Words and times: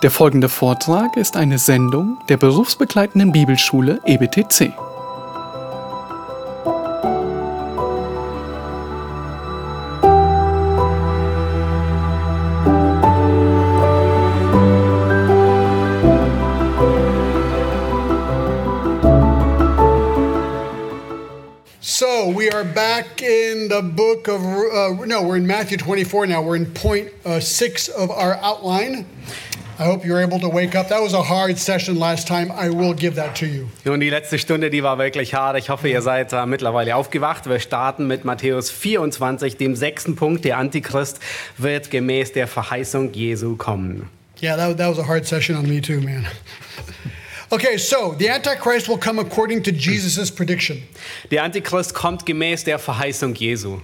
Der 0.00 0.12
folgende 0.12 0.48
Vortrag 0.48 1.16
ist 1.16 1.36
eine 1.36 1.58
Sendung 1.58 2.18
der 2.28 2.36
berufsbegleitenden 2.36 3.32
Bibelschule 3.32 4.00
EBTC. 4.04 4.72
So 21.80 22.28
we 22.28 22.48
are 22.52 22.62
back 22.62 23.20
in 23.20 23.68
the 23.68 23.82
book 23.82 24.28
of, 24.28 24.42
uh, 24.42 25.04
no, 25.06 25.22
we're 25.22 25.38
in 25.38 25.46
Matthew 25.48 25.78
24 25.78 26.28
now. 26.28 26.40
We're 26.40 26.54
in 26.54 26.72
point 26.72 27.08
uh, 27.26 27.40
six 27.40 27.88
of 27.88 28.10
our 28.10 28.36
outline. 28.36 29.06
I 29.80 29.84
hope 29.84 30.04
you're 30.04 30.20
able 30.20 30.40
to 30.40 30.48
wake 30.48 30.74
up. 30.74 30.88
That 30.88 31.00
was 31.00 31.14
a 31.14 31.22
hard 31.22 31.56
session 31.56 32.00
last 32.00 32.26
time. 32.26 32.50
I 32.50 32.68
will 32.68 32.94
give 32.94 33.14
that 33.14 33.36
to 33.36 33.46
you. 33.46 33.68
Nun, 33.84 34.00
die 34.00 34.10
letzte 34.10 34.36
Stunde, 34.36 34.70
die 34.70 34.82
war 34.82 34.98
wirklich 34.98 35.34
hart. 35.34 35.56
Ich 35.56 35.70
hoffe, 35.70 35.88
ihr 35.88 36.02
seid 36.02 36.32
äh, 36.32 36.46
mittlerweile 36.46 36.96
aufgewacht. 36.96 37.48
Wir 37.48 37.60
starten 37.60 38.08
mit 38.08 38.24
Matthäus 38.24 38.72
24, 38.72 39.56
dem 39.56 39.76
sechsten 39.76 40.16
Punkt. 40.16 40.44
Der 40.44 40.58
Antichrist 40.58 41.20
wird 41.58 41.92
gemäß 41.92 42.32
der 42.32 42.48
Verheißung 42.48 43.12
Jesu 43.12 43.54
kommen. 43.54 44.10
Yeah, 44.42 44.56
that, 44.56 44.76
that 44.78 44.90
was 44.90 44.98
a 44.98 45.06
hard 45.06 45.24
session 45.24 45.56
on 45.56 45.68
me 45.68 45.80
too, 45.80 46.00
man. 46.00 46.26
okay, 47.50 47.78
so 47.78 48.16
the 48.18 48.28
Antichrist 48.28 48.88
will 48.88 48.98
come 48.98 49.20
according 49.20 49.62
to 49.62 49.70
Jesus' 49.70 50.28
prediction. 50.28 50.82
Der 51.30 51.44
Antichrist 51.44 51.94
kommt 51.94 52.26
gemäß 52.26 52.64
der 52.64 52.80
Verheißung 52.80 53.32
Jesu. 53.36 53.78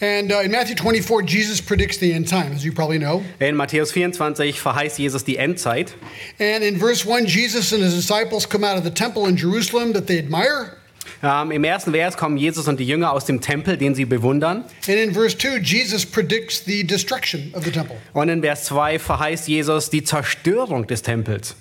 And 0.00 0.30
uh, 0.30 0.42
in 0.42 0.52
Matthew 0.52 0.76
24, 0.76 1.22
Jesus 1.22 1.60
predicts 1.60 1.98
the 1.98 2.12
end 2.12 2.28
time, 2.28 2.52
as 2.52 2.64
you 2.64 2.72
probably 2.72 2.98
know. 2.98 3.24
In 3.40 3.56
Matthäus 3.56 3.90
24 3.90 4.60
verheißt 4.60 4.98
Jesus 4.98 5.24
die 5.24 5.36
Endzeit. 5.36 5.94
And 6.38 6.62
in 6.62 6.78
verse 6.78 7.04
1, 7.04 7.26
Jesus 7.26 7.72
and 7.72 7.82
his 7.82 7.94
disciples 7.94 8.46
come 8.46 8.62
out 8.62 8.76
of 8.76 8.84
the 8.84 8.92
temple 8.92 9.26
in 9.26 9.36
Jerusalem 9.36 9.92
that 9.94 10.06
they 10.06 10.18
admire. 10.18 10.76
Ähm, 11.20 11.50
Im 11.50 11.64
ersten 11.64 11.92
Vers 11.92 12.16
kommen 12.16 12.36
Jesus 12.36 12.68
und 12.68 12.78
die 12.78 12.86
Jünger 12.86 13.12
aus 13.12 13.24
dem 13.24 13.40
Tempel, 13.40 13.76
den 13.76 13.96
sie 13.96 14.04
bewundern. 14.04 14.64
And 14.86 14.98
in 14.98 15.12
verse 15.12 15.36
2, 15.36 15.58
Jesus 15.58 16.06
predicts 16.06 16.64
the 16.64 16.84
destruction 16.84 17.52
of 17.54 17.64
the 17.64 17.72
temple. 17.72 17.96
Und 18.12 18.28
in 18.28 18.40
Vers 18.40 18.66
2 18.66 19.00
verheißt 19.00 19.48
Jesus 19.48 19.90
die 19.90 20.04
Zerstörung 20.04 20.86
des 20.86 21.02
Tempels. 21.02 21.56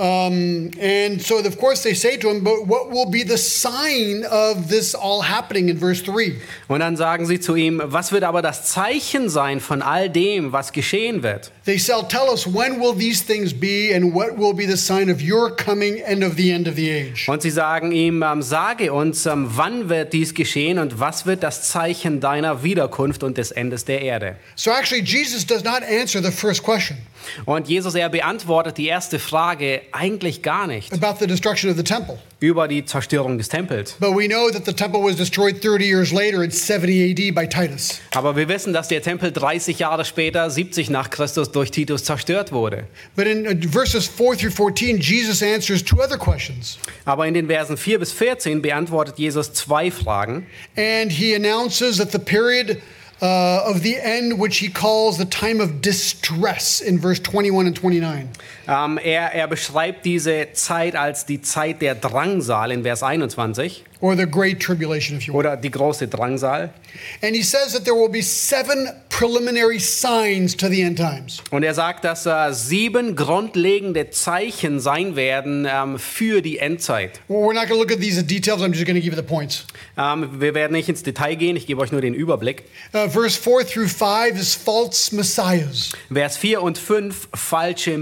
Um, 0.00 0.70
and 0.80 1.20
so, 1.20 1.38
of 1.38 1.58
course, 1.58 1.82
they 1.82 1.92
say 1.92 2.16
to 2.18 2.30
him, 2.30 2.44
But 2.44 2.68
what 2.68 2.88
will 2.90 3.10
be 3.10 3.24
the 3.24 3.36
sign 3.36 4.24
of 4.30 4.68
this 4.68 4.94
all 4.94 5.22
happening 5.22 5.68
in 5.68 5.76
verse 5.76 6.02
3? 6.04 6.36
Und 6.68 6.80
dann 6.80 6.96
sagen 6.96 7.26
sie 7.26 7.40
zu 7.40 7.56
ihm, 7.56 7.82
was 7.84 8.12
wird 8.12 8.22
aber 8.22 8.40
das 8.40 8.66
Zeichen 8.66 9.28
sein 9.28 9.58
von 9.58 9.82
all 9.82 10.08
dem, 10.08 10.52
was 10.52 10.72
geschehen 10.72 11.24
wird? 11.24 11.50
They 11.64 11.78
say, 11.78 11.94
Tell 12.08 12.28
us, 12.30 12.46
when 12.46 12.80
will 12.80 12.94
these 12.96 13.24
things 13.24 13.52
be, 13.52 13.92
and 13.92 14.14
what 14.14 14.38
will 14.38 14.54
be 14.54 14.66
the 14.66 14.76
sign 14.76 15.10
of 15.10 15.20
your 15.20 15.50
coming 15.50 16.00
and 16.06 16.22
of 16.22 16.36
the 16.36 16.52
end 16.52 16.68
of 16.68 16.76
the 16.76 16.88
age? 16.88 17.28
Und 17.28 17.42
sie 17.42 17.50
sagen 17.50 17.90
ihm, 17.90 18.22
ähm, 18.22 18.40
sage 18.40 18.92
uns, 18.92 19.26
ähm, 19.26 19.48
wann 19.56 19.88
wird 19.88 20.12
dies 20.12 20.32
geschehen 20.32 20.78
und 20.78 21.00
was 21.00 21.26
wird 21.26 21.42
das 21.42 21.70
Zeichen 21.70 22.20
deiner 22.20 22.62
Wiederkunft 22.62 23.24
und 23.24 23.36
des 23.36 23.50
Endes 23.50 23.84
der 23.84 24.02
Erde? 24.02 24.36
So, 24.54 24.70
actually, 24.70 25.02
Jesus 25.02 25.44
does 25.44 25.64
not 25.64 25.82
answer 25.82 26.22
the 26.22 26.30
first 26.30 26.62
question 26.62 26.98
Und 27.44 27.68
Jesus, 27.68 27.94
er 27.94 28.08
beantwortet 28.08 28.78
die 28.78 28.86
erste 28.86 29.18
Frage 29.18 29.82
eigentlich 29.92 30.42
gar 30.42 30.66
nicht 30.66 30.92
about 30.92 31.18
the 31.20 31.26
destruction 31.26 31.70
of 31.70 31.76
the 31.76 31.82
temple. 31.82 32.18
über 32.40 32.68
die 32.68 32.84
Zerstörung 32.84 33.38
des 33.38 33.48
Tempels. 33.48 33.96
But 33.98 34.10
we 34.10 34.28
know 34.28 34.50
that 34.50 34.64
the 34.64 34.72
temple 34.72 35.02
was 35.02 35.16
destroyed 35.16 35.60
30 35.60 35.84
years 35.84 36.12
later 36.12 36.42
in 36.44 36.50
70 36.50 37.10
AD 37.10 37.34
by 37.34 37.48
Titus. 37.48 38.00
Aber 38.14 38.36
wir 38.36 38.48
wissen, 38.48 38.72
dass 38.72 38.88
der 38.88 39.02
Tempel 39.02 39.32
30 39.32 39.78
Jahre 39.78 40.04
später, 40.04 40.48
70 40.48 40.90
nach 40.90 41.10
Christus, 41.10 41.50
durch 41.50 41.70
Titus 41.70 42.04
zerstört 42.04 42.52
wurde. 42.52 42.84
But 43.16 43.26
in 43.26 43.62
verses 43.70 44.06
4 44.06 44.36
through 44.36 44.54
14, 44.54 45.00
Jesus 45.00 45.42
answers 45.42 45.82
two 45.84 45.96
other 46.00 46.18
questions. 46.18 46.78
Aber 47.04 47.26
in 47.26 47.34
den 47.34 47.48
Versen 47.48 47.76
4 47.76 47.98
bis 47.98 48.12
14 48.12 48.62
beantwortet 48.62 49.18
Jesus 49.18 49.52
zwei 49.52 49.90
Fragen. 49.90 50.46
And 50.76 51.10
he 51.10 51.34
announces 51.34 51.98
that 51.98 52.12
the 52.12 52.18
period 52.18 52.80
uh, 53.20 53.62
of 53.66 53.82
the 53.82 53.96
end, 53.96 54.38
which 54.38 54.58
he 54.58 54.68
calls 54.68 55.18
the 55.18 55.24
time 55.24 55.60
of 55.60 55.80
distress 55.80 56.80
in 56.80 57.00
verse 57.00 57.20
21 57.20 57.66
and 57.66 57.76
29. 57.76 58.28
Ähm, 58.68 58.98
er, 59.02 59.32
er 59.34 59.48
beschreibt 59.48 60.04
diese 60.04 60.48
Zeit 60.52 60.94
als 60.94 61.24
die 61.24 61.40
Zeit 61.40 61.80
der 61.80 61.94
Drangsal 61.94 62.70
in 62.70 62.82
Vers 62.82 63.02
21 63.02 63.84
or 64.00 64.14
the 64.14 64.26
great 64.26 64.60
tribulation, 64.60 65.16
if 65.16 65.26
you 65.26 65.32
will. 65.32 65.40
oder 65.40 65.56
die 65.56 65.70
große 65.70 66.08
Drangsal. 66.08 66.70
And 67.22 67.34
he 67.34 67.42
says 67.42 67.72
that 67.72 67.84
there 67.84 67.94
will 67.94 68.08
be 68.08 68.22
seven 68.22 68.88
preliminary 69.08 69.78
signs 69.78 70.56
to 70.56 70.68
the 70.68 70.82
end 70.82 70.98
times. 70.98 71.42
Und 71.50 71.62
er 71.62 71.74
sagt, 71.74 72.04
dass 72.04 72.26
äh, 72.26 72.52
sieben 72.52 73.16
grundlegende 73.16 74.10
Zeichen 74.10 74.80
sein 74.80 75.16
werden 75.16 75.66
ähm, 75.70 75.98
für 75.98 76.42
die 76.42 76.58
Endzeit. 76.58 77.20
Well, 77.28 77.38
we're 77.38 77.54
not 77.54 77.68
going 77.68 77.74
to 77.74 77.78
look 77.78 77.92
at 77.92 78.00
these 78.00 78.20
in 78.20 78.26
details. 78.26 78.62
I'm 78.62 78.72
just 78.72 78.86
going 78.86 78.96
to 78.96 79.02
give 79.02 79.14
you 79.14 79.16
the 79.16 79.26
points. 79.26 79.64
Ähm, 79.96 80.40
wir 80.40 80.54
werden 80.54 80.72
nicht 80.72 80.88
ins 80.88 81.02
Detail 81.02 81.34
gehen, 81.34 81.56
ich 81.56 81.66
gebe 81.66 81.80
euch 81.80 81.90
nur 81.90 82.00
den 82.00 82.14
Überblick. 82.14 82.64
Uh, 82.94 83.08
verse 83.08 83.38
4 83.38 83.66
through 83.66 83.88
5 83.88 84.40
is 84.40 84.54
false 84.54 85.14
messiahs. 85.14 85.92
Vers 86.12 86.36
4 86.36 86.62
und 86.62 86.78
5, 86.78 87.28
falsche 87.34 87.98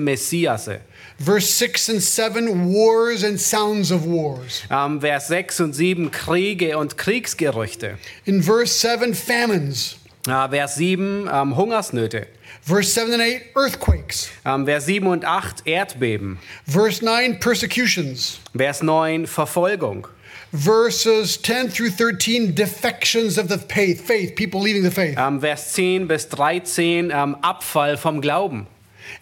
Messiasse. 0.57 0.81
Verse 1.19 1.47
6 1.47 1.89
and 1.91 2.03
7, 2.03 2.73
wars 2.73 3.25
and 3.25 3.41
sounds 3.41 3.91
of 3.91 4.07
wars. 4.07 4.63
Ähm, 4.71 5.01
Vers 5.01 5.29
6 5.29 5.61
und 5.61 5.73
7, 5.75 6.11
Kriege 6.11 6.77
und 6.79 6.97
Kriegsgerüchte. 6.97 7.99
In 8.25 8.43
verse 8.43 8.73
7, 8.73 9.15
famines. 9.15 9.97
Äh, 10.27 10.49
Vers 10.49 10.77
7, 10.77 11.29
ähm, 11.33 11.57
Hungersnöte. 11.57 12.27
Verse 12.63 12.91
7 12.91 13.15
and 13.15 13.23
8, 13.23 13.57
earthquakes. 13.57 14.29
Ähm, 14.45 14.67
Vers 14.67 14.87
7 14.87 15.07
und 15.07 15.25
8, 15.25 15.67
Erdbeben. 15.67 16.39
Verse 16.67 17.05
9, 17.05 17.39
persecutions. 17.41 18.41
Vers 18.55 18.83
9, 18.83 19.27
Verfolgung. 19.27 20.09
Verses 20.53 21.41
10 21.43 21.71
through 21.71 21.91
13, 21.91 22.55
defections 22.55 23.37
of 23.37 23.49
the 23.49 23.59
faith, 23.59 24.01
faith 24.01 24.37
people 24.37 24.61
leaving 24.61 24.83
the 24.83 24.91
faith. 24.91 25.17
Vers 25.41 25.73
10 25.73 26.07
bis 26.07 26.29
13, 26.29 27.11
ähm, 27.11 27.37
Abfall 27.43 27.97
vom 27.97 28.21
Glauben. 28.21 28.67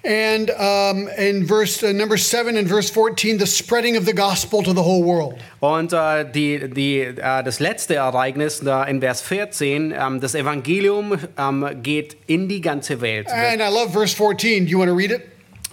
And 0.05 0.51
um, 0.51 1.09
in 1.17 1.47
verse 1.47 1.83
uh, 1.83 1.93
number 1.93 2.19
7 2.19 2.57
and 2.57 2.69
verse 2.69 2.91
14, 2.91 3.39
the 3.39 3.47
spreading 3.47 3.97
of 3.97 4.05
the 4.05 4.13
gospel 4.13 4.63
to 4.63 4.73
the 4.73 4.83
whole 4.83 5.03
world. 5.03 5.35
Und 5.61 5.93
äh, 5.93 6.31
die, 6.31 6.69
die, 6.69 7.01
äh, 7.01 7.43
das 7.43 7.59
letzte 7.59 7.95
Ereignis 7.95 8.61
da 8.61 8.85
in 8.85 9.01
Vers 9.01 9.23
14, 9.23 9.95
ähm, 9.97 10.21
das 10.21 10.35
Evangelium 10.35 11.19
ähm, 11.39 11.67
geht 11.83 12.17
in 12.27 12.49
die 12.49 12.61
ganze 12.61 13.01
Welt. 13.01 13.31
And 13.31 13.61
I 13.61 13.69
love 13.73 13.91
verse 13.91 14.15
14. 14.15 14.67
Do 14.67 14.71
you 14.71 14.79
want 14.79 14.91
to 14.91 14.97
read 14.97 15.11
it? 15.11 15.23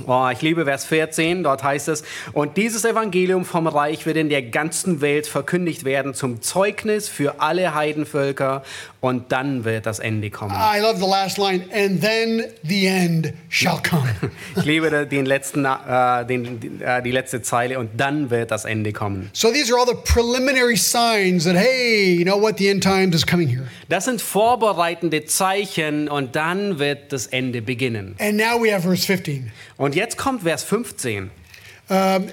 Oh, 0.08 0.30
ich 0.32 0.42
liebe 0.42 0.66
Vers 0.66 0.86
14, 0.86 1.44
dort 1.44 1.64
heißt 1.64 1.88
es, 1.90 2.04
und 2.34 2.58
dieses 2.58 2.86
Evangelium 2.86 3.46
vom 3.46 3.68
Reich 3.68 4.06
wird 4.06 4.18
in 4.18 4.30
der 4.30 4.42
ganzen 4.42 5.02
Welt 5.02 5.28
verkündigt 5.28 5.84
werden 5.84 6.14
zum 6.14 6.42
Zeugnis 6.42 7.08
für 7.08 7.40
alle 7.40 7.76
Heidenvölker 7.76 8.64
und 9.01 9.31
dann 9.31 9.66
wird 9.66 9.88
das 9.88 10.00
Ende 10.00 10.29
kommen. 10.29 10.56
I 10.56 10.79
love 10.79 10.97
the 11.00 11.09
last 11.09 11.38
line, 11.38 11.66
and 11.73 12.00
then 12.01 12.45
the 12.63 12.85
end 12.85 13.34
shall 13.50 13.81
come. 13.81 14.07
Ich 14.56 14.66
liebe 14.66 15.07
den 15.07 15.25
letzten, 15.25 15.66
äh, 15.66 16.25
den, 16.25 16.81
äh, 16.81 17.01
die 17.01 17.12
letzte 17.12 17.41
Zeile 17.41 17.79
und 17.79 17.89
dann 17.97 18.29
wird 18.29 18.51
das 18.51 18.66
Ende 18.66 18.94
kommen. 18.94 19.29
so 19.34 19.51
these 19.51 19.73
are 19.73 19.79
all 19.79 19.88
the 19.88 19.97
preliminary 20.06 20.78
signs 20.78 21.45
that, 21.45 21.56
hey, 21.56 22.13
you 22.13 22.23
know 22.23 22.39
what, 22.39 22.57
the 22.57 22.69
end 22.69 22.84
times 22.84 23.16
is 23.16 23.25
coming 23.25 23.47
here. 23.47 23.67
Das 23.89 24.06
sind 24.06 24.22
vorbereitende 24.22 25.25
Zeichen 25.25 26.07
und 26.07 26.35
dann 26.35 26.79
wird 26.79 27.12
das 27.12 27.28
Ende 27.28 27.62
beginnen. 27.62 28.16
And 28.19 28.38
now 28.38 28.62
we 28.62 28.72
have 28.72 28.83
verse 28.83 29.06
15. 29.06 29.51
Und 29.78 29.95
jetzt 29.95 30.18
kommt 30.18 30.44
Vers 30.44 30.63
15. 30.63 31.31
Um, 31.89 32.28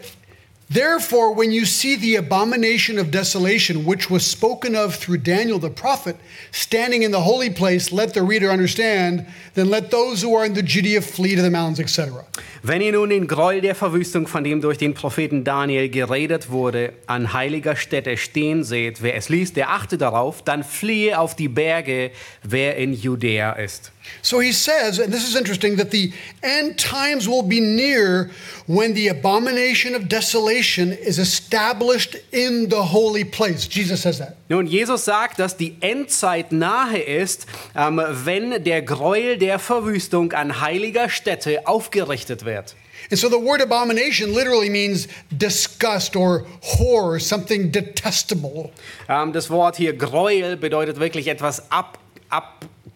Therefore, 0.71 1.33
when 1.33 1.51
you 1.51 1.65
see 1.65 1.97
the 1.97 2.17
abomination 2.17 2.99
of 2.99 3.11
desolation, 3.11 3.87
which 3.87 4.11
was 4.11 4.27
spoken 4.27 4.77
of 4.77 4.95
through 4.95 5.19
Daniel 5.19 5.59
the 5.59 5.71
prophet, 5.71 6.17
standing 6.51 7.03
in 7.03 7.11
the 7.11 7.23
holy 7.23 7.49
place, 7.49 7.91
let 7.91 8.13
the 8.13 8.23
reader 8.23 8.51
understand, 8.51 9.25
then 9.55 9.71
let 9.71 9.91
those 9.91 10.21
who 10.21 10.35
are 10.37 10.45
in 10.45 10.53
the 10.53 10.63
Judea 10.63 11.01
flee 11.01 11.35
to 11.37 11.41
the 11.41 11.51
mountains, 11.51 11.81
etc. 11.81 12.27
Wenn 12.63 12.83
ihr 12.83 12.93
nun 12.93 13.09
den 13.09 13.27
Gräuel 13.27 13.63
der 13.63 13.75
Verwüstung, 13.75 14.27
von 14.27 14.45
dem 14.45 14.61
durch 14.61 14.77
den 14.77 14.93
Propheten 14.93 15.43
Daniel 15.43 15.89
geredet 15.89 16.51
wurde, 16.51 16.93
an 17.07 17.33
heiliger 17.33 17.75
Stätte 17.75 18.19
stehen 18.19 18.63
seht, 18.63 19.01
wer 19.01 19.15
es 19.15 19.31
liest, 19.31 19.57
der 19.57 19.71
achte 19.71 19.97
darauf, 19.97 20.43
dann 20.43 20.65
fliehe 20.65 21.19
auf 21.19 21.35
die 21.35 21.49
Berge, 21.49 22.11
wer 22.43 22.77
in 22.77 22.93
Judäa 22.93 23.53
ist. 23.53 23.91
So 24.23 24.41
he 24.41 24.53
says, 24.53 24.99
and 24.99 25.13
this 25.13 25.29
is 25.29 25.37
interesting, 25.37 25.77
that 25.77 25.91
the 25.91 26.13
end 26.43 26.79
times 26.79 27.29
will 27.29 27.43
be 27.43 27.61
near 27.61 28.31
when 28.67 28.95
the 28.95 29.09
abomination 29.09 29.95
of 29.95 30.09
desolation 30.09 30.93
is 30.93 31.19
established 31.19 32.17
in 32.33 32.69
the 32.69 32.83
holy 32.83 33.25
place. 33.25 33.67
Jesus 33.69 34.03
says 34.03 34.19
that. 34.19 34.37
Nun, 34.49 34.67
Jesus 34.67 35.05
sagt, 35.05 35.39
dass 35.39 35.57
die 35.57 35.77
Endzeit 35.81 36.53
nahe 36.53 36.99
ist, 36.99 37.47
ähm, 37.75 38.01
wenn 38.25 38.63
der 38.65 38.83
Gräuel 38.83 39.39
der 39.39 39.59
Verwüstung 39.59 40.33
an 40.33 40.61
heiliger 40.61 41.09
Stätte 41.09 41.67
aufgerichtet 41.67 42.45
wird. 42.45 42.75
And 43.11 43.19
so 43.19 43.29
the 43.29 43.39
word 43.39 43.63
abomination 43.63 44.35
literally 44.35 44.69
means 44.69 45.09
disgust 45.31 46.15
or 46.15 46.47
horror, 46.63 47.19
something 47.19 47.71
detestable. 47.71 48.71
Ähm, 49.09 49.33
das 49.33 49.49
Wort 49.49 49.77
hier 49.77 49.97
Gräuel 49.97 50.57
bedeutet 50.57 51.01
wirklich 51.01 51.29
etwas 51.29 51.71
ab, 51.71 51.99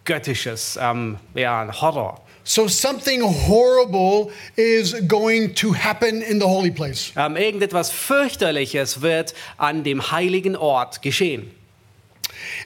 abgöttisches, 0.03 0.79
ähm, 0.81 1.19
ja, 1.35 1.69
Horror. 1.81 2.21
So 2.45 2.67
something 2.67 3.23
horrible 3.23 4.33
is 4.57 4.95
going 5.07 5.55
to 5.55 5.73
happen 5.73 6.23
in 6.23 6.41
the 6.41 6.47
holy 6.47 6.73
place. 6.73 7.13
Ähm, 7.17 7.37
irgendetwas 7.37 7.91
fürchterliches 7.91 9.01
wird 9.01 9.33
an 9.59 9.85
dem 9.85 10.11
heiligen 10.11 10.57
Ort 10.57 11.03
geschehen. 11.03 11.53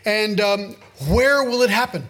And 0.06 0.40
um, 0.40 0.76
where 1.10 1.44
will 1.44 1.62
it 1.62 1.70
happen? 1.70 2.08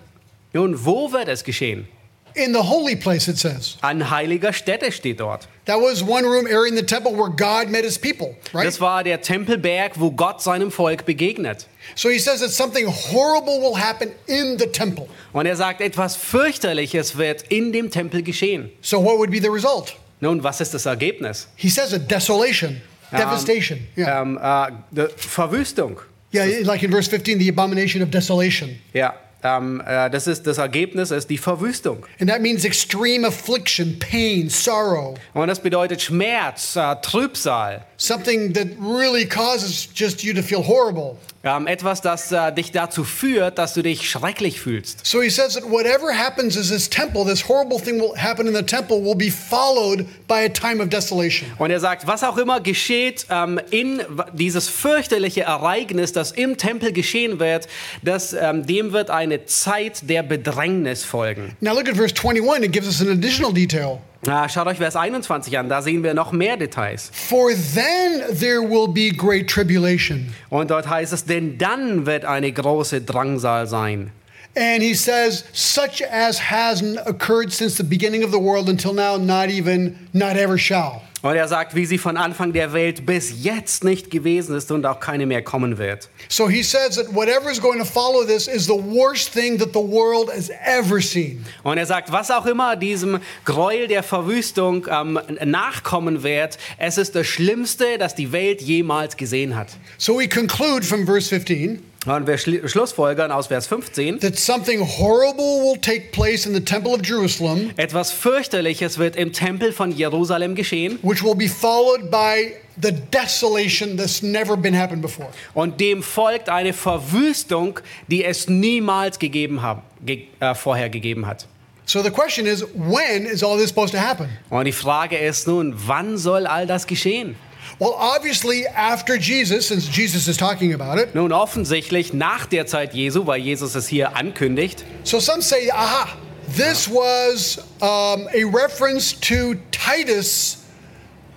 Nun, 0.52 0.76
wo 0.84 1.11
wird 1.11 1.26
es 1.26 1.43
geschehen? 1.43 1.88
In 2.37 2.53
the 2.53 2.62
holy 2.69 2.94
place, 2.94 3.29
it 3.29 3.38
says. 3.38 3.77
An 3.83 4.11
heiliger 4.11 4.53
Stätte 4.53 4.93
steht 4.93 5.19
dort. 5.21 5.49
That 5.65 5.81
was 5.81 6.03
one 6.03 6.25
room 6.25 6.47
area 6.47 6.69
in 6.71 6.77
the 6.77 6.85
temple 6.85 7.12
where 7.17 7.31
God 7.31 7.71
met 7.71 7.83
his 7.83 7.99
people, 7.99 8.37
right? 8.53 8.67
Das 8.67 8.79
war 8.81 9.03
der 9.03 9.21
Tempelberg, 9.23 9.93
wo 9.99 10.11
Gott 10.11 10.43
seinem 10.43 10.71
Volk 10.71 11.06
begegnet. 11.06 11.67
So 11.94 12.11
he 12.11 12.19
says 12.19 12.41
that 12.41 12.50
something 12.50 12.87
horrible 12.87 13.61
will 13.61 13.75
happen 13.77 14.11
in 14.27 14.59
the 14.59 14.67
temple. 14.67 15.09
Und 15.33 15.47
er 15.47 15.56
sagt, 15.56 15.81
etwas 15.81 16.15
fürchterliches 16.17 17.17
wird 17.17 17.43
in 17.49 17.73
dem 17.73 17.91
Tempel 17.91 18.23
geschehen. 18.23 18.71
So 18.83 19.03
what 19.03 19.19
would 19.19 19.31
be 19.31 19.41
the 19.41 19.49
result? 19.50 19.94
Nun, 20.21 20.43
was 20.44 20.61
ist 20.61 20.75
das 20.75 20.87
Ergebnis? 20.87 21.49
He 21.56 21.69
says 21.71 21.93
a 21.94 21.99
desolation, 21.99 22.81
devastation. 23.11 23.87
Yeah. 23.97 24.23
Ähm, 24.23 24.38
äh, 24.43 24.73
de- 24.91 25.09
Verwüstung. 25.17 26.00
yeah, 26.33 26.44
like 26.65 26.83
in 26.83 26.91
verse 26.91 27.09
15, 27.09 27.38
the 27.38 27.49
abomination 27.49 28.03
of 28.03 28.11
desolation. 28.11 28.79
Ja, 28.93 29.15
ähm, 29.46 29.82
äh, 29.87 30.10
das 30.10 30.26
ist 30.26 30.46
das 30.46 30.58
Ergebnis 30.58 31.10
ist 31.10 31.31
die 31.31 31.38
Verwüstung. 31.38 32.04
And 32.20 32.28
that 32.31 32.40
means 32.40 32.64
extreme 32.64 33.26
affliction, 33.26 33.98
pain, 33.98 34.48
sorrow, 34.48 35.16
Und 35.34 35.48
das 35.48 35.60
bedeutet 35.60 36.02
Schmerz, 36.02 36.76
äh, 36.76 36.96
Trübsal. 37.02 37.84
Something 37.96 38.52
that 38.54 38.69
really 38.78 39.25
causes 39.25 39.87
just 39.87 40.22
you 40.25 40.34
to 40.34 40.43
feel 40.43 40.62
horrible. 40.62 41.19
Ähm, 41.46 41.69
etwas, 41.69 42.00
das 42.00 42.32
äh, 42.32 42.52
dich 42.52 42.72
dazu 42.72 43.04
führt, 43.04 43.58
dass 43.58 43.75
du 43.75 43.82
dich 43.82 44.10
schrecklich 44.10 44.60
fühlst. 44.60 45.06
So 45.06 45.22
he 45.22 45.31
says 45.31 45.54
that 45.54 45.62
whatever 45.62 46.12
happens 46.12 46.56
is 46.56 46.70
this 46.70 46.90
temple, 46.90 47.25
this 47.25 47.48
horrible 47.48 47.78
thing 47.78 48.00
will 48.00 48.16
happen 48.16 48.48
in 48.48 48.54
the 48.54 48.64
temple, 48.64 49.00
will 49.00 49.14
be 49.14 49.31
followed 49.31 50.06
by 50.26 50.44
a 50.44 50.48
time 50.48 50.82
of 50.82 50.88
desolation. 50.88 51.48
Und 51.58 51.70
er 51.70 51.78
sagt, 51.78 52.08
was 52.08 52.25
auch 52.25 52.37
immer 52.37 52.60
geschieht, 52.60 53.26
ähm, 53.31 53.60
in 53.70 54.02
dieses 54.32 54.69
fürchterliche 54.69 55.42
Ereignis, 55.42 56.12
das 56.12 56.32
im 56.32 56.56
Tempel 56.56 56.92
geschehen 56.92 57.38
wird, 57.38 57.69
das, 58.02 58.32
ähm, 58.32 58.66
dem 58.66 58.92
wird 58.92 59.10
eine 59.10 59.44
Zeit 59.44 60.10
der 60.10 60.25
Bedrängnis 60.25 61.04
folgen. 61.04 61.56
Now 61.60 61.75
look 61.75 61.88
at 61.88 61.94
verse 61.94 62.12
21, 62.12 62.64
it 62.64 62.72
gives 62.72 62.88
us 62.88 63.00
an 63.00 63.08
additional 63.12 63.52
detail. 63.52 64.00
Ah, 64.26 64.48
schaut 64.48 64.66
euch 64.66 64.78
Vers 64.78 64.96
21 64.96 65.56
an, 65.58 65.68
da 65.68 65.82
sehen 65.82 66.02
wir 66.02 66.14
noch 66.14 66.32
mehr 66.32 66.56
Details. 66.56 67.10
For 67.12 67.50
then 67.74 68.22
there 68.38 68.60
will 68.60 68.88
be 68.88 69.10
great 69.10 69.48
tribulation. 69.48 70.34
Und 70.50 70.70
dort 70.70 70.88
heißt 70.88 71.12
es, 71.12 71.24
denn 71.24 71.58
dann 71.58 72.06
wird 72.06 72.24
eine 72.24 72.50
große 72.50 73.02
Drangsal 73.02 73.66
sein. 73.66 74.10
And 74.56 74.82
he 74.82 74.94
says, 74.94 75.44
such 75.52 76.02
as 76.10 76.40
hasn't 76.50 76.98
occurred 77.06 77.52
since 77.52 77.76
the 77.76 77.84
beginning 77.84 78.24
of 78.24 78.30
the 78.32 78.38
world 78.38 78.70
until 78.70 78.94
now, 78.94 79.18
not 79.18 79.50
even, 79.50 80.08
not 80.14 80.36
ever 80.36 80.56
shall. 80.56 81.02
Und 81.26 81.34
er 81.34 81.49
sagt, 81.49 81.75
wie 81.75 81.87
sie 81.87 81.99
von 81.99 82.17
Anfang 82.17 82.52
der 82.52 82.73
Welt 82.73 83.05
bis 83.05 83.43
jetzt 83.43 83.82
nicht 83.82 84.12
gewesen 84.12 84.56
ist 84.56 84.70
und 84.70 84.87
auch 84.87 85.00
keine 85.00 85.26
mehr 85.26 85.43
kommen 85.43 85.76
wird. 85.76 86.08
So 86.28 86.49
he 86.49 86.62
says 86.62 86.94
that 86.94 87.12
whatever 87.12 87.50
is 87.50 87.61
going 87.61 87.81
to 87.81 87.84
follow 87.84 88.25
this 88.25 88.46
is 88.46 88.67
the 88.67 88.73
worst 88.73 89.32
thing 89.32 89.58
that 89.58 89.70
the 89.73 89.81
world 89.81 90.31
has 90.31 90.50
ever 90.64 91.00
seen. 91.00 91.44
Und 91.64 91.78
er 91.78 91.87
sagt, 91.87 92.12
was 92.12 92.31
auch 92.31 92.46
immer 92.46 92.76
diesem 92.76 93.19
Gräuel 93.44 93.88
der 93.88 94.05
Verwüstung 94.05 94.87
ähm, 94.88 95.19
nachkommen 95.44 96.23
wird, 96.23 96.58
es 96.78 96.96
ist 96.96 97.17
das 97.17 97.26
Schlimmste, 97.26 97.99
das 97.99 98.14
die 98.14 98.31
Welt 98.31 98.62
jemals 98.62 99.17
gesehen 99.17 99.56
hat. 99.56 99.70
So 99.99 100.20
we 100.20 100.28
conclude 100.28 100.84
from 100.84 101.06
verse 101.06 101.28
15 101.28 101.82
Und 102.06 102.26
wir 102.29 102.38
schli- 102.38 102.67
schlussfolgern 102.69 103.32
aus 103.32 103.49
Vers 103.49 103.67
15, 103.67 104.20
that 104.20 104.38
something 104.38 104.81
horrible 104.81 105.62
will 105.62 105.76
take 105.81 106.12
place 106.12 106.47
in 106.47 106.55
the 106.55 106.61
temple 106.61 106.93
of 106.93 107.00
Jerusalem, 107.05 107.70
etwas 107.76 108.12
fürchterliches 108.12 108.99
wird 108.99 109.17
im 109.17 109.32
Tempel 109.32 109.73
von 109.73 109.91
Jerusalem 109.91 110.55
geschehen 110.55 110.99
which 111.03 111.25
will 111.25 111.35
be 111.35 111.49
followed 111.49 112.08
by 112.11 112.53
the 112.81 112.93
desolation 113.12 113.97
that's 113.97 114.23
never 114.23 114.56
been 114.56 114.75
happened 114.79 115.03
before. 115.03 115.29
und 115.55 115.81
dem 115.81 116.03
folgt 116.03 116.49
eine 116.49 116.73
Verwüstung, 116.73 117.81
die 118.09 118.25
es 118.25 118.49
niemals 118.49 119.19
gegeben 119.19 119.62
haben, 119.62 119.82
ge 120.05 120.26
äh, 120.41 120.55
vorher 120.55 120.88
gegeben 120.88 121.26
hat. 121.26 121.47
So 121.88 122.02
the 122.02 122.11
question 122.11 122.47
is, 122.47 122.64
when 122.75 123.26
is 123.26 123.43
all 123.44 123.56
this 123.56 123.69
supposed 123.69 123.94
to 123.94 124.00
happen? 124.00 124.29
Und 124.50 124.64
die 124.64 124.73
Frage 124.73 125.17
ist 125.19 125.47
nun, 125.47 125.73
wann 125.87 126.19
soll 126.19 126.47
all 126.47 126.67
das 126.67 126.87
geschehen? 126.87 127.37
Well, 127.78 127.94
obviously, 127.99 128.67
after 128.67 129.19
Jesus, 129.19 129.69
since 129.69 129.87
Jesus 129.87 130.28
is 130.28 130.38
talking 130.38 130.73
about 130.73 130.99
it. 130.99 131.14
Nun 131.14 131.31
offensichtlich 131.31 132.14
nach 132.14 132.46
der 132.46 132.67
Zeit 132.67 132.94
Jesu, 132.94 133.26
weil 133.26 133.38
Jesus 133.38 133.75
es 133.75 133.87
hier 133.87 134.17
ankündigt. 134.17 134.82
So 135.05 135.20
some 135.20 135.43
say, 135.43 135.70
aha, 135.70 136.17
this 136.56 136.88
was 136.88 137.58
um, 137.82 138.28
a 138.32 138.44
reference 138.44 139.12
to 139.20 139.56
Titus 139.73 140.65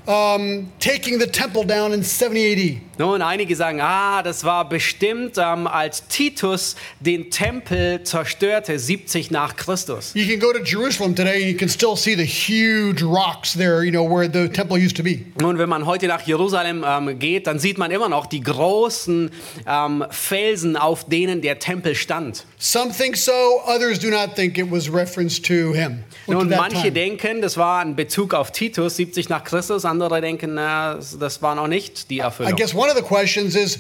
um, 0.09 0.71
taking 0.79 1.19
the 1.19 1.27
temple 1.27 1.63
down 1.63 1.93
in 1.93 2.01
70 2.01 2.51
AD. 2.51 2.81
Nun, 2.97 3.21
einige 3.21 3.55
sagen, 3.55 3.79
ah, 3.79 4.23
das 4.23 4.43
war 4.43 4.67
bestimmt, 4.67 5.37
ähm, 5.37 5.67
als 5.67 6.07
Titus 6.07 6.75
den 6.99 7.29
Tempel 7.29 8.03
zerstörte, 8.03 8.77
70 8.77 9.31
nach 9.31 9.55
Christus. 9.55 10.11
You 10.15 10.25
can 10.25 10.39
go 10.39 10.51
to 10.51 10.63
Jerusalem 10.63 11.15
today 11.15 11.43
and 11.43 11.51
you 11.51 11.57
can 11.57 11.69
still 11.69 11.95
see 11.95 12.15
the 12.15 12.25
huge 12.25 13.03
rocks 13.03 13.53
there, 13.53 13.83
you 13.83 13.91
know, 13.91 14.03
where 14.03 14.27
the 14.27 14.49
temple 14.51 14.77
used 14.77 14.97
to 14.97 15.03
be. 15.03 15.27
Nun, 15.39 15.59
wenn 15.59 15.69
man 15.69 15.85
heute 15.85 16.07
nach 16.07 16.25
Jerusalem 16.25 16.83
ähm, 16.85 17.19
geht, 17.19 17.45
dann 17.45 17.59
sieht 17.59 17.77
man 17.77 17.91
immer 17.91 18.09
noch 18.09 18.25
die 18.25 18.41
großen 18.41 19.29
ähm, 19.67 20.05
Felsen, 20.09 20.75
auf 20.75 21.05
denen 21.07 21.41
der 21.41 21.59
Tempel 21.59 21.93
stand. 21.93 22.45
Some 22.57 22.91
think 22.91 23.15
so, 23.15 23.31
others 23.65 23.99
do 23.99 24.09
not 24.09 24.35
think 24.35 24.57
it 24.57 24.69
was 24.69 24.91
reference 24.91 25.39
to 25.41 25.73
him. 25.73 26.03
To 26.31 26.37
Nun, 26.43 26.49
manche 26.49 26.81
time. 26.81 26.91
denken, 26.91 27.41
das 27.41 27.57
war 27.57 27.81
ein 27.81 27.95
Bezug 27.95 28.33
auf 28.33 28.51
Titus, 28.51 28.95
70 28.95 29.29
nach 29.29 29.43
Christus. 29.43 29.85
Andere 29.85 30.21
denken, 30.21 30.53
na, 30.55 30.99
das 31.19 31.41
war 31.41 31.55
noch 31.55 31.67
nicht 31.67 32.09
die 32.09 32.17
I 32.17 32.19
Erfüllung. 32.19 32.55
guess 32.55 32.73
one 32.73 32.89
of 32.89 32.95
the 32.97 33.03
questions 33.03 33.55
is 33.55 33.79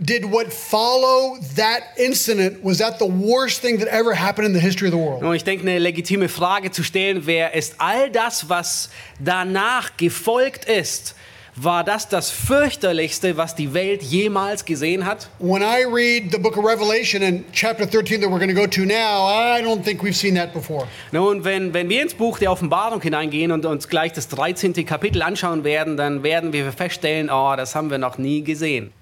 did 0.00 0.24
what 0.30 0.52
follow 0.52 1.38
that 1.56 1.82
incident 1.96 2.58
was 2.62 2.78
that 2.78 2.98
the 2.98 3.06
worst 3.06 3.60
thing 3.60 3.78
that 3.78 3.88
ever 3.88 4.14
happened 4.14 4.46
in 4.46 4.54
the 4.54 4.60
history 4.60 4.88
of 4.88 4.92
the 4.94 4.98
world? 4.98 5.22
Nun, 5.22 5.34
ich 5.34 5.44
denke, 5.44 5.62
eine 5.62 5.78
legitime 5.78 6.28
Frage 6.28 6.70
zu 6.70 6.82
stellen 6.82 7.26
wäre, 7.26 7.52
ist 7.54 7.74
all 7.78 8.10
das, 8.10 8.48
was 8.48 8.90
danach 9.18 9.96
gefolgt 9.96 10.64
ist, 10.66 11.14
war 11.62 11.84
das 11.84 12.08
das 12.08 12.30
fürchterlichste, 12.30 13.36
was 13.36 13.54
die 13.54 13.74
Welt 13.74 14.02
jemals 14.02 14.64
gesehen 14.64 15.04
hat? 15.04 15.28
When 15.38 15.62
I 15.62 15.84
read 15.84 16.30
the 16.32 16.38
book 16.38 16.56
of 16.56 16.64
Revelation 16.64 17.22
and 17.22 17.44
chapter 17.52 17.86
13 17.86 18.20
that 18.20 18.30
we're 18.30 18.38
going 18.38 18.54
to 18.54 18.60
go 18.60 18.66
to 18.66 18.84
now, 18.84 19.26
I 19.26 19.62
don't 19.62 19.82
think 19.82 20.02
we've 20.02 20.16
seen 20.16 20.34
that 20.36 20.52
before. 20.52 20.86
Nun, 21.12 21.44
wenn, 21.44 21.74
wenn 21.74 21.88
wir 21.88 22.02
ins 22.02 22.14
Buch 22.14 22.38
der 22.38 22.52
Offenbarung 22.52 23.00
hineingehen 23.00 23.52
und 23.52 23.64
uns 23.66 23.88
gleich 23.88 24.12
das 24.12 24.28
13. 24.28 24.72
Kapitel 24.86 25.22
anschauen 25.22 25.64
werden, 25.64 25.96
dann 25.96 26.22
werden 26.22 26.52
wir 26.52 26.72
feststellen, 26.72 27.30
oh, 27.30 27.54
das 27.56 27.74
haben 27.74 27.90
wir 27.90 27.98
noch 27.98 28.18
nie 28.18 28.42
gesehen. 28.42 28.92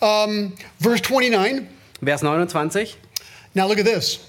Um, 0.00 0.52
verse 0.80 1.02
29. 1.02 1.66
Vers 2.02 2.22
29. 2.22 2.96
Now 3.54 3.68
look 3.68 3.78
at 3.78 3.86
this. 3.86 4.20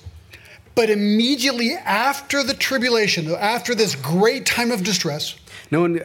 But 0.76 0.90
immediately 0.90 1.78
after 1.86 2.44
the 2.46 2.54
tribulation, 2.54 3.34
after 3.36 3.76
this 3.76 3.96
great 3.96 4.46
time 4.46 4.74
of 4.74 4.84
distress, 4.84 5.36
Nun, 5.72 6.02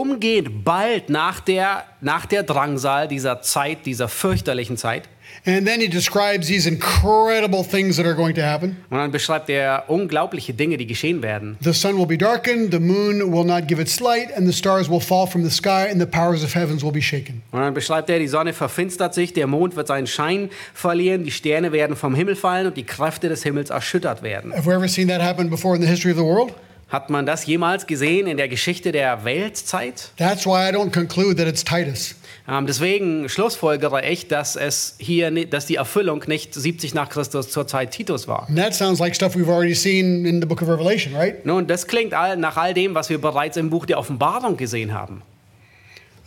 umgehend 0.00 0.64
bald 0.64 1.10
nach 1.10 1.40
der, 1.40 1.84
nach 2.00 2.24
der 2.24 2.42
Drangsal 2.42 3.06
dieser 3.06 3.42
Zeit, 3.42 3.84
dieser 3.84 4.08
fürchterlichen 4.08 4.78
Zeit, 4.78 5.08
and 5.46 5.66
then 5.66 5.80
he 5.80 5.88
describes 5.88 6.48
these 6.48 6.66
incredible 6.66 7.62
things 7.62 7.96
that 7.96 8.06
are 8.06 8.14
going 8.14 8.34
to 8.34 8.42
happen. 8.42 8.76
und 8.90 8.96
dann 8.96 9.10
beschreibt 9.10 9.50
er 9.50 9.84
unglaubliche 9.88 10.54
Dinge, 10.54 10.78
die 10.78 10.86
geschehen 10.86 11.22
werden. 11.22 11.56
The 11.60 11.74
sun 11.74 11.98
will 11.98 12.06
be 12.06 12.16
darkened, 12.16 12.72
the 12.72 12.80
moon 12.80 13.32
will 13.32 13.44
not 13.44 13.68
give 13.68 13.80
its 13.80 14.00
light, 14.00 14.34
and 14.34 14.46
the 14.46 14.52
stars 14.52 14.88
will 14.88 15.00
fall 15.00 15.26
from 15.26 15.44
the 15.44 15.50
sky, 15.50 15.90
and 15.90 16.00
the 16.00 16.06
powers 16.06 16.42
of 16.42 16.54
heavens 16.54 16.82
will 16.82 16.92
be 16.92 17.02
shaken. 17.02 17.42
Und 17.50 17.60
dann 17.60 17.74
beschreibt 17.74 18.08
er, 18.08 18.18
die 18.18 18.28
Sonne 18.28 18.54
verfinstert 18.54 19.12
sich, 19.14 19.34
der 19.34 19.46
Mond 19.46 19.76
wird 19.76 19.86
seinen 19.86 20.06
Schein 20.06 20.48
verlieren, 20.72 21.24
die 21.24 21.30
Sterne 21.30 21.72
werden 21.72 21.94
vom 21.94 22.14
Himmel 22.14 22.36
fallen 22.36 22.66
und 22.66 22.76
die 22.76 22.84
Kräfte 22.84 23.28
des 23.28 23.42
Himmels 23.42 23.68
erschüttert 23.68 24.22
werden. 24.22 24.52
Have 24.52 24.66
we 24.66 24.74
ever 24.74 24.88
seen 24.88 25.08
that 25.08 25.22
happen 25.22 25.50
before 25.50 25.76
in 25.76 25.82
the 25.82 25.88
history 25.88 26.12
of 26.12 26.18
the 26.18 26.24
world? 26.24 26.54
Hat 26.90 27.08
man 27.08 27.24
das 27.24 27.46
jemals 27.46 27.86
gesehen 27.86 28.26
in 28.26 28.36
der 28.36 28.48
Geschichte 28.48 28.90
der 28.90 29.24
Weltzeit? 29.24 30.10
That's 30.16 30.44
why 30.44 30.68
I 30.68 30.72
don't 30.72 30.90
conclude 30.90 31.36
that 31.36 31.46
it's 31.46 31.64
Titus. 31.64 32.16
Ähm, 32.48 32.66
deswegen 32.66 33.28
schlussfolgere 33.28 34.04
ich, 34.04 34.26
dass 34.26 34.56
es 34.56 34.96
hier, 34.98 35.30
dass 35.46 35.66
die 35.66 35.76
Erfüllung 35.76 36.24
nicht 36.26 36.52
70 36.52 36.94
nach 36.94 37.08
Christus 37.08 37.50
zur 37.50 37.68
Zeit 37.68 37.92
Titus 37.92 38.26
war. 38.26 38.48
And 38.48 38.58
that 38.58 38.74
sounds 38.74 38.98
like 38.98 39.14
stuff 39.14 39.36
we've 39.36 39.48
already 39.48 39.74
seen 39.74 40.26
in 40.26 40.40
the 40.40 40.46
book 40.46 40.62
of 40.62 40.68
Revelation, 40.68 41.14
right? 41.14 41.46
Nun, 41.46 41.68
das 41.68 41.86
klingt 41.86 42.12
all, 42.12 42.36
nach 42.36 42.56
all 42.56 42.74
dem, 42.74 42.94
was 42.94 43.08
wir 43.08 43.20
bereits 43.20 43.56
im 43.56 43.70
Buch 43.70 43.86
der 43.86 43.98
Offenbarung 43.98 44.56
gesehen 44.56 44.92
haben. 44.92 45.22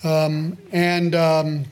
Um, 0.03 0.57
and 0.71 1.13
um, 1.13 1.65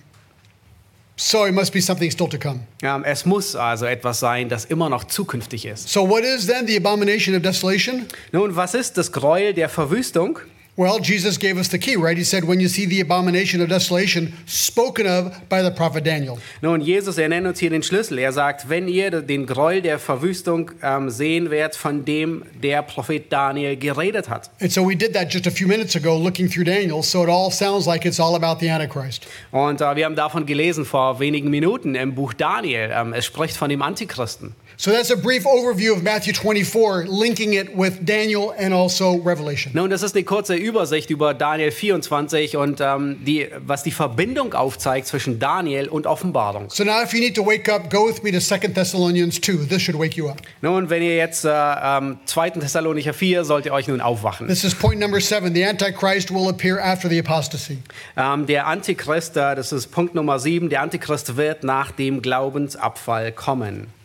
so 1.22 1.46
it 1.46 1.54
must 1.54 1.72
be 1.72 1.80
something 1.80 2.10
still 2.10 2.28
to 2.28 2.38
come. 2.38 2.62
Ähm, 2.82 3.04
es 3.04 3.26
muss 3.26 3.56
also 3.56 3.86
etwas 3.86 4.20
sein, 4.20 4.50
das 4.50 4.66
immer 4.66 4.90
noch 4.90 5.04
zukünftig 5.04 5.66
ist. 5.66 5.88
So, 5.88 6.10
what 6.10 6.24
is 6.24 6.48
then 6.48 6.66
the 6.66 6.76
abomination 6.78 7.36
of 7.36 7.44
desolation? 7.44 8.08
Nun, 8.32 8.56
was 8.56 8.74
ist 8.74 8.98
das 8.98 9.12
Gräuel 9.12 9.54
der 9.54 9.70
Verwüstung? 9.70 10.40
Well, 10.82 10.98
Jesus 11.00 11.38
gave 11.38 11.60
us 11.60 11.68
the 11.68 11.78
key, 11.78 11.96
right? 11.96 12.18
He 12.18 12.24
said, 12.24 12.44
when 12.44 12.60
you 12.60 12.68
see 12.68 12.88
the 12.88 13.02
abomination 13.02 13.62
of 13.62 13.70
desolation 13.70 14.34
spoken 14.48 15.06
of 15.06 15.48
by 15.48 15.62
the 15.62 15.70
prophet 15.70 16.04
Daniel. 16.04 16.40
Nun, 16.64 16.82
Jesus, 16.82 17.20
er 17.20 17.30
nennt 17.30 17.46
uns 17.46 17.60
hier 17.60 17.70
den 17.70 17.84
Schlüssel. 17.84 18.18
Er 18.18 18.34
sagt, 18.34 18.68
wenn 18.68 18.88
ihr 18.88 19.12
den 19.22 19.46
Gräuel 19.46 19.84
der 19.84 20.00
Verwüstung 20.00 20.72
ähm, 20.82 21.12
sehen 21.12 21.52
werdet, 21.52 21.76
von 21.76 22.04
dem 22.04 22.46
der 22.64 22.82
Prophet 22.82 23.32
Daniel 23.32 23.78
geredet 23.78 24.28
hat. 24.28 24.50
And 24.60 24.72
so 24.72 24.84
we 24.84 24.96
did 24.96 25.14
that 25.14 25.32
just 25.32 25.46
a 25.46 25.52
few 25.52 25.68
minutes 25.68 25.96
ago, 25.96 26.18
looking 26.18 26.50
through 26.50 26.66
Daniel. 26.66 27.04
So 27.04 27.22
it 27.22 27.30
all 27.30 27.52
sounds 27.52 27.86
like 27.86 28.04
it's 28.04 28.20
all 28.20 28.34
about 28.34 28.60
the 28.60 28.72
Antichrist. 28.72 29.28
Und 29.52 29.82
äh, 29.82 29.96
wir 29.96 30.06
haben 30.06 30.16
davon 30.16 30.48
gelesen 30.48 30.86
vor 30.86 31.20
wenigen 31.20 31.52
Minuten 31.52 31.94
im 31.94 32.16
Buch 32.16 32.34
Daniel. 32.34 32.90
Ähm, 32.92 33.14
es 33.14 33.28
spricht 33.28 33.56
von 33.56 33.70
dem 33.70 33.84
Antichristen. 33.84 34.56
So 34.84 34.90
that's 34.90 35.12
a 35.12 35.16
brief 35.16 35.44
overview 35.44 35.96
of 35.96 36.02
Matthew 36.02 36.34
24, 36.34 37.06
linking 37.06 37.54
it 37.54 37.78
with 37.78 38.04
Daniel 38.04 38.52
and 38.58 38.74
also 38.74 39.14
Revelation. 39.18 39.74
Nun, 39.76 39.92
das 39.92 40.02
ist 40.02 40.16
eine 40.16 40.24
kurze 40.24 40.56
Übersicht 40.56 41.12
über 41.12 41.36
Daniel 41.36 41.70
24 41.70 42.58
und 42.58 42.82
ähm, 42.82 43.24
die, 43.24 43.48
was 43.60 43.84
die 43.84 43.92
Verbindung 43.92 44.56
aufzeigt 44.56 45.06
zwischen 45.06 45.38
Daniel 45.38 45.88
und 45.88 46.08
Offenbarung. 46.08 46.72
So 46.72 46.84
now, 46.84 47.00
if 47.04 47.14
you 47.14 47.20
need 47.20 47.36
to 47.36 47.46
wake 47.46 47.72
up, 47.72 47.92
go 47.92 48.08
with 48.08 48.24
me 48.24 48.32
to 48.32 48.40
2 48.40 48.74
Thessalonians 48.74 49.40
2. 49.40 49.68
This 49.68 49.84
should 49.84 50.00
wake 50.00 50.18
you 50.18 50.28
up. 50.28 50.42
Nun, 50.64 50.90
wenn 50.90 51.04
ihr 51.04 51.16
jetzt 51.16 51.46
äh, 51.46 51.52
ähm, 51.52 52.18
2. 52.26 52.50
Thessalonicher 52.50 53.14
4, 53.14 53.44
sollt 53.44 53.68
ihr 53.68 53.74
euch 53.74 53.88
nun 53.88 54.02
aufwachen. 54.02 54.48
This 54.48 54.64
is 54.64 54.74
point 54.74 55.00
number 55.00 55.22
seven. 55.22 55.54
The 55.54 55.64
Antichrist 55.64 56.34
will 56.34 56.50
appear 56.50 56.84
after 56.84 57.08
the 57.08 57.20
apostasy. 57.20 57.78
Ähm, 58.18 58.48
der 58.48 58.66
Antichrist, 58.66 59.38
äh, 59.38 59.54
das 59.54 59.72
ist 59.74 59.92
Punkt 59.92 60.16
Nummer 60.16 60.40
7, 60.40 60.70
der 60.70 60.82
Antichrist 60.82 61.38
wird 61.38 61.64
nach 61.64 61.92
dem 61.92 62.24
Glaubensabfall 62.24 63.32
kommen. 63.32 64.01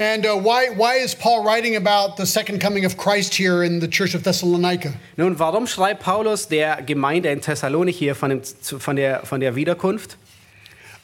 And 0.00 0.24
uh, 0.24 0.34
why, 0.34 0.70
why 0.70 0.94
is 0.94 1.14
Paul 1.14 1.44
writing 1.44 1.76
about 1.76 2.16
the 2.16 2.24
second 2.24 2.58
coming 2.58 2.86
of 2.86 2.96
Christ 2.96 3.34
here 3.34 3.62
in 3.62 3.80
the 3.80 3.86
church 3.86 4.14
of 4.14 4.22
Thessalonica? 4.22 4.94
Nun, 5.18 5.38
warum 5.38 5.66
schreibt 5.66 6.00
Paulus 6.00 6.48
der 6.48 6.80
Gemeinde 6.80 7.30
in 7.30 7.42
Thessalonik 7.42 7.96
hier 7.96 8.14
von, 8.14 8.30
dem, 8.30 8.42
von, 8.42 8.96
der, 8.96 9.26
von 9.26 9.40
der 9.40 9.54
Wiederkunft? 9.56 10.16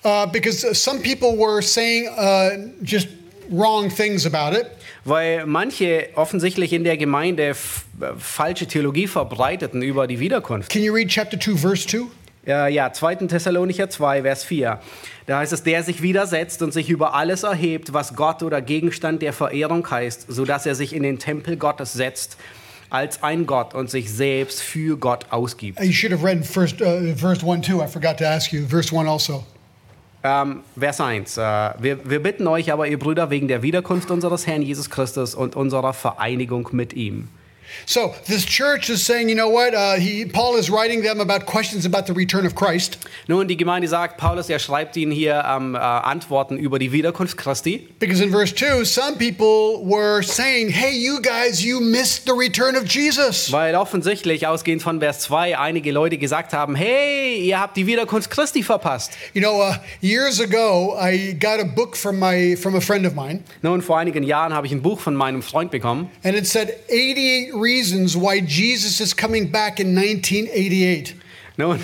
Uh, 0.03 0.25
because 0.25 0.75
some 0.81 1.03
people 1.03 1.37
were 1.37 1.61
saying 1.61 2.09
uh, 2.09 2.73
just 2.83 3.09
wrong 3.50 3.91
things 3.91 4.25
about 4.25 4.57
it. 4.57 4.67
Weil 5.05 5.45
manche 5.45 6.09
offensichtlich 6.15 6.73
in 6.73 6.83
der 6.83 6.97
Gemeinde 6.97 7.50
äh, 7.50 7.55
falsche 8.19 8.67
Theologie 8.67 9.09
verbreiteten 9.09 9.83
über 9.83 10.07
die 10.07 10.21
Wiederkunft. 10.21 10.73
Can 10.73 10.83
you 10.83 10.95
read 10.95 11.11
chapter 11.11 11.38
2, 11.38 11.59
verse 11.59 11.87
2? 11.87 12.07
Äh, 12.47 12.73
ja, 12.73 12.93
2. 12.93 13.17
Thessalonicher 13.26 13.91
2, 13.91 14.23
Vers 14.23 14.45
4. 14.45 14.81
Da 15.26 15.38
heißt 15.38 15.53
es, 15.53 15.62
der 15.62 15.83
sich 15.83 16.03
widersetzt 16.03 16.62
und 16.62 16.73
sich 16.73 16.88
über 16.88 17.15
alles 17.15 17.43
erhebt, 17.43 17.93
was 17.93 18.15
Gott 18.15 18.43
oder 18.43 18.61
Gegenstand 18.62 19.23
der 19.23 19.33
Verehrung 19.33 19.88
heißt, 19.91 20.26
sodass 20.29 20.67
er 20.67 20.75
sich 20.75 20.95
in 20.95 21.03
den 21.03 21.19
Tempel 21.19 21.57
Gottes 21.57 21.93
setzt 21.93 22.37
als 22.88 23.23
ein 23.23 23.47
Gott 23.47 23.75
und 23.75 23.91
sich 23.91 24.12
selbst 24.12 24.62
für 24.62 24.97
Gott 24.97 25.26
ausgibt. 25.31 25.81
You 25.83 25.93
should 25.93 26.12
have 26.12 26.25
read 26.25 26.47
first, 26.47 26.81
uh, 26.81 27.15
verse 27.17 27.45
1 27.45 27.67
too. 27.67 27.83
I 27.83 27.88
forgot 27.88 28.17
to 28.19 28.25
ask 28.25 28.53
you. 28.53 28.67
Verse 28.67 28.95
1 28.97 29.09
also. 29.09 29.45
Ähm, 30.23 30.62
Vers 30.79 31.00
1. 31.00 31.37
Äh, 31.37 31.41
wir, 31.79 32.09
wir 32.09 32.23
bitten 32.23 32.47
euch 32.47 32.73
aber, 32.73 32.88
ihr 32.88 32.99
Brüder, 32.99 33.31
wegen 33.31 33.49
der 33.49 33.62
Wiederkunft 33.62 34.11
unseres 34.11 34.47
Herrn 34.47 34.62
Jesus 34.62 34.91
Christus 34.91 35.35
und 35.35 35.57
unserer 35.57 35.93
Vereinigung 35.93 36.69
mit 36.73 36.95
ihm. 36.95 37.29
So 37.87 38.14
this 38.26 38.44
church 38.46 38.88
is 38.90 39.04
saying, 39.04 39.28
you 39.28 39.35
know 39.37 39.49
what? 39.49 39.75
Uh, 39.75 39.94
he, 39.96 40.25
Paul 40.26 40.56
is 40.56 40.70
writing 40.70 41.02
them 41.02 41.20
about 41.20 41.46
questions 41.46 41.85
about 41.87 42.06
the 42.06 42.12
return 42.14 42.46
of 42.46 42.54
Christ 42.54 42.99
Nun, 43.28 43.49
die 43.49 43.56
Gemeinde 43.56 43.88
sagt, 43.88 44.18
Paulus, 44.18 44.49
er 44.49 44.58
schreibt 44.58 44.96
ihnen 44.96 45.11
hier 45.12 45.44
ähm, 45.49 45.75
äh, 45.75 45.78
Antworten 45.78 46.56
über 46.58 46.78
die 46.78 46.92
Wiederkunft 46.92 47.37
Christi. 47.37 47.88
because 47.99 48.20
in 48.23 48.30
verse 48.30 48.54
2, 48.54 48.85
some 48.85 49.16
people 49.16 49.85
were 49.85 50.23
saying, 50.23 50.68
hey, 50.70 50.92
you 50.96 51.20
guys, 51.20 51.62
you 51.64 51.80
missed 51.80 52.26
the 52.26 52.32
return 52.32 52.76
of 52.76 52.85
Jesus. 52.87 53.50
Weil 53.52 53.75
offensichtlich, 53.75 54.46
ausgehend 54.46 54.82
von 54.82 55.00
Vers 55.00 55.20
2, 55.20 55.58
einige 55.58 55.90
Leute 55.92 56.18
gesagt 56.18 56.52
haben, 56.52 56.75
hey, 56.75 57.38
ihr 57.40 57.58
habt 57.58 57.76
die 57.76 57.87
Wiederkunft 57.87 58.30
Christi 58.30 58.62
verpasst. 58.62 59.12
You 59.35 59.40
know, 59.40 59.61
uh, 59.61 59.75
years 60.00 60.40
ago, 60.40 60.96
I 61.00 61.32
got 61.35 61.58
a 61.61 61.64
book 61.64 61.96
from, 61.96 62.18
my, 62.18 62.56
from 62.56 62.76
a 62.76 62.80
friend 62.80 63.06
of 63.06 63.14
mine, 63.14 63.42
Nun, 63.62 63.82
vor 63.82 63.99
einigen 63.99 64.23
Jahren 64.23 64.52
habe 64.54 64.66
ich 64.66 64.73
ein 64.73 64.82
Buch 64.82 65.00
von 65.00 65.14
meinem 65.14 65.42
Freund 65.42 65.70
bekommen. 65.70 66.11
and 66.23 66.37
it 66.37 66.46
said 66.46 66.75
88 66.90 67.52
reasons 67.56 68.16
why 68.16 68.40
Jesus 68.40 69.00
is 69.00 69.14
coming 69.14 69.48
back 69.48 69.80
in 69.80 69.94
1988. 69.94 71.14
Nun, 71.58 71.78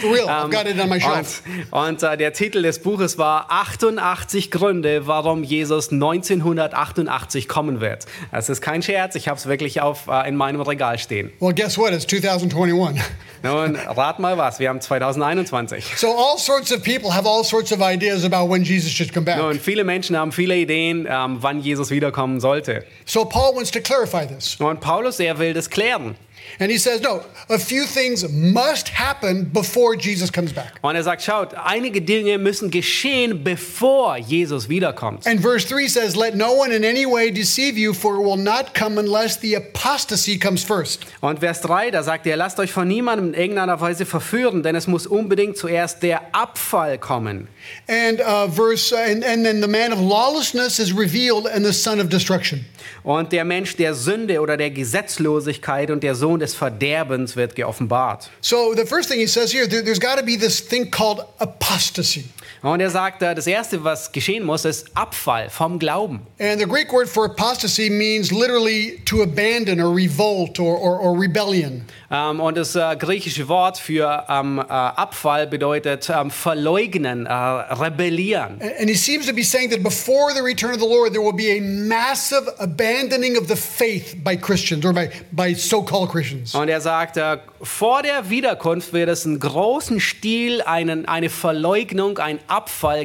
For 0.00 0.12
real, 0.12 0.28
I've 0.28 0.50
got 0.50 0.66
it 0.66 0.78
on 0.78 0.90
my 0.90 1.00
shelf. 1.00 1.42
Und, 1.70 1.88
und 1.88 2.02
äh, 2.02 2.16
der 2.18 2.34
Titel 2.34 2.62
des 2.62 2.78
Buches 2.80 3.16
war 3.16 3.46
88 3.48 4.50
Gründe, 4.50 5.06
warum 5.06 5.42
Jesus 5.42 5.90
1988 5.90 7.48
kommen 7.48 7.80
wird. 7.80 8.04
Das 8.30 8.50
ist 8.50 8.60
kein 8.60 8.82
Scherz, 8.82 9.14
ich 9.14 9.28
habe 9.28 9.38
es 9.38 9.46
wirklich 9.46 9.80
auf, 9.80 10.06
äh, 10.08 10.28
in 10.28 10.36
meinem 10.36 10.60
Regal 10.60 10.98
stehen. 10.98 11.32
Well, 11.40 11.54
guess 11.54 11.78
what? 11.78 11.92
It's 11.92 12.06
2021. 12.06 13.02
Nun, 13.42 13.76
rat 13.76 14.18
mal 14.18 14.36
was, 14.36 14.58
wir 14.58 14.68
haben 14.68 14.80
2021. 14.80 15.96
So 15.96 16.08
all 16.08 16.38
sorts 16.38 16.70
of 16.70 16.82
people 16.82 17.14
have 17.14 17.26
all 17.26 17.44
sorts 17.44 17.72
of 17.72 17.80
ideas 17.80 18.24
about 18.24 18.50
when 18.50 18.64
Jesus 18.64 18.92
should 18.92 19.14
come 19.14 19.24
back. 19.24 19.38
Nun, 19.38 19.58
viele 19.58 19.84
Menschen 19.84 20.16
haben 20.16 20.32
viele 20.32 20.56
Ideen, 20.56 21.06
ähm, 21.08 21.38
wann 21.40 21.60
Jesus 21.60 21.90
wiederkommen 21.90 22.40
sollte. 22.40 22.84
So 23.06 23.24
Paul 23.24 23.56
wants 23.56 23.70
to 23.70 23.80
clarify 23.80 24.26
this. 24.26 24.56
Und 24.56 24.80
Paulus, 24.80 25.20
er 25.20 25.38
will 25.38 25.54
das 25.54 25.70
klären. 25.70 26.16
And 26.58 26.70
he 26.70 26.78
says, 26.78 27.00
no, 27.02 27.22
a 27.48 27.58
few 27.58 27.84
things 27.84 28.28
must 28.30 28.88
happen 28.88 29.44
before 29.44 29.96
Jesus 29.96 30.30
comes 30.30 30.52
back. 30.52 30.74
Und 30.82 30.96
er 30.96 31.02
sagt, 31.02 31.22
schaut, 31.22 31.54
einige 31.54 32.00
Dinge 32.00 32.38
müssen 32.38 32.70
geschehen, 32.70 33.44
bevor 33.44 34.16
Jesus 34.16 34.68
wiederkommt. 34.68 35.26
And 35.26 35.40
verse 35.40 35.66
3 35.66 35.88
says, 35.88 36.16
Let 36.16 36.34
no 36.34 36.52
one 36.52 36.72
in 36.72 36.84
any 36.84 37.06
way 37.06 37.30
deceive 37.30 37.78
you, 37.78 37.92
for 37.92 38.16
it 38.16 38.24
will 38.24 38.36
not 38.36 38.74
come 38.74 38.98
unless 38.98 39.38
the 39.40 39.54
apostasy 39.54 40.38
comes 40.38 40.64
first. 40.64 41.06
Und 41.20 41.40
Vers 41.40 41.60
3, 41.60 41.90
da 41.90 42.02
sagt 42.02 42.26
er, 42.26 42.36
lasst 42.36 42.58
euch 42.58 42.72
von 42.72 42.88
niemandem 42.88 43.28
in 43.28 43.34
irgendeiner 43.34 43.80
Weise 43.80 44.06
verführen, 44.06 44.62
denn 44.62 44.74
es 44.74 44.86
muss 44.86 45.06
unbedingt 45.06 45.56
zuerst 45.56 46.02
der 46.02 46.34
Abfall 46.34 46.98
kommen. 46.98 47.48
And 47.88 48.20
uh, 48.20 48.48
verse, 48.48 48.96
and, 48.96 49.24
and 49.24 49.44
then 49.44 49.60
the 49.60 49.68
man 49.68 49.92
of 49.92 50.00
lawlessness 50.00 50.78
is 50.78 50.92
revealed, 50.92 51.46
and 51.46 51.64
the 51.64 51.72
son 51.72 52.00
of 52.00 52.08
destruction. 52.08 52.64
Und 53.02 53.32
der 53.32 53.44
Mensch 53.44 53.76
der 53.76 53.94
Sünde 53.94 54.40
oder 54.40 54.56
der 54.56 54.70
Gesetzlosigkeit 54.70 55.90
und 55.90 56.02
der 56.02 56.14
Sohn 56.14 56.40
des 56.40 56.54
Verderbens 56.54 57.36
wird 57.36 57.54
geoffenbart. 57.54 58.30
So 58.40 58.74
the 58.74 58.84
first 58.84 59.10
thing 59.10 59.20
he 59.20 59.26
says 59.26 59.52
here, 59.52 59.68
there, 59.68 59.82
there's 59.82 60.00
got 60.00 60.18
to 60.18 60.24
be 60.24 60.36
this 60.36 60.60
thing 60.66 60.90
called 60.90 61.24
apostasy. 61.38 62.24
Und 62.66 62.80
er 62.80 62.90
sagt, 62.90 63.22
äh, 63.22 63.32
das 63.32 63.46
Erste, 63.46 63.84
was 63.84 64.10
geschehen 64.10 64.44
muss, 64.44 64.64
ist 64.64 64.88
Abfall 64.94 65.50
vom 65.50 65.78
Glauben. 65.78 66.26
And 66.40 66.60
the 66.60 66.66
Greek 66.66 66.92
word 66.92 67.08
for 67.08 67.26
apostasy 67.26 67.88
means 67.88 68.32
literally 68.32 69.00
to 69.04 69.22
abandon 69.22 69.80
or 69.80 69.94
revolt 69.94 70.58
or, 70.58 70.76
or, 70.76 71.00
or 71.00 71.16
rebellion. 71.16 71.84
Ähm, 72.10 72.40
Und 72.40 72.56
das 72.56 72.74
äh, 72.74 72.96
griechische 72.98 73.46
Wort 73.48 73.78
für 73.78 74.24
ähm, 74.28 74.58
äh, 74.58 74.62
Abfall 74.62 75.46
bedeutet 75.46 76.10
ähm, 76.10 76.30
verleugnen, 76.30 77.26
äh, 77.26 77.32
rebellieren. 77.32 78.60
And 78.80 78.88
he 78.88 78.96
seems 78.96 79.26
to 79.26 79.32
be 79.32 79.44
saying 79.44 79.70
that 79.70 79.84
before 79.84 80.32
the 80.34 80.42
return 80.42 80.72
of 80.72 80.80
the 80.80 80.88
Lord, 80.88 81.12
there 81.12 81.22
will 81.22 81.32
be 81.32 81.56
a 81.56 81.60
massive 81.60 82.52
abandoning 82.58 83.38
of 83.38 83.46
the 83.46 83.56
faith 83.56 84.16
by 84.24 84.36
Christians 84.36 84.84
or 84.84 84.92
by, 84.92 85.08
by 85.30 85.54
so 85.54 85.82
called 85.82 86.10
Christians. 86.10 86.52
Und 86.54 86.68
er 86.68 86.80
sagt, 86.80 87.16
äh, 87.16 87.38
vor 87.62 88.02
der 88.02 88.28
Wiederkunft 88.28 88.92
wird 88.92 89.08
es 89.08 89.24
einen 89.24 89.38
großen 89.38 90.00
Stil, 90.00 90.62
einen, 90.62 91.06
eine 91.06 91.30
Verleugnung, 91.30 92.18
einen 92.18 92.40
Abfall 92.48 92.55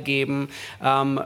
geben 0.01 0.50
ähm, 0.84 1.22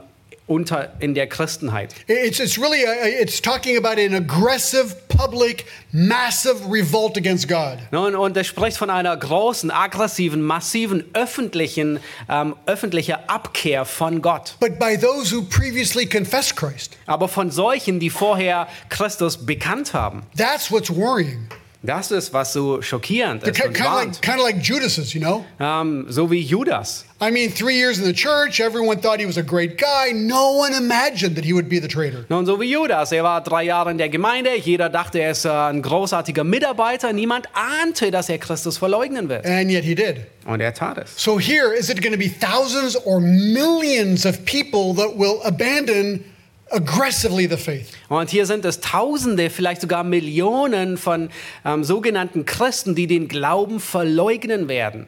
unter, 0.46 0.92
in 1.00 1.14
der 1.14 1.26
Christenheit. 1.26 1.94
It's, 2.06 2.38
it's 2.38 2.58
really, 2.58 2.84
a, 2.84 3.20
it's 3.20 3.40
talking 3.40 3.76
about 3.76 3.98
an 3.98 4.14
aggressive, 4.14 5.08
public, 5.08 5.66
massive 5.92 6.70
revolt 6.70 7.16
against 7.16 7.48
God. 7.48 7.78
Nun, 7.90 8.14
und 8.14 8.36
er 8.36 8.44
spricht 8.44 8.76
von 8.76 8.90
einer 8.90 9.16
großen, 9.16 9.70
aggressiven, 9.70 10.42
massiven, 10.42 11.04
öffentlichen, 11.14 12.00
ähm, 12.28 12.54
öffentlicher 12.66 13.28
Abkehr 13.28 13.84
von 13.84 14.22
Gott. 14.22 14.56
But 14.60 14.78
by 14.78 14.96
those 14.96 15.34
who 15.34 15.42
previously 15.42 16.06
confessed 16.06 16.56
Christ. 16.56 16.96
Aber 17.06 17.28
von 17.28 17.50
solchen, 17.50 17.98
die 17.98 18.10
vorher 18.10 18.68
Christus 18.88 19.44
bekannt 19.44 19.94
haben. 19.94 20.22
That's 20.36 20.70
what's 20.70 20.90
worrying. 20.90 21.48
Das 21.86 22.10
ist, 22.10 22.32
was 22.32 22.52
so 22.52 22.82
schockierend 22.82 23.42
ist 23.44 23.54
kind 23.54 23.74
of 23.74 23.84
warnt. 23.84 24.14
like, 24.14 24.22
kind 24.22 24.38
of 24.38 24.44
like 24.44 24.60
Judas's, 24.62 25.14
you 25.14 25.20
know? 25.20 25.44
Ähm, 25.60 26.06
so 26.08 26.30
wie 26.30 26.40
Judas. 26.40 27.04
I 27.20 27.30
mean, 27.30 27.50
three 27.50 27.78
years 27.78 27.98
in 27.98 28.04
the 28.04 28.12
church, 28.12 28.60
everyone 28.60 29.00
thought 29.00 29.18
he 29.18 29.26
was 29.26 29.38
a 29.38 29.42
great 29.42 29.78
guy. 29.78 30.12
No 30.12 30.58
one 30.58 30.74
imagined 30.74 31.36
that 31.36 31.44
he 31.44 31.54
would 31.54 31.68
be 31.68 31.80
the 31.80 31.88
traitor. 31.88 32.26
Nun, 32.28 32.44
so 32.44 32.60
wie 32.60 32.70
Judas. 32.70 33.10
Er 33.12 33.24
war 33.24 33.40
drei 33.40 33.64
Jahre 33.64 33.90
in 33.90 33.98
der 33.98 34.10
Gemeinde. 34.10 34.54
Jeder 34.56 34.90
dachte, 34.90 35.20
er 35.20 35.30
ist 35.30 35.46
äh, 35.46 35.48
ein 35.48 35.80
großartiger 35.80 36.44
Mitarbeiter. 36.44 37.12
Niemand 37.12 37.48
ahnte, 37.54 38.10
dass 38.10 38.28
er 38.28 38.38
Christus 38.38 38.76
verleugnen 38.76 39.28
wird. 39.28 39.46
And 39.46 39.70
yet 39.70 39.84
he 39.84 39.94
did. 39.94 40.26
Und 40.44 40.60
er 40.60 40.74
tat 40.74 40.98
es. 40.98 41.14
So 41.16 41.38
here, 41.38 41.72
is 41.72 41.88
it 41.88 42.02
going 42.02 42.12
to 42.12 42.18
be 42.18 42.28
thousands 42.28 42.96
or 43.06 43.20
millions 43.20 44.26
of 44.26 44.44
people 44.44 44.94
that 44.94 45.18
will 45.18 45.40
abandon 45.44 46.22
aggressively 46.70 47.48
the 47.48 47.56
faith? 47.56 47.92
Und 48.08 48.30
hier 48.30 48.46
sind 48.46 48.64
es 48.64 48.80
Tausende, 48.80 49.50
vielleicht 49.50 49.80
sogar 49.80 50.04
Millionen 50.04 50.98
von 50.98 51.30
ähm, 51.64 51.84
sogenannten 51.84 52.44
Christen, 52.44 52.94
die 52.94 53.06
den 53.06 53.28
Glauben 53.28 53.80
verleugnen 53.80 54.68
werden. 54.68 55.06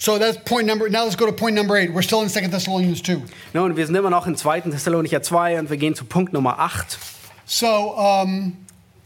So 0.00 0.16
that's 0.16 0.38
point 0.44 0.66
number. 0.66 0.88
Now 0.88 1.04
let's 1.04 1.16
go 1.16 1.26
to 1.26 1.32
point 1.32 1.56
number 1.56 1.74
eight. 1.74 1.92
We're 1.92 2.02
still 2.02 2.22
in 2.22 2.28
Second 2.28 2.52
Thessalonians 2.52 3.02
2. 3.02 3.22
Nun, 3.52 3.76
wir 3.76 3.84
sind 3.84 3.96
immer 3.96 4.10
noch 4.10 4.28
in 4.28 4.36
2. 4.36 4.60
Thessalonicher 4.60 5.22
2 5.22 5.58
und 5.58 5.70
wir 5.70 5.76
gehen 5.76 5.96
zu 5.96 6.04
Punkt 6.04 6.32
Nummer 6.32 6.60
8. 6.60 6.98
So 7.44 7.66
um, 7.96 8.56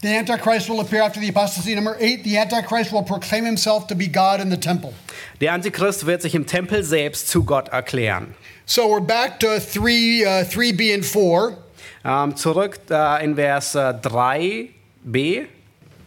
The 0.02 0.08
Antichrist 0.08 0.68
will 0.68 0.80
appear 0.80 1.00
after 1.00 1.20
the 1.20 1.28
apostasy. 1.28 1.76
Number 1.76 1.96
eight, 2.00 2.24
the 2.24 2.36
Antichrist 2.36 2.92
will 2.92 3.04
proclaim 3.04 3.44
himself 3.44 3.86
to 3.86 3.94
be 3.94 4.08
God 4.08 4.40
in 4.40 4.50
the 4.50 4.56
temple. 4.56 4.92
Der 5.40 5.52
Antichrist 5.52 6.06
wird 6.06 6.22
sich 6.22 6.34
im 6.34 6.44
Tempel 6.44 6.82
selbst 6.82 7.28
zu 7.28 7.44
Gott 7.44 7.68
erklären. 7.68 8.34
So 8.66 8.88
we're 8.88 9.00
back 9.00 9.38
to 9.38 9.46
3, 9.46 9.60
uh, 9.60 10.44
3b 10.44 10.92
and 10.92 11.04
4. 11.04 11.56
Ähm, 12.04 12.34
zurück 12.34 12.80
äh, 12.90 13.24
in 13.24 13.36
Vers 13.36 13.76
äh, 13.76 13.94
3b. 14.02 15.46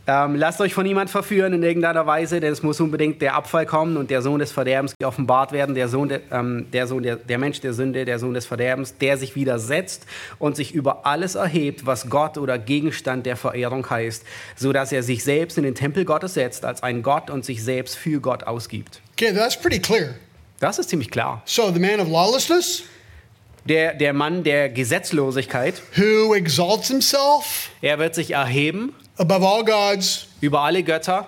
Ähm, 0.08 0.36
lasst 0.36 0.62
euch 0.62 0.76
von 0.76 0.86
niemand 0.86 1.10
verführen 1.10 1.54
in 1.54 1.64
irgendeiner 1.64 2.06
Weise, 2.06 2.40
denn 2.40 2.54
es 2.54 2.62
muss 2.62 2.80
unbedingt 2.80 3.24
der 3.24 3.34
Abfall 3.34 3.66
kommen 3.66 3.98
und 3.98 4.12
der 4.12 4.22
Sohn 4.22 4.38
des 4.38 4.52
Verderbens 4.52 4.94
geoffenbart 5.00 5.52
werden, 5.52 5.74
der 5.74 5.88
Sohn, 5.88 6.10
de, 6.10 6.20
ähm, 6.32 6.68
der, 6.72 6.86
Sohn 6.86 7.02
der, 7.02 7.16
der 7.16 7.40
Mensch 7.40 7.60
der 7.62 7.74
Sünde, 7.74 8.06
der 8.06 8.20
Sohn 8.20 8.36
des 8.36 8.46
Verderbens, 8.46 8.98
der 9.00 9.18
sich 9.18 9.36
widersetzt 9.36 10.06
und 10.38 10.56
sich 10.56 10.76
über 10.76 11.08
alles 11.08 11.34
erhebt, 11.34 11.88
was 11.88 12.08
Gott 12.08 12.38
oder 12.38 12.60
Gegenstand 12.60 13.26
der 13.26 13.36
Verehrung 13.36 13.90
heißt, 13.90 14.24
so 14.56 14.72
dass 14.72 14.92
er 14.92 15.02
sich 15.02 15.24
selbst 15.24 15.58
in 15.58 15.64
den 15.64 15.74
Tempel 15.74 16.06
Gottes 16.06 16.36
setzt 16.36 16.66
als 16.66 16.84
ein 16.84 17.02
Gott 17.02 17.32
und 17.32 17.44
sich 17.44 17.64
selbst 17.64 17.98
für 17.98 18.20
Gott 18.20 18.44
ausgibt. 18.44 19.02
Okay, 19.14 19.34
that's 19.34 19.60
pretty 19.60 19.80
clear. 19.80 20.14
Das 20.60 20.78
ist 20.78 20.90
ziemlich 20.90 21.10
klar. 21.10 21.42
So 21.46 21.72
the 21.72 21.80
man 21.80 22.00
of 22.00 22.10
lawlessness, 22.10 22.84
Der, 23.68 23.96
der 23.96 24.14
Mann 24.14 24.44
der 24.44 24.70
Gesetzlosigkeit, 24.70 25.82
who 25.96 26.36
exalts 26.36 26.90
himself 26.90 27.72
er 27.82 27.98
wird 27.98 28.14
sich 28.14 28.32
erheben 28.32 28.94
above 29.18 29.44
all 29.44 29.64
gods, 29.64 30.28
über 30.42 30.62
alle 30.62 30.84
Götter 30.84 31.28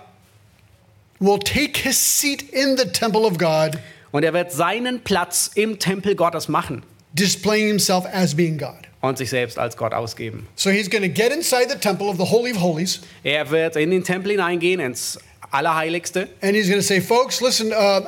will 1.20 1.40
take 1.40 1.78
his 1.78 1.98
seat 1.98 2.44
in 2.54 2.78
the 2.78 2.86
temple 2.86 3.26
of 3.26 3.38
God, 3.38 3.80
und 4.12 4.24
er 4.24 4.34
wird 4.34 4.52
seinen 4.52 5.02
Platz 5.04 5.52
im 5.56 5.80
Tempel 5.80 6.16
Gottes 6.16 6.48
machen 6.48 6.84
displaying 7.14 7.68
himself 7.68 8.06
as 8.14 8.36
being 8.36 8.58
God. 8.58 8.88
und 9.02 9.18
sich 9.18 9.30
selbst 9.30 9.58
als 9.60 9.78
Gott 9.78 9.94
ausgeben. 9.94 10.48
So 10.56 10.70
he's 10.70 10.90
going 10.90 11.04
to 11.04 11.10
get 11.10 11.32
inside 11.32 11.70
the 11.70 11.78
temple 11.78 12.08
of 12.08 12.18
the 12.18 12.26
Holy 12.26 12.52
of 12.52 12.62
Holies, 12.62 13.02
Er 13.24 13.50
wird 13.50 13.76
in 13.76 13.92
den 13.92 14.04
Tempel 14.04 14.32
hineingehen, 14.32 14.80
ins 14.80 15.18
Allerheiligste, 15.52 16.28
and 16.42 16.56
he's 16.56 16.68
going 16.68 16.80
to 16.80 16.86
say, 16.86 17.00
Folks, 17.00 17.42
listen, 17.42 17.72
uh, 17.72 18.02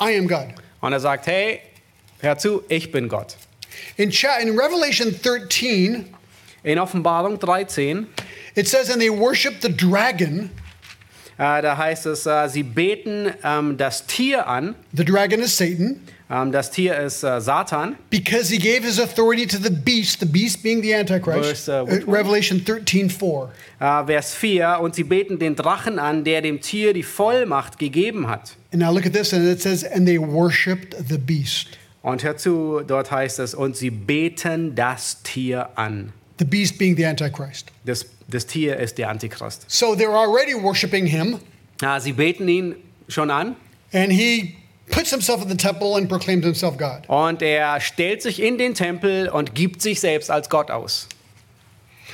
I 0.00 0.16
am 0.16 0.26
God. 0.28 0.48
und 0.80 0.92
er 0.92 1.00
sagt, 1.00 1.26
hey, 1.26 1.60
hör 2.20 2.38
zu, 2.38 2.62
ich 2.68 2.90
bin 2.90 3.08
Gott. 3.08 3.36
In, 3.96 4.10
in 4.10 4.58
Revelation 4.58 5.14
13, 5.22 6.06
In 6.62 6.78
Offenbarung 6.78 7.38
13, 7.38 8.06
it 8.56 8.66
says, 8.68 8.90
And 8.90 9.00
they 9.00 9.10
worship 9.10 9.60
the 9.60 9.68
dragon. 9.68 10.50
äh, 11.38 11.60
da 11.62 11.76
heißt 11.76 12.06
es, 12.06 12.26
äh, 12.26 12.48
sie 12.48 12.62
beten 12.62 13.30
ähm, 13.44 13.76
das 13.76 14.06
Tier 14.06 14.48
an. 14.48 14.74
The 14.94 15.04
dragon 15.04 15.40
is 15.40 15.56
Satan, 15.56 16.00
Ähm, 16.28 16.50
das 16.50 16.72
Tier 16.72 16.96
ist 16.98 17.22
äh, 17.22 17.40
Satan. 17.40 17.94
because 18.10 18.48
he 18.52 18.58
gave 18.58 18.84
his 18.84 18.98
authority 18.98 19.46
to 19.46 19.58
the 19.58 19.70
beast, 19.70 20.18
the 20.18 20.26
beast 20.26 20.60
being 20.62 20.82
the 20.82 20.92
Antichrist. 20.94 21.66
Verse, 21.66 21.68
uh, 21.68 21.84
Uh. 21.84 22.10
Revelation 22.10 22.64
13, 22.64 23.10
4. 23.10 23.50
Äh, 23.78 24.06
Vers 24.06 24.34
4, 24.34 24.80
und 24.80 24.94
sie 24.96 25.04
beten 25.04 25.38
den 25.38 25.54
Drachen 25.54 25.98
an, 26.00 26.24
der 26.24 26.40
dem 26.42 26.60
Tier 26.60 26.94
die 26.94 27.04
Vollmacht 27.04 27.78
gegeben 27.78 28.28
hat. 28.28 28.56
And 28.72 28.82
now 28.82 28.90
look 28.92 29.06
at 29.06 29.12
this, 29.12 29.32
and 29.32 29.46
it 29.46 29.60
says, 29.60 29.84
And 29.84 30.04
they 30.06 30.18
worshiped 30.18 30.96
the 31.08 31.18
beast. 31.18 31.68
Und 32.02 32.24
hör 32.24 32.36
zu, 32.36 32.80
dort 32.86 33.10
heißt 33.12 33.38
es, 33.40 33.54
und 33.54 33.76
sie 33.76 33.90
beten 33.90 34.74
das 34.74 35.22
Tier 35.22 35.68
an. 35.76 36.12
The 36.38 36.44
beast 36.44 36.78
being 36.78 36.96
the 36.96 37.06
Antichrist. 37.06 37.70
Das, 37.84 38.06
das 38.28 38.46
Tier 38.46 38.76
ist 38.76 38.98
der 38.98 39.08
Antichrist. 39.08 39.64
So 39.68 39.94
they're 39.94 40.14
already 40.14 40.54
worshiping 40.54 41.06
him, 41.06 41.38
Ah, 41.82 42.00
sie 42.00 42.12
beten 42.12 42.48
ihn 42.48 42.74
schon 43.08 43.30
an 43.30 43.56
and 43.92 44.10
he 44.12 44.56
puts 44.90 45.10
himself 45.10 45.42
in 45.42 45.48
the 45.48 45.56
temple 45.56 45.96
and 45.96 46.08
proclaims 46.08 46.44
himself 46.44 46.76
God. 46.78 47.08
und 47.08 47.42
er 47.42 47.80
stellt 47.80 48.22
sich 48.22 48.40
in 48.42 48.56
den 48.58 48.74
Tempel 48.74 49.28
und 49.28 49.54
gibt 49.54 49.82
sich 49.82 50.00
selbst 50.00 50.30
als 50.30 50.48
Gott 50.48 50.70
aus. 50.70 51.08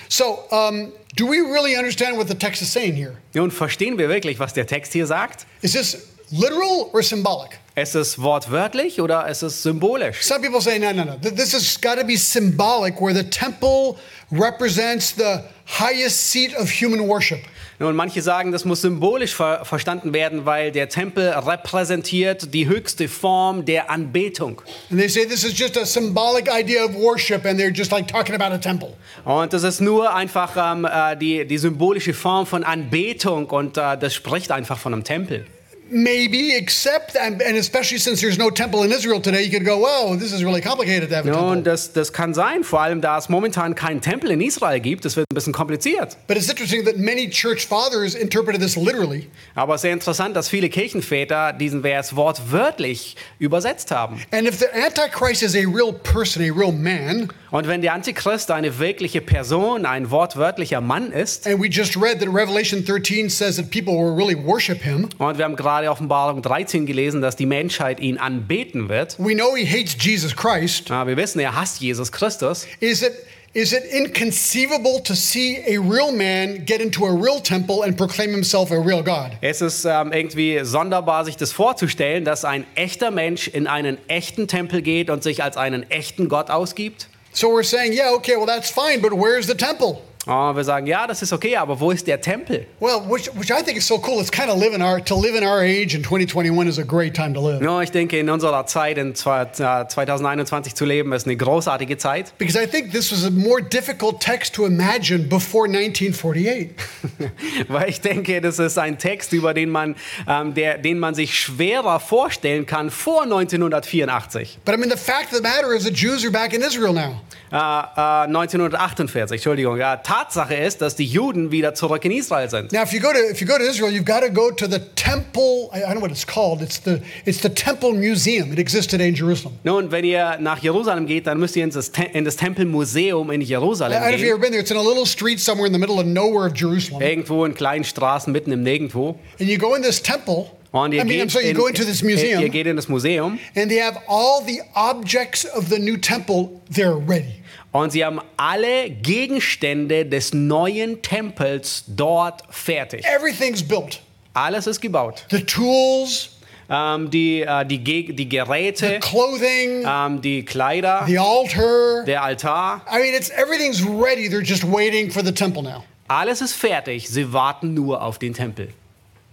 So, 0.09 0.39
um, 0.51 0.93
do 1.17 1.27
we 1.27 1.39
really 1.41 1.77
understand 1.77 2.17
what 2.19 2.29
the 2.29 2.35
text 2.35 2.61
is 2.63 2.71
saying 2.73 2.95
here? 2.95 3.17
Nun 3.35 3.51
verstehen 3.51 3.99
wir 3.99 4.09
wirklich, 4.09 4.39
was 4.39 4.53
der 4.53 4.67
Text 4.67 4.93
hier 4.93 5.07
sagt? 5.07 5.47
Is 5.63 5.73
this 5.73 6.09
literal 6.31 6.91
or 6.93 7.03
symbolic? 7.03 7.59
Ist 7.75 7.95
es 7.95 8.21
wortwörtlich 8.21 9.01
oder 9.01 9.27
ist 9.29 9.43
es 9.43 9.63
symbolisch? 9.63 10.21
Some 10.23 10.43
people 10.43 10.61
say, 10.61 10.79
no, 10.79 10.93
no, 10.93 11.05
no. 11.05 11.17
Th- 11.17 11.35
This 11.35 11.55
has 11.55 11.81
got 11.81 11.99
to 11.99 12.05
be 12.07 12.17
symbolic, 12.17 13.01
where 13.01 13.15
the 13.15 13.25
temple 13.31 13.97
represents 14.31 15.15
the 15.17 15.41
highest 15.79 16.31
seat 16.31 16.55
of 16.57 16.69
human 16.71 17.09
worship. 17.09 17.39
Nun, 17.79 17.97
manche 17.97 18.21
sagen, 18.21 18.53
das 18.53 18.67
muss 18.67 18.83
symbolisch 18.83 19.35
ver 19.35 19.65
verstanden 19.65 20.13
werden, 20.13 20.45
weil 20.45 20.71
der 20.71 20.91
Tempel 20.91 21.31
repräsentiert 21.31 22.53
die 22.53 22.69
höchste 22.69 23.09
Form 23.09 23.65
der 23.65 23.91
Anbetung. 23.91 24.61
And 24.91 25.01
they 25.01 25.09
say 25.09 25.25
this 25.27 25.43
is 25.43 25.59
just 25.59 25.79
a 25.79 25.87
symbolic 25.87 26.49
idea 26.53 26.85
of 26.85 26.95
worship, 26.95 27.47
and 27.47 27.59
they're 27.59 27.73
just 27.75 27.91
like 27.91 28.07
talking 28.07 28.35
about 28.35 28.55
a 28.55 28.59
temple. 28.59 28.93
Und 29.25 29.53
das 29.53 29.63
ist 29.63 29.81
nur 29.81 30.15
einfach 30.15 30.53
ähm, 30.57 30.85
äh, 30.85 31.17
die, 31.17 31.47
die 31.47 31.59
symbolische 31.59 32.13
Form 32.13 32.47
von 32.47 32.65
Anbetung 32.65 33.47
und 33.47 33.79
äh, 33.79 33.97
das 33.97 34.13
spricht 34.15 34.53
einfach 34.53 34.79
von 34.79 34.93
einem 34.93 35.05
Tempel. 35.05 35.47
Maybe, 35.95 36.55
except, 36.57 37.17
and, 37.17 37.43
especially 37.43 37.99
since 37.99 38.23
there's 38.23 38.39
no 38.39 38.49
temple 38.51 38.83
in 38.83 38.91
Israel 38.91 39.21
today, 39.21 39.43
you 39.43 39.51
could 39.51 39.67
go, 39.67 39.77
whoa, 39.77 40.17
this 40.17 40.33
is 40.33 40.43
really 40.43 40.63
complicated 40.63 41.11
to 41.11 41.15
have 41.17 41.27
a 41.27 41.31
Nun, 41.31 41.57
temple. 41.57 41.63
das, 41.65 41.93
das 41.93 42.15
kann 42.15 42.33
sein, 42.33 42.65
vor 42.65 42.81
allem 42.81 43.03
da 43.03 43.19
es 43.19 43.29
momentan 43.29 43.75
keinen 43.75 44.01
Tempel 44.01 44.31
in 44.31 44.41
Israel 44.41 44.81
gibt. 44.81 45.05
Das 45.05 45.17
wird 45.17 45.27
ein 45.31 45.35
bisschen 45.35 45.53
kompliziert. 45.53 46.17
But 46.27 46.39
it's 46.39 46.49
interesting 46.49 46.85
that 46.87 46.97
many 46.97 47.29
church 47.29 47.67
fathers 47.67 48.15
interpreted 48.15 48.63
this 48.63 48.75
literally. 48.75 49.29
Aber 49.55 49.77
sehr 49.77 49.93
interessant, 49.93 50.35
dass 50.35 50.49
viele 50.49 50.71
Kirchenväter 50.71 51.53
diesen 51.53 51.83
Vers 51.83 52.17
wortwörtlich 52.17 53.17
übersetzt 53.39 53.91
haben. 53.91 54.23
And 54.31 54.49
if 54.49 54.59
the 54.59 54.69
Antichrist 54.73 55.43
is 55.43 55.55
a 55.55 55.67
real 55.69 55.93
person, 55.93 56.43
a 56.43 56.51
real 56.51 56.73
man, 56.73 57.29
Und 57.51 57.69
wenn 57.69 57.83
der 57.83 57.93
Antichrist 57.93 58.51
eine 58.51 58.79
wirkliche 58.79 59.21
Person, 59.21 59.85
ein 59.85 60.11
wortwörtlicher 60.11 60.81
Mann 60.81 61.13
ist, 61.13 61.47
and 61.47 61.63
we 61.63 61.67
just 61.69 61.97
read 61.97 62.19
that 62.21 62.29
Revelation 62.33 62.83
13 62.83 63.29
says 63.29 63.57
that 63.57 63.71
people 63.71 63.93
will 63.95 64.15
really 64.17 64.35
worship 64.35 64.81
him, 64.83 65.11
und 65.19 65.37
wir 65.37 65.45
haben 65.45 65.55
gerade 65.57 65.82
Offenbarung 65.91 66.43
13 66.43 66.87
gelesen, 66.87 67.21
dass 67.21 67.37
die 67.37 67.47
Menschheit 67.47 68.01
ihn 68.01 68.19
anbeten 68.19 68.89
wird, 68.89 69.17
we 69.19 69.35
know 69.35 69.57
he 69.57 69.67
hates 69.67 69.97
Jesus 69.99 70.37
Christ. 70.37 70.89
Ja, 70.89 71.07
wir 71.07 71.17
wissen, 71.17 71.41
er 71.41 71.55
hasst 71.57 71.81
Jesus 71.81 72.13
Christus. 72.13 72.67
Is 72.81 73.03
it 73.03 73.13
is 73.55 73.75
it 73.75 73.85
inconceivable 73.85 74.99
to 75.01 75.15
see 75.15 75.59
a 75.67 75.79
real 75.79 76.11
man 76.11 76.65
get 76.65 76.81
into 76.81 77.05
a 77.05 77.13
real 77.13 77.39
temple 77.39 77.83
and 77.83 77.99
proclaim 77.99 78.31
himself 78.31 78.71
a 78.71 78.81
real 78.81 79.03
God? 79.03 79.33
Es 79.43 79.61
ist 79.61 79.85
ähm, 79.85 80.11
irgendwie 80.11 80.61
sonderbar, 80.65 81.27
sich 81.27 81.37
das 81.37 81.53
vorzustellen, 81.53 82.25
dass 82.25 82.47
ein 82.47 82.65
echter 82.77 83.11
Mensch 83.11 83.49
in 83.49 83.67
einen 83.67 83.99
echten 84.09 84.49
Tempel 84.49 84.81
geht 84.81 85.11
und 85.11 85.23
sich 85.23 85.43
als 85.43 85.59
einen 85.59 85.91
echten 85.91 86.31
Gott 86.31 86.49
ausgibt. 86.49 87.09
So 87.35 87.49
we're 87.49 87.63
saying, 87.63 87.93
yeah, 87.93 88.13
okay, 88.15 88.37
well 88.37 88.47
that's 88.47 88.71
fine, 88.71 89.03
but 89.03 89.13
where's 89.13 89.47
the 89.47 89.55
temple? 89.55 89.99
Und 90.25 90.55
wir 90.55 90.63
sagen, 90.63 90.87
ja, 90.87 91.05
das 91.09 91.21
ist 91.21 91.33
okay, 91.33 91.57
aber 91.57 91.81
wo 91.81 91.91
ist 91.91 92.07
der 92.07 92.21
Tempel? 92.21 92.65
Well, 92.79 93.01
which, 93.09 93.29
which 93.35 93.51
I 93.51 93.61
think 93.65 93.77
is 93.77 93.87
so 93.89 94.01
cool. 94.07 94.21
It's 94.21 94.31
kind 94.31 94.49
of 94.51 94.57
live 94.61 94.73
in 94.73 94.81
our 94.81 95.05
to 95.05 95.21
live 95.21 95.35
in 95.37 95.43
our 95.45 95.59
age 95.59 95.97
in 95.97 96.03
2021 96.05 96.69
is 96.69 96.79
a 96.79 96.83
great 96.85 97.13
time 97.15 97.35
to 97.35 97.41
live 97.45 97.61
Ja, 97.61 97.83
ich 97.83 97.91
denke, 97.91 98.21
in 98.21 98.31
unserer 98.31 98.65
Zeit, 98.67 98.99
in 98.99 99.17
zwei- 99.17 99.43
äh, 99.43 99.89
2021 99.89 100.77
zu 100.77 100.85
leben, 100.85 101.13
ist 101.13 101.27
eine 101.27 101.37
großartige 101.37 101.97
Zeit. 101.99 102.33
because 102.39 102.57
I 102.57 102.69
think 102.69 102.93
this 102.93 103.11
was 103.11 103.25
a 103.25 103.31
more 103.31 103.61
difficult 103.61 104.21
text 104.21 104.55
to 104.55 104.65
imagine 104.65 105.25
before 105.25 105.67
1948. 105.67 106.71
Weil 107.69 107.89
ich 107.89 108.01
denke, 108.01 108.41
das 108.41 108.61
ist 108.61 108.79
ein 108.79 108.99
Text, 108.99 109.33
über 109.33 109.55
den 109.55 109.71
man, 109.71 109.97
ähm, 110.29 110.55
der, 110.55 110.79
den 110.79 111.01
man 111.01 111.17
sich 111.17 111.37
schwerer 111.37 111.99
vorstellen 111.99 112.65
kann 112.65 112.91
vor 112.91 113.23
1984. 113.25 114.61
But 114.65 114.75
I 114.77 114.79
mean, 114.79 114.89
the 114.91 114.97
fact 114.97 115.33
of 115.33 115.39
the 115.39 115.43
matter 115.43 115.73
is, 115.75 115.83
the 115.83 115.91
Jews 115.93 116.23
are 116.23 116.31
back 116.31 116.53
in 116.53 116.63
Israel 116.63 116.93
now. 116.93 117.21
Äh, 117.51 117.57
äh, 117.57 118.27
1948, 118.29 119.33
Entschuldigung. 119.39 119.77
Ja, 119.77 119.97
Tatsache 120.13 120.55
ist, 120.55 120.83
dass 120.83 120.95
die 120.95 121.07
Juden 121.07 121.51
wieder 121.53 121.73
zurück 121.75 122.05
in 122.05 122.11
Israel 122.11 122.51
sind. 122.51 122.71
Now, 122.71 122.83
if 122.83 122.93
you 122.93 123.01
go 123.01 123.13
to 123.13 123.19
if 123.31 123.41
you 123.41 123.47
go 123.47 123.57
to 123.57 123.65
Israel, 123.65 123.91
you've 123.91 124.05
got 124.05 124.21
to 124.21 124.31
go 124.31 124.51
to 124.51 124.67
the 124.67 124.79
temple. 124.95 125.71
I, 125.73 125.79
I 125.79 125.87
don't 125.87 125.95
know 125.95 126.03
what 126.03 126.11
it's 126.11 126.27
called. 126.27 126.61
It's 126.61 126.79
the 126.83 127.01
it's 127.25 127.41
the 127.41 127.49
Temple 127.49 127.93
Museum. 127.95 128.53
It 128.53 128.59
exists 128.59 128.91
today 128.91 129.09
in 129.09 129.15
Jerusalem. 129.15 129.59
Nun, 129.65 129.91
wenn 129.91 130.05
ihr 130.05 130.37
nach 130.39 130.63
Jerusalem 130.63 131.07
geht, 131.07 131.27
dann 131.27 131.39
müsst 131.39 131.57
ihr 131.57 131.65
in 131.65 131.71
das, 131.71 131.93
Te 131.93 132.11
in 132.13 132.27
das 132.27 132.37
Tempelmuseum 132.37 133.31
in 133.31 133.41
I 133.41 133.45
Jerusalem 133.45 133.97
don't 133.97 134.09
know 134.09 134.15
if 134.15 134.21
you've 134.21 134.29
ever 134.29 134.39
gehen. 134.39 134.41
been 134.43 134.53
there. 134.53 134.61
It's 134.61 134.71
in 134.71 134.77
a 134.77 134.83
little 134.83 135.07
street 135.07 135.41
somewhere 135.41 135.67
in 135.67 135.73
the 135.73 135.79
middle 135.79 135.99
of 135.99 136.05
nowhere 136.05 136.47
of 136.47 136.53
Jerusalem. 136.55 137.01
Irgendwo 137.01 137.47
in 137.47 137.55
kleinen 137.55 137.85
Straßen, 137.85 138.31
mitten 138.31 138.53
im 138.53 138.63
Nirgendwo. 138.63 139.19
And 139.41 139.49
you 139.49 139.57
go 139.57 139.75
in 139.75 139.83
this 139.83 140.03
temple. 140.03 140.51
Und 140.73 140.93
I 140.93 140.99
ihr 140.99 141.05
mean, 141.05 141.21
I'm 141.21 141.23
geht, 141.23 141.31
sorry, 141.31 141.49
in, 141.51 141.87
this 141.87 142.03
ihr 142.03 142.09
museum, 142.09 142.51
geht 142.51 142.67
in 142.67 142.77
das 142.77 142.89
Museum 142.89 143.39
and 143.55 143.71
they 143.71 143.81
have 143.81 143.99
all 144.09 144.43
the 144.47 144.61
objects 144.75 145.47
of 145.55 145.69
the 145.69 145.79
new 145.79 145.97
temple 145.97 146.61
there 146.71 146.97
ready. 146.97 147.43
Und 147.73 147.91
sie 147.91 148.05
haben 148.05 148.21
alle 148.37 148.91
Gegenstände 148.91 150.07
des 150.07 150.33
neuen 150.33 151.03
Tempels 151.03 151.85
dort 151.89 152.43
fertig. 152.51 153.05
Everything's 153.07 153.63
built. 153.67 154.01
Alles 154.35 154.67
ist 154.67 154.81
gebaut. 154.81 155.27
The 155.31 155.45
tools, 155.45 156.29
Ähm, 156.71 157.11
die, 157.11 157.43
äh, 157.43 157.67
die, 157.67 157.79
die 157.79 158.15
the 158.17 158.29
Geräte, 158.29 158.99
clothing, 159.01 159.85
ähm, 159.87 160.23
die 160.23 160.43
Kleider, 160.45 161.05
the 161.07 161.19
altar. 161.19 162.05
der 162.07 162.23
Altar, 162.23 162.81
I 162.91 162.99
mean, 162.99 163.15
it's 163.15 163.29
everything's 163.31 163.83
ready. 163.83 164.29
They're 164.29 164.45
just 164.45 164.65
waiting 164.65 165.11
for 165.11 165.23
the 165.23 165.33
temple 165.35 165.63
now. 165.63 165.83
alles 166.09 166.41
ist 166.41 166.55
fertig. 166.55 167.09
Sie 167.11 167.31
warten 167.33 167.75
nur 167.75 168.01
auf 168.01 168.19
den 168.19 168.33
Tempel. 168.33 168.69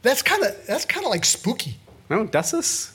That's 0.01 0.21
kind 0.23 0.41
of 0.41 0.49
that's 0.67 0.85
kind 0.87 1.05
of 1.05 1.11
like 1.13 1.25
spooky. 1.25 1.75
Ja, 2.09 2.23
das 2.25 2.51
ist 2.51 2.93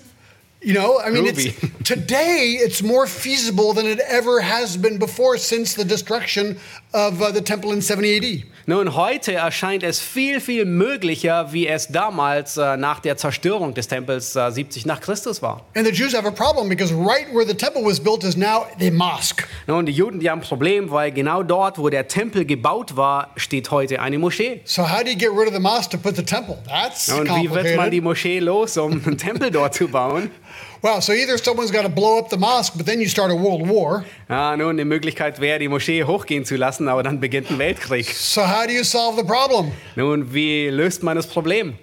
You 0.65 0.73
know, 0.73 0.99
I 0.99 1.11
mean, 1.11 1.27
it's, 1.27 1.45
today 1.85 2.57
it's 2.59 2.83
more 2.83 3.07
feasible 3.07 3.75
than 3.75 3.87
it 3.87 4.01
ever 4.09 4.41
has 4.41 4.79
been 4.79 4.99
before 4.99 5.37
since 5.37 5.75
the 5.75 5.85
destruction 5.85 6.57
of 6.95 7.21
uh, 7.21 7.31
the 7.31 7.43
temple 7.43 7.73
in 7.73 7.83
70 7.83 8.17
AD. 8.17 8.45
Nun, 8.67 8.95
heute 8.95 9.35
erscheint 9.35 9.83
es 9.83 10.01
viel, 10.01 10.41
viel 10.41 10.65
möglicher, 10.65 11.53
wie 11.53 11.69
es 11.69 11.89
damals 11.89 12.57
äh, 12.57 12.79
nach 12.79 13.01
der 13.01 13.19
Zerstörung 13.19 13.75
des 13.75 13.89
Tempels 13.89 14.35
äh, 14.37 14.51
70 14.51 14.87
nach 14.87 15.03
Christus 15.03 15.43
war. 15.43 15.67
And 15.77 15.87
the 15.87 15.93
Jews 15.93 16.15
have 16.15 16.27
a 16.27 16.31
problem 16.31 16.71
because 16.71 16.95
right 16.95 17.27
where 17.35 17.47
the 17.47 17.53
temple 17.53 17.85
was 17.85 18.01
built 18.01 18.25
is 18.25 18.35
now 18.35 18.65
the 18.79 18.91
mosque. 18.91 19.47
Nun, 19.67 19.85
die 19.85 19.93
Juden, 19.93 20.19
die 20.19 20.31
haben 20.31 20.41
ein 20.41 20.47
Problem, 20.47 20.91
weil 20.91 21.13
genau 21.13 21.43
dort, 21.43 21.77
wo 21.79 21.91
der 21.91 22.09
Tempel 22.09 22.47
gebaut 22.47 22.97
war, 22.97 23.33
steht 23.37 23.71
heute 23.71 24.01
eine 24.01 24.19
Moschee. 24.19 24.63
So 24.65 24.83
how 24.83 25.03
do 25.03 25.11
you 25.11 25.19
get 25.19 25.29
rid 25.29 25.47
of 25.47 25.53
the 25.53 25.61
mosque 25.61 25.91
to 25.91 25.99
put 25.99 26.17
the 26.17 26.25
temple? 26.25 26.57
That's 26.67 27.11
Und 27.13 27.29
wie 27.29 27.51
wird 27.51 27.77
man 27.77 27.91
die. 27.91 28.01
Moschee 28.01 28.39
los, 28.39 28.79
um 28.79 28.93
einen 28.93 29.19
Tempel 29.19 29.51
dort 29.51 29.75
zu 29.75 29.89
bauen? 29.89 30.31
Wow, 30.85 31.01
so 31.01 31.15
either 31.15 31.39
someone's 31.39 31.71
got 31.71 31.85
to 31.85 31.89
blow 31.89 32.19
up 32.19 32.29
the 32.29 32.37
mosque, 32.37 32.75
but 32.77 32.85
then 32.85 33.01
you 33.01 33.09
start 33.09 33.31
a 33.31 33.35
world 33.35 33.67
war. 33.67 34.05
Ja, 34.29 34.55
nun, 34.55 34.69
eine 34.69 34.85
Möglichkeit 34.85 35.41
wäre, 35.41 35.59
die 35.59 35.67
Moschee 35.69 36.05
hochgehen 36.05 36.45
zu 36.45 36.57
lassen, 36.57 36.89
aber 36.89 37.03
dann 37.03 37.21
beginnt 37.21 37.51
ein 37.51 37.59
Weltkrieg. 37.59 38.05
So 38.15 38.43
how 38.43 38.67
do 38.67 38.73
you 38.75 38.85
solve 38.85 39.17
the 39.17 39.25
problem? 39.25 39.73
Nun, 39.97 40.35
wie 40.35 40.69
löst 40.69 41.03
man 41.03 41.17
das 41.17 41.27
Problem? 41.27 41.79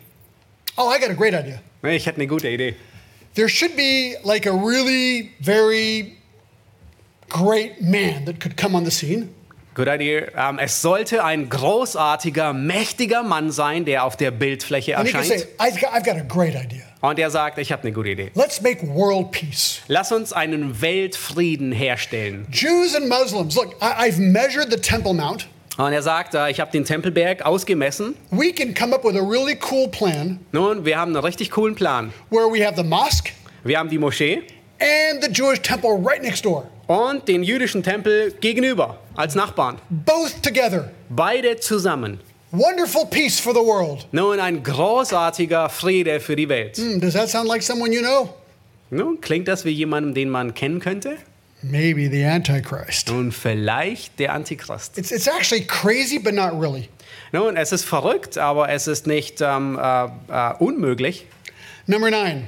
Oh, 0.77 0.93
I 0.95 0.99
got 0.99 1.09
a 1.09 1.15
great 1.15 1.33
idea. 1.33 1.59
Ich 1.81 2.05
hätte 2.05 2.17
eine 2.17 2.27
gute 2.27 2.47
Idee. 2.47 2.75
There 3.33 3.49
should 3.49 3.75
be 3.75 4.17
like 4.23 4.45
a 4.45 4.53
really 4.53 5.31
very 5.39 6.17
great 7.27 7.81
man 7.81 8.25
that 8.25 8.39
could 8.39 8.55
come 8.55 8.77
on 8.77 8.85
the 8.85 8.91
scene. 8.91 9.29
Good 9.73 9.87
idea. 9.87 10.23
Ähm, 10.35 10.59
es 10.59 10.81
sollte 10.81 11.23
ein 11.23 11.47
großartiger, 11.49 12.51
mächtiger 12.53 13.23
Mann 13.23 13.51
sein, 13.51 13.85
der 13.85 14.03
auf 14.03 14.17
der 14.17 14.31
Bildfläche 14.31 14.97
And 14.97 15.07
he 15.07 15.13
can 15.13 15.23
say, 15.23 15.35
erscheint. 15.35 15.49
I've 15.59 15.79
got, 15.79 15.93
I've 15.93 16.03
got 16.03 16.17
a 16.17 16.25
great 16.27 16.55
idea. 16.55 16.83
Und 16.99 17.17
er 17.17 17.31
sagt, 17.31 17.57
ich 17.57 17.71
habe 17.71 17.83
eine 17.83 17.93
gute 17.93 18.09
Idee. 18.09 18.31
Let's 18.35 18.61
make 18.61 18.85
world 18.87 19.31
peace. 19.31 19.81
Lass 19.87 20.11
uns 20.11 20.33
einen 20.33 20.81
Weltfrieden 20.81 21.71
herstellen. 21.71 22.45
Jews 22.51 22.95
and 22.95 23.07
Muslims, 23.07 23.55
look, 23.55 23.73
I, 23.81 24.07
I've 24.09 24.19
measured 24.19 24.71
the 24.71 24.79
Temple 24.79 25.13
Mount. 25.13 25.47
Und 25.77 25.93
er 25.93 26.01
sagt, 26.01 26.35
äh, 26.35 26.49
ich 26.51 26.59
habe 26.59 26.69
den 26.71 26.83
Tempelberg 26.83 27.43
ausgemessen. 27.43 28.15
We 28.29 28.51
can 28.51 28.73
come 28.73 28.93
up 28.93 29.03
with 29.05 29.15
a 29.15 29.23
really 29.23 29.57
cool 29.71 29.87
plan 29.87 30.39
Nun, 30.51 30.83
wir 30.85 30.99
haben 30.99 31.15
einen 31.15 31.23
richtig 31.23 31.49
coolen 31.49 31.75
Plan. 31.75 32.11
where 32.29 32.47
we 32.51 32.63
have 32.65 32.75
the 32.75 32.83
mosque 32.83 33.31
Wir 33.63 33.79
haben 33.79 33.89
die 33.89 33.97
Moschee 33.97 34.43
and 34.79 35.23
the 35.23 35.31
Jewish 35.31 35.61
temple 35.61 35.91
right 36.03 36.21
next 36.21 36.43
door, 36.43 36.65
und 36.91 37.27
den 37.29 37.41
jüdischen 37.41 37.83
Tempel 37.83 38.33
gegenüber 38.41 38.97
als 39.15 39.33
Nachbarn. 39.33 39.77
both 39.89 40.43
together. 40.43 40.91
Beide 41.09 41.57
zusammen. 41.57 42.19
Wonderful 42.51 43.05
peace 43.05 43.39
for 43.39 43.53
the 43.53 43.61
world. 43.61 44.05
Nun, 44.11 44.41
ein 44.41 44.61
großartiger 44.61 45.69
Friede 45.69 46.19
für 46.19 46.35
die 46.35 46.49
Welt. 46.49 46.77
Hmm, 46.77 46.99
does 46.99 47.13
that 47.13 47.29
sound 47.29 47.47
like 47.47 47.63
someone 47.63 47.93
you 47.93 48.01
know? 48.01 48.33
Nun, 48.89 49.21
klingt 49.21 49.47
das 49.47 49.63
wie 49.63 49.69
jemandem, 49.69 50.13
den 50.13 50.29
man 50.29 50.53
kennen 50.53 50.81
könnte? 50.81 51.15
Maybe 51.61 52.09
the 52.09 52.25
Antichrist. 52.25 53.07
Nun, 53.07 53.31
vielleicht 53.31 54.19
der 54.19 54.33
Antichrist. 54.33 54.97
It's, 54.97 55.11
it's 55.11 55.27
actually 55.27 55.65
crazy, 55.65 56.19
but 56.19 56.33
not 56.33 56.51
really. 56.59 56.89
Nun, 57.31 57.55
es 57.55 57.71
ist 57.71 57.85
verrückt, 57.85 58.37
aber 58.37 58.67
es 58.67 58.87
ist 58.87 59.07
nicht 59.07 59.39
ähm, 59.39 59.79
äh, 59.81 60.05
äh, 60.05 60.53
unmöglich. 60.59 61.25
Number 61.87 62.11
nine, 62.11 62.47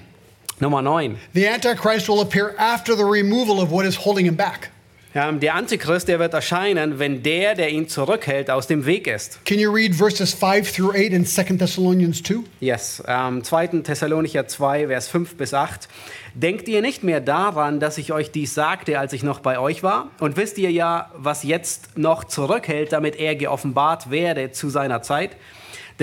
Nummer 0.60 0.82
9. 0.82 1.18
the 1.34 1.48
Antichrist 1.48 2.08
will 2.08 2.22
appear 2.22 2.56
after 2.58 2.96
the 2.96 3.04
removal 3.04 3.60
of 3.60 3.72
what 3.72 3.86
is 3.86 4.06
holding 4.06 4.26
him 4.26 4.36
back. 4.36 4.70
Ähm, 5.16 5.40
der 5.40 5.54
Antichrist, 5.54 6.08
der 6.08 6.18
wird 6.18 6.34
erscheinen, 6.34 6.98
wenn 6.98 7.22
der, 7.22 7.54
der 7.54 7.70
ihn 7.70 7.88
zurückhält, 7.88 8.50
aus 8.50 8.66
dem 8.66 8.88
Weg 8.88 9.06
ist. 9.06 9.46
Can 9.46 9.60
you 9.60 9.72
read 9.72 9.94
verses 9.94 10.34
5 10.34 10.72
through 10.72 10.90
8 10.96 11.14
in 11.14 11.26
2 11.26 11.58
Thessalonians 11.58 12.24
2? 12.24 12.40
Yes, 12.60 13.04
ähm, 13.08 13.44
2. 13.44 13.68
Thessalonicher 13.84 14.48
2, 14.48 14.88
Vers 14.88 15.08
5 15.10 15.36
bis 15.38 15.54
8. 15.54 15.88
Denkt 16.34 16.68
ihr 16.68 16.82
nicht 16.82 17.04
mehr 17.04 17.22
daran, 17.22 17.80
dass 17.80 18.00
ich 18.00 18.12
euch 18.12 18.32
dies 18.32 18.56
sagte, 18.56 18.98
als 18.98 19.14
ich 19.14 19.22
noch 19.22 19.40
bei 19.40 19.60
euch 19.60 19.84
war? 19.84 20.10
Und 20.20 20.36
wisst 20.36 20.58
ihr 20.58 20.72
ja, 20.72 21.12
was 21.16 21.44
jetzt 21.44 21.96
noch 21.96 22.24
zurückhält, 22.24 22.92
damit 22.92 23.16
er 23.16 23.36
geoffenbart 23.36 24.10
werde 24.10 24.52
zu 24.52 24.70
seiner 24.70 25.04
Zeit? 25.04 25.36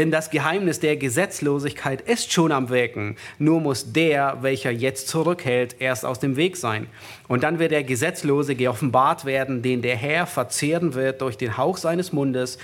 Denn 0.01 0.11
das 0.11 0.31
Geheimnis 0.31 0.81
der 0.81 0.97
Gesetzlosigkeit 0.97 2.01
ist 2.01 2.33
schon 2.33 2.53
am 2.53 2.71
Wirken. 2.71 3.17
Nur 3.39 3.61
muss 3.61 3.93
der, 3.93 4.39
welcher 4.41 4.71
jetzt 4.71 5.09
zurückhält, 5.09 5.77
erst 5.79 6.07
aus 6.07 6.19
dem 6.19 6.37
Weg 6.37 6.57
sein. 6.57 6.87
Und 7.29 7.43
dann 7.43 7.59
wird 7.59 7.71
der 7.71 7.85
Gesetzlose 7.85 8.55
geoffenbart 8.55 9.27
werden, 9.27 9.61
den 9.61 9.83
der 9.83 9.97
Herr 9.97 10.27
verzehren 10.27 10.95
wird 10.95 11.21
durch 11.21 11.37
den 11.37 11.59
Hauch 11.59 11.77
seines 11.77 12.15
Mundes 12.15 12.57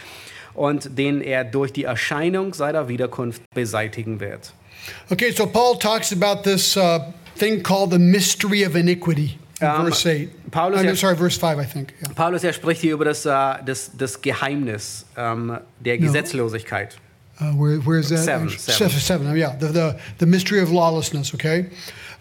und 0.55 0.97
den 0.97 1.21
er 1.21 1.45
durch 1.45 1.75
die 1.75 1.85
Erscheinung 1.85 2.55
seiner 2.55 2.89
Wiederkunft 2.89 3.43
beseitigen 3.55 4.19
wird. 4.19 4.55
Okay, 5.11 5.31
so 5.31 5.45
Paul 5.47 5.79
talks 5.79 6.15
about 6.15 6.41
this 6.43 6.75
uh, 6.75 7.01
thing 7.39 7.63
called 7.63 7.93
the 7.93 7.99
mystery 7.99 8.65
of 8.67 8.75
iniquity 8.77 9.37
in 9.61 9.67
Um, 9.69 9.85
verse 9.85 10.09
8. 10.09 10.51
Paulus- 10.51 10.81
Uh, 10.81 10.85
no, 10.85 10.95
sorry, 10.95 11.17
verse 11.17 11.39
5, 11.39 11.59
I 11.61 11.67
think. 11.67 11.93
Yeah. 12.01 12.15
Paulus, 12.15 12.45
er 12.45 12.55
spricht 12.55 12.81
hier 12.81 12.95
über 12.95 13.05
das, 13.05 13.27
äh, 13.27 13.31
das, 13.67 13.91
das 13.95 14.23
Geheimnis 14.23 15.05
ähm, 15.19 15.59
der 15.81 15.99
Gesetzlosigkeit. 15.99 16.97
Uh, 17.39 17.53
where, 17.53 17.77
where's 17.79 18.09
that? 18.09 18.19
Seven, 18.19 18.49
seven. 18.51 18.99
Seven, 18.99 19.37
yeah. 19.37 19.57
The, 19.57 19.69
the, 19.69 20.01
the 20.19 20.27
mystery 20.27 20.61
of 20.61 20.71
lawlessness, 20.71 21.35
okay? 21.35 21.69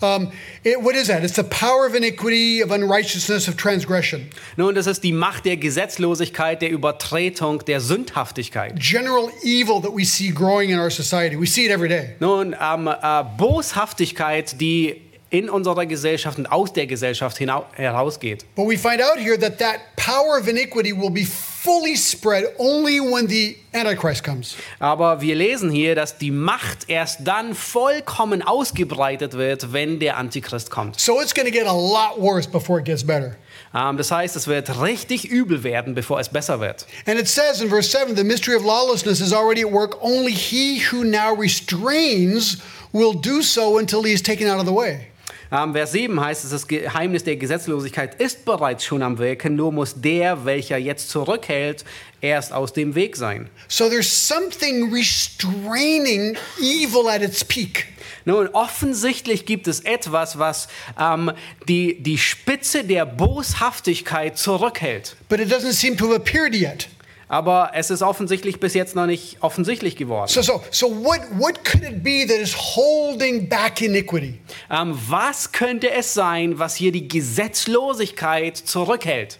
Um, 0.02 0.32
it, 0.64 0.82
what 0.82 0.96
is 0.96 1.08
that? 1.08 1.24
It's 1.24 1.38
the 1.38 1.44
power 1.46 1.86
of 1.86 1.96
iniquity, 1.96 2.62
of 2.62 2.72
unrighteousness, 2.72 3.48
of 3.48 3.56
transgression. 3.56 4.30
Nun, 4.58 4.76
das 4.76 4.88
ist 4.88 5.04
die 5.04 5.14
Macht 5.14 5.46
der 5.46 5.56
Gesetzlosigkeit, 5.56 6.62
der 6.62 6.70
Übertretung, 6.70 7.64
der 7.66 7.80
Sündhaftigkeit. 7.80 8.78
General 8.78 9.30
evil 9.44 9.80
that 9.82 9.94
we 9.96 10.04
see 10.04 10.32
growing 10.32 10.70
in 10.70 10.80
our 10.80 10.90
society. 10.90 11.38
We 11.40 11.46
see 11.46 11.66
it 11.66 11.72
every 11.72 11.88
day. 11.88 12.16
Nun, 12.20 12.56
ähm, 12.60 12.88
äh, 12.88 13.24
Boshaftigkeit, 13.38 14.60
die 14.60 15.02
in 15.38 15.50
unserer 15.50 15.86
Gesellschaft 15.86 16.38
und 16.38 16.52
aus 16.52 16.72
der 16.72 16.88
Gesellschaft 16.88 17.40
herausgeht. 17.40 18.46
But 18.56 18.68
we 18.68 18.78
find 18.78 19.02
out 19.02 19.18
here 19.18 19.38
that 19.40 19.58
that 19.60 19.80
power 19.98 20.40
of 20.40 20.48
iniquity 20.48 20.94
will 20.94 21.10
be 21.10 21.26
fully 21.26 21.96
spread 21.96 22.46
only 22.58 23.00
when 23.00 23.28
the 23.28 23.58
Antichrist 23.74 24.24
comes. 24.24 24.56
Aber 24.80 25.20
wir 25.20 25.36
lesen 25.36 25.72
hier, 25.72 25.96
dass 25.96 26.18
die 26.18 26.32
Macht 26.32 26.88
erst 26.90 27.20
dann 27.24 27.56
vollkommen 27.56 28.42
ausgebreitet 28.42 29.34
wird, 29.34 29.74
wenn 29.74 30.00
der 30.00 30.18
Antichrist 30.18 30.70
kommt. 30.70 31.00
So 31.00 31.20
it's 31.22 31.34
going 31.34 31.48
to 31.48 31.52
get 31.52 31.68
a 31.68 31.74
lot 31.74 32.20
worse 32.20 32.48
before 32.48 32.80
it 32.80 32.86
gets 32.86 33.04
better. 33.04 33.36
Ähm, 33.74 33.98
das 33.98 34.12
heißt, 34.12 34.36
es 34.36 34.48
wird 34.48 34.82
richtig 34.82 35.26
übel 35.26 35.64
werden, 35.64 35.96
bevor 35.96 36.20
es 36.20 36.30
besser 36.30 36.60
wird. 36.60 36.86
And 37.08 37.20
it 37.20 37.28
says 37.28 37.62
in 37.62 37.70
verse 37.70 37.90
7 37.90 38.16
the 38.16 38.24
mystery 38.24 38.56
of 38.56 38.64
lawlessness 38.64 39.20
is 39.20 39.34
already 39.34 39.64
at 39.64 39.72
work. 39.72 39.98
Only 40.02 40.32
he 40.34 40.80
who 40.92 41.04
now 41.04 41.36
restrains 41.36 42.60
will 42.94 43.14
do 43.14 43.42
so 43.42 43.78
until 43.78 44.04
he 44.04 44.14
is 44.14 44.22
taken 44.22 44.48
out 44.48 44.60
of 44.60 44.66
the 44.66 44.74
way. 44.74 45.08
Ähm, 45.52 45.74
Vers 45.74 45.92
7 45.92 46.20
heißt 46.20 46.44
es, 46.44 46.52
das 46.52 46.68
Geheimnis 46.68 47.24
der 47.24 47.36
Gesetzlosigkeit 47.36 48.16
ist 48.16 48.46
bereits 48.46 48.84
schon 48.84 49.04
am 49.04 49.18
Wirken, 49.18 49.56
nur 49.56 49.72
muss 49.72 50.02
der, 50.02 50.46
welcher 50.46 50.78
jetzt 50.78 51.10
zurückhält, 51.10 51.86
erst 52.22 52.54
aus 52.54 52.74
dem 52.74 52.96
Weg 52.96 53.16
sein. 53.16 53.50
So 53.68 53.90
there's 53.90 54.28
something 54.28 54.92
restraining 54.94 56.38
evil 56.60 57.08
at 57.08 57.22
its 57.22 57.44
peak. 57.44 57.88
Nun, 58.26 58.48
offensichtlich 58.50 59.46
gibt 59.46 59.68
es 59.68 59.82
etwas, 59.82 60.40
was 60.40 60.68
ähm, 61.00 61.32
die, 61.68 62.02
die 62.02 62.18
Spitze 62.18 62.84
der 62.84 63.06
Boshaftigkeit 63.06 64.38
zurückhält. 64.38 65.16
But 65.30 65.40
it 65.40 65.52
doesn't 65.52 65.74
seem 65.74 65.96
to 65.98 66.08
have 66.08 66.16
appeared 66.16 66.56
yet. 66.56 66.88
Aber 67.28 67.72
es 67.74 67.90
ist 67.90 68.02
offensichtlich 68.02 68.60
bis 68.60 68.74
jetzt 68.74 68.96
noch 68.96 69.08
nicht 69.08 69.38
offensichtlich 69.42 69.96
geworden. 69.96 70.28
So, 70.28 70.42
so, 70.42 70.62
so 70.72 70.88
what, 71.04 71.22
what 71.38 71.64
could 71.64 71.84
it 71.84 72.04
be 72.04 72.26
that 72.28 72.38
is 72.38 72.56
holding 72.56 73.50
back 73.50 73.82
iniquity? 73.82 74.40
Ähm, 74.70 74.98
was 75.08 75.52
könnte 75.52 75.92
es 75.92 76.14
sein, 76.14 76.60
was 76.60 76.76
hier 76.76 76.92
die 76.92 77.08
Gesetzlosigkeit 77.08 78.58
zurückhält? 78.58 79.40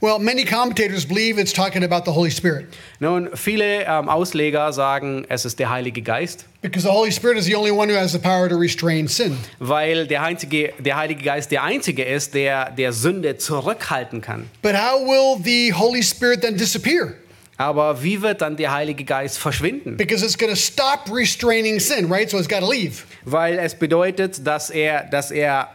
Well, 0.00 0.18
many 0.18 0.44
commentators 0.44 1.06
believe 1.06 1.38
it's 1.38 1.52
talking 1.52 1.82
about 1.84 2.04
the 2.04 2.12
Holy 2.12 2.30
Spirit 2.30 2.66
Nun, 3.00 3.30
viele 3.34 3.84
ähm, 3.86 4.08
Ausleger 4.08 4.72
sagen, 4.72 5.24
es 5.28 5.44
ist 5.44 5.58
der 5.58 5.70
Heilige 5.70 6.02
Geist, 6.02 6.46
because 6.62 6.86
the 6.86 6.92
Holy 6.92 7.10
Spirit 7.10 7.38
is 7.38 7.44
the 7.46 7.54
only 7.56 7.70
one 7.70 7.88
who 7.88 7.96
has 7.96 8.12
the 8.12 8.18
power 8.18 8.48
to 8.48 8.56
restrain 8.56 9.08
sin. 9.08 9.36
weil 9.58 10.06
der, 10.06 10.22
einzige, 10.22 10.72
der 10.78 10.96
Heilige 10.96 11.22
Geist 11.22 11.50
der 11.50 11.62
Einzige 11.62 12.04
ist, 12.04 12.34
der 12.34 12.70
der 12.70 12.92
Sünde 12.92 13.36
zurückhalten 13.38 14.20
kann. 14.20 14.48
But 14.62 14.74
how 14.74 15.00
will 15.00 15.42
the 15.42 15.72
Holy 15.72 16.02
Spirit 16.02 16.42
then 16.42 16.56
disappear? 16.56 17.14
Aber 17.56 18.02
wie 18.02 18.20
wird 18.20 18.40
dann 18.40 18.56
der 18.56 18.72
Heilige 18.72 19.04
Geist 19.04 19.38
verschwinden? 19.38 19.96
Because 19.96 20.24
it's 20.24 20.36
going 20.36 20.52
to 20.52 20.58
stop 20.58 21.08
restraining 21.08 21.78
sin, 21.78 22.10
right? 22.10 22.28
So 22.28 22.36
it's 22.38 22.48
got 22.48 22.60
to 22.60 22.68
leave. 22.70 23.04
Weil 23.24 23.58
es 23.60 23.76
bedeutet, 23.76 24.44
dass 24.44 24.70
er, 24.70 25.04
dass 25.04 25.30
er 25.30 25.68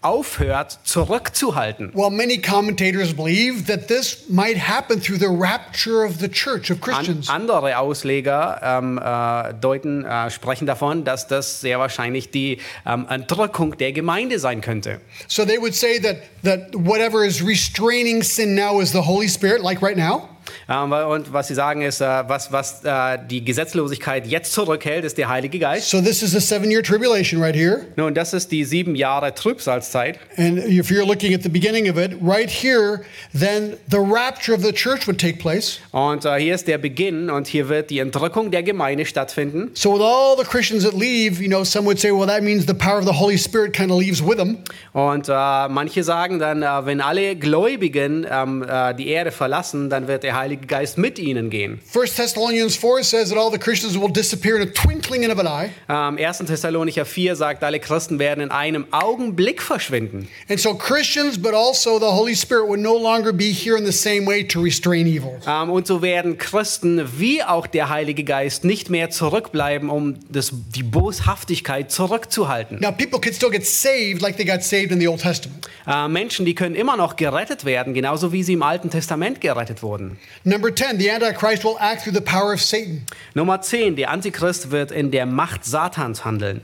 aufhört, 0.00 0.78
zurückzuhalten. 0.84 1.90
Well, 1.94 2.10
many 2.10 2.38
commentators 2.38 3.12
believe 3.14 3.66
that 3.66 3.88
this 3.88 4.28
might 4.28 4.56
happen 4.56 5.00
through 5.00 5.18
the 5.18 5.26
rapture 5.26 6.04
of 6.04 6.20
the 6.20 6.28
church, 6.28 6.70
of 6.70 6.76
An, 6.76 6.80
Christians. 6.82 7.28
andere 7.28 7.78
Ausleger 7.78 8.60
ähm, 8.62 8.98
äh, 8.98 9.54
deuten, 9.54 10.04
äh, 10.04 10.30
sprechen 10.30 10.66
davon, 10.66 11.04
dass 11.04 11.26
das 11.26 11.60
sehr 11.60 11.78
wahrscheinlich 11.78 12.30
die 12.30 12.58
ähm, 12.86 13.06
Entrückung 13.08 13.76
der 13.76 13.92
Gemeinde 13.92 14.38
sein 14.38 14.60
könnte. 14.60 15.00
So 15.26 15.44
they 15.44 15.58
would 15.58 15.74
say 15.74 15.98
that, 16.00 16.18
that 16.44 16.74
whatever 16.74 17.24
is 17.24 17.44
restraining 17.44 18.22
sin 18.22 18.54
now 18.54 18.80
is 18.80 18.92
the 18.92 19.02
Holy 19.04 19.28
Spirit, 19.28 19.62
like 19.62 19.82
right 19.82 19.96
now. 19.96 20.28
Ähm, 20.68 20.92
und 20.92 21.32
was 21.32 21.48
sie 21.48 21.54
sagen 21.54 21.82
ist, 21.82 22.00
äh, 22.00 22.04
was, 22.26 22.52
was 22.52 22.84
äh, 22.84 23.18
die 23.28 23.44
Gesetzlosigkeit 23.44 24.26
jetzt 24.26 24.52
zurückhält, 24.52 25.04
ist 25.04 25.18
der 25.18 25.28
Heilige 25.28 25.58
Geist. 25.58 25.90
So 25.90 26.00
this 26.00 26.22
is 26.22 26.34
a 26.34 26.40
seven 26.40 26.70
year 26.70 26.82
tribulation 26.82 27.40
right 27.40 27.54
here. 27.54 27.86
Nun, 27.96 28.14
das 28.14 28.32
ist 28.32 28.50
die 28.52 28.64
sieben 28.64 28.94
Jahre 28.94 29.34
Trübsalzeit. 29.34 30.18
And 30.36 30.58
if 30.58 30.90
you're 30.90 31.06
looking 31.06 31.34
at 31.34 31.42
the 31.42 31.48
beginning 31.48 31.90
of 31.90 31.98
it, 31.98 32.12
right 32.20 32.50
here, 32.50 33.02
then 33.32 33.76
the 33.90 33.98
rapture 33.98 34.54
of 34.54 34.62
the 34.62 34.72
church 34.72 35.06
would 35.06 35.18
take 35.18 35.38
place. 35.38 35.80
Und 35.92 36.24
äh, 36.24 36.38
hier 36.38 36.54
ist 36.54 36.66
der 36.68 36.78
Beginn 36.78 37.30
und 37.30 37.46
hier 37.46 37.68
wird 37.68 37.90
die 37.90 37.98
Entrückung 37.98 38.50
der 38.50 38.62
Gemeinde 38.62 39.06
stattfinden. 39.06 39.70
So 39.74 39.94
with 39.94 40.02
all 40.02 40.36
the 40.36 40.44
Christians 40.44 40.84
that 40.84 40.94
leave, 40.94 41.40
you 41.40 41.48
know, 41.48 41.64
some 41.64 41.86
would 41.86 41.98
say, 41.98 42.10
well, 42.10 42.26
that 42.26 42.42
means 42.42 42.66
the 42.66 42.74
power 42.74 42.98
of 42.98 43.04
the 43.04 43.18
Holy 43.18 43.38
Spirit 43.38 43.72
kind 43.72 43.90
of 43.90 43.98
leaves 43.98 44.22
with 44.22 44.36
them. 44.36 44.58
Und 44.92 45.28
äh, 45.28 45.32
manche 45.68 46.02
sagen 46.04 46.38
dann, 46.38 46.62
äh, 46.62 46.86
wenn 46.86 47.00
alle 47.00 47.36
Gläubigen 47.36 48.26
ähm, 48.30 48.64
äh, 48.68 48.94
die 48.94 49.08
Erde 49.08 49.30
verlassen, 49.30 49.90
dann 49.90 50.08
wird 50.08 50.22
der 50.22 50.36
Heilige 50.38 50.66
Geist 50.66 50.98
mit 50.98 51.18
ihnen 51.18 51.50
gehen. 51.50 51.80
First 51.84 52.16
Thessalonians 52.16 52.76
4 52.76 53.02
says 53.02 53.28
that 53.30 53.38
all 53.38 53.50
the 53.50 53.58
Christians 53.58 53.98
will 53.98 54.12
disappear 54.12 54.56
in 54.56 54.62
a 54.62 54.70
twinkling 54.72 55.30
of 55.30 55.38
an 55.38 55.46
eye. 55.46 55.70
Ähm, 55.88 56.18
1. 56.18 56.46
Thessalonicher 56.46 57.04
4 57.04 57.36
sagt, 57.36 57.64
alle 57.64 57.80
Christen 57.80 58.18
werden 58.18 58.42
in 58.42 58.50
einem 58.50 58.86
Augenblick 58.90 59.60
verschwinden. 59.62 60.28
And 60.48 60.58
so 60.58 60.74
Christians, 60.74 61.40
but 61.40 61.54
also 61.54 61.98
the 61.98 62.06
Holy 62.06 62.34
Spirit 62.34 62.68
would 62.68 62.80
no 62.80 62.96
longer 62.96 63.32
be 63.32 63.52
here 63.52 63.76
in 63.76 63.84
the 63.84 63.92
same 63.92 64.26
way 64.26 64.46
to 64.46 64.60
restrain 64.60 65.06
evil. 65.06 65.38
Ähm, 65.46 65.70
und 65.70 65.86
so 65.86 66.02
werden 66.02 66.38
Christen 66.38 67.18
wie 67.18 67.42
auch 67.42 67.66
der 67.66 67.88
Heilige 67.88 68.24
Geist 68.24 68.64
nicht 68.64 68.90
mehr 68.90 69.10
zurückbleiben, 69.10 69.90
um 69.90 70.16
das, 70.30 70.52
die 70.74 70.82
Boshaftigkeit 70.82 71.90
zurückzuhalten. 71.90 72.78
Now, 72.80 72.92
people 72.92 73.20
can 73.20 73.32
still 73.32 73.50
get 73.50 73.66
saved 73.66 74.22
like 74.22 74.36
they 74.36 74.46
got 74.46 74.62
saved 74.62 74.92
in 74.92 75.00
the 75.00 75.08
Old 75.08 75.20
Testament. 75.20 75.68
Äh, 75.86 76.08
Menschen, 76.08 76.46
die 76.46 76.54
können 76.54 76.74
immer 76.74 76.96
noch 76.96 77.16
gerettet 77.16 77.64
werden, 77.64 77.94
genauso 77.94 78.32
wie 78.32 78.42
sie 78.42 78.52
im 78.52 78.62
Alten 78.62 78.90
Testament 78.90 79.40
gerettet 79.40 79.82
wurden. 79.82 80.18
Number 80.44 80.70
10, 80.70 80.98
the 80.98 81.10
Antichrist 81.10 81.64
will 81.64 81.78
act 81.78 82.02
through 82.02 82.12
the 82.12 82.20
power 82.20 82.52
of 82.52 82.60
Satan. 82.60 83.04
Nummer 83.34 83.58
10, 83.58 83.96
der 83.96 84.10
Antichrist 84.10 84.70
wird 84.70 84.90
in 84.90 85.10
der 85.10 85.26
Macht 85.26 85.64
Satans 85.64 86.24
handeln. 86.24 86.62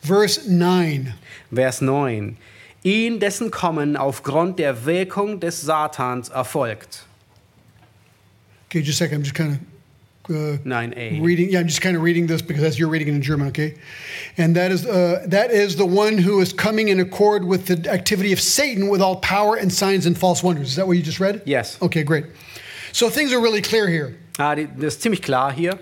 Verse 0.00 0.48
9. 0.48 1.14
Vers 1.52 1.80
9. 1.80 2.36
Ihn 2.84 3.18
dessen 3.18 3.50
Kommen 3.50 3.96
aufgrund 3.96 4.58
der 4.58 4.86
Wirkung 4.86 5.40
des 5.40 5.60
Satans 5.60 6.28
erfolgt. 6.28 7.04
Okay, 8.68 8.80
just 8.80 9.00
a 9.00 9.04
second. 9.04 9.16
I'm 9.16 9.22
just 9.22 9.34
kind 9.34 9.52
of 9.52 9.58
uh, 10.30 10.58
9a. 10.64 11.22
reading. 11.22 11.50
Yeah, 11.50 11.60
I'm 11.60 11.66
just 11.66 11.80
kind 11.80 11.96
of 11.96 12.02
reading 12.02 12.26
this 12.26 12.42
because 12.42 12.62
that's 12.62 12.78
you're 12.78 12.88
reading 12.88 13.08
it 13.08 13.14
in 13.14 13.22
German. 13.22 13.48
Okay, 13.48 13.74
and 14.36 14.54
that 14.56 14.70
is 14.70 14.86
uh, 14.86 15.24
that 15.26 15.50
is 15.50 15.76
the 15.76 15.86
one 15.86 16.18
who 16.18 16.40
is 16.40 16.52
coming 16.52 16.88
in 16.88 17.00
accord 17.00 17.44
with 17.44 17.66
the 17.66 17.90
activity 17.90 18.32
of 18.32 18.40
Satan 18.40 18.88
with 18.88 19.00
all 19.00 19.16
power 19.16 19.56
and 19.56 19.72
signs 19.72 20.06
and 20.06 20.18
false 20.18 20.42
wonders. 20.42 20.70
Is 20.70 20.76
that 20.76 20.86
what 20.86 20.96
you 20.96 21.02
just 21.02 21.20
read? 21.20 21.42
Yes. 21.44 21.80
Okay, 21.80 22.02
great. 22.02 22.26
So 22.96 23.10
things 23.10 23.30
are 23.34 23.40
really 23.40 23.60
clear 23.60 23.88
here. 23.88 24.14
Ah, 24.38 24.54
das 24.54 24.94
ist 24.94 25.02
ziemlich 25.02 25.20
klar 25.20 25.52
hier. 25.52 25.78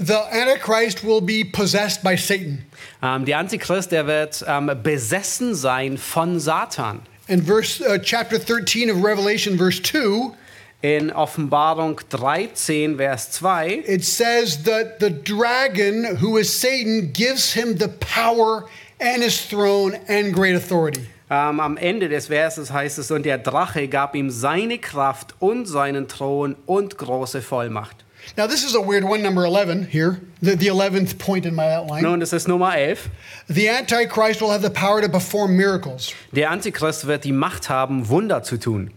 The 0.00 0.18
Antichrist 0.32 1.04
will 1.04 1.20
be 1.20 1.44
possessed 1.44 2.02
by 2.02 2.16
Satan. 2.16 2.66
Ähm, 3.00 3.24
der 3.24 3.38
Antichrist, 3.38 3.92
der 3.92 4.08
wird 4.08 4.44
ähm, 4.48 4.72
besessen 4.82 5.54
sein 5.54 5.96
von 5.96 6.40
Satan. 6.40 7.02
In 7.28 7.40
verse 7.40 7.80
uh, 7.80 7.98
chapter 7.98 8.40
13 8.40 8.90
of 8.90 9.04
Revelation, 9.04 9.56
verse 9.56 9.80
2, 9.80 10.34
In 10.82 11.12
Offenbarung 11.12 12.00
13, 12.00 12.96
Vers 12.96 13.30
2, 13.30 13.84
it 13.86 14.04
says 14.04 14.64
that 14.64 14.98
the 14.98 15.10
dragon, 15.10 16.16
who 16.16 16.36
is 16.36 16.52
Satan, 16.52 17.12
gives 17.12 17.52
him 17.52 17.76
the 17.78 17.90
power 18.00 18.68
and 18.98 19.22
his 19.22 19.40
throne 19.40 19.94
and 20.08 20.34
great 20.34 20.56
authority. 20.56 21.06
Ähm, 21.28 21.60
am 21.60 21.76
Ende 21.76 22.08
des 22.08 22.28
Verses 22.28 22.72
heißt 22.72 22.98
es, 22.98 23.10
und 23.10 23.24
der 23.24 23.38
Drache 23.38 23.88
gab 23.88 24.14
ihm 24.14 24.30
seine 24.30 24.78
Kraft 24.78 25.34
und 25.40 25.66
seinen 25.66 26.08
Thron 26.08 26.56
und 26.66 26.98
große 26.98 27.42
Vollmacht. 27.42 28.04
Now, 28.36 28.46
this 28.46 28.64
is 28.64 28.74
a 28.74 28.80
weird 28.80 29.04
one, 29.04 29.22
number 29.22 29.44
11 29.44 29.88
here, 29.88 30.20
the, 30.40 30.56
the 30.56 30.68
11th 30.68 31.18
point 31.18 31.46
in 31.46 31.54
my 31.54 31.74
outline. 31.74 32.02
Nun, 32.02 32.20
das 32.20 32.32
ist 32.32 32.48
Nummer 32.48 32.76
11. 32.76 33.08
The 33.48 33.68
Antichrist 33.70 34.40
will 34.40 34.50
have 34.50 34.62
the 34.62 34.70
power 34.70 35.00
to 35.00 35.08
perform 35.08 35.56
miracles. 35.56 36.12
Der 36.32 36.50
Antichrist 36.50 37.06
wird 37.06 37.24
die 37.24 37.32
Macht 37.32 37.68
haben, 37.68 38.08
Wunder 38.08 38.42
zu 38.42 38.58
tun. 38.58 38.90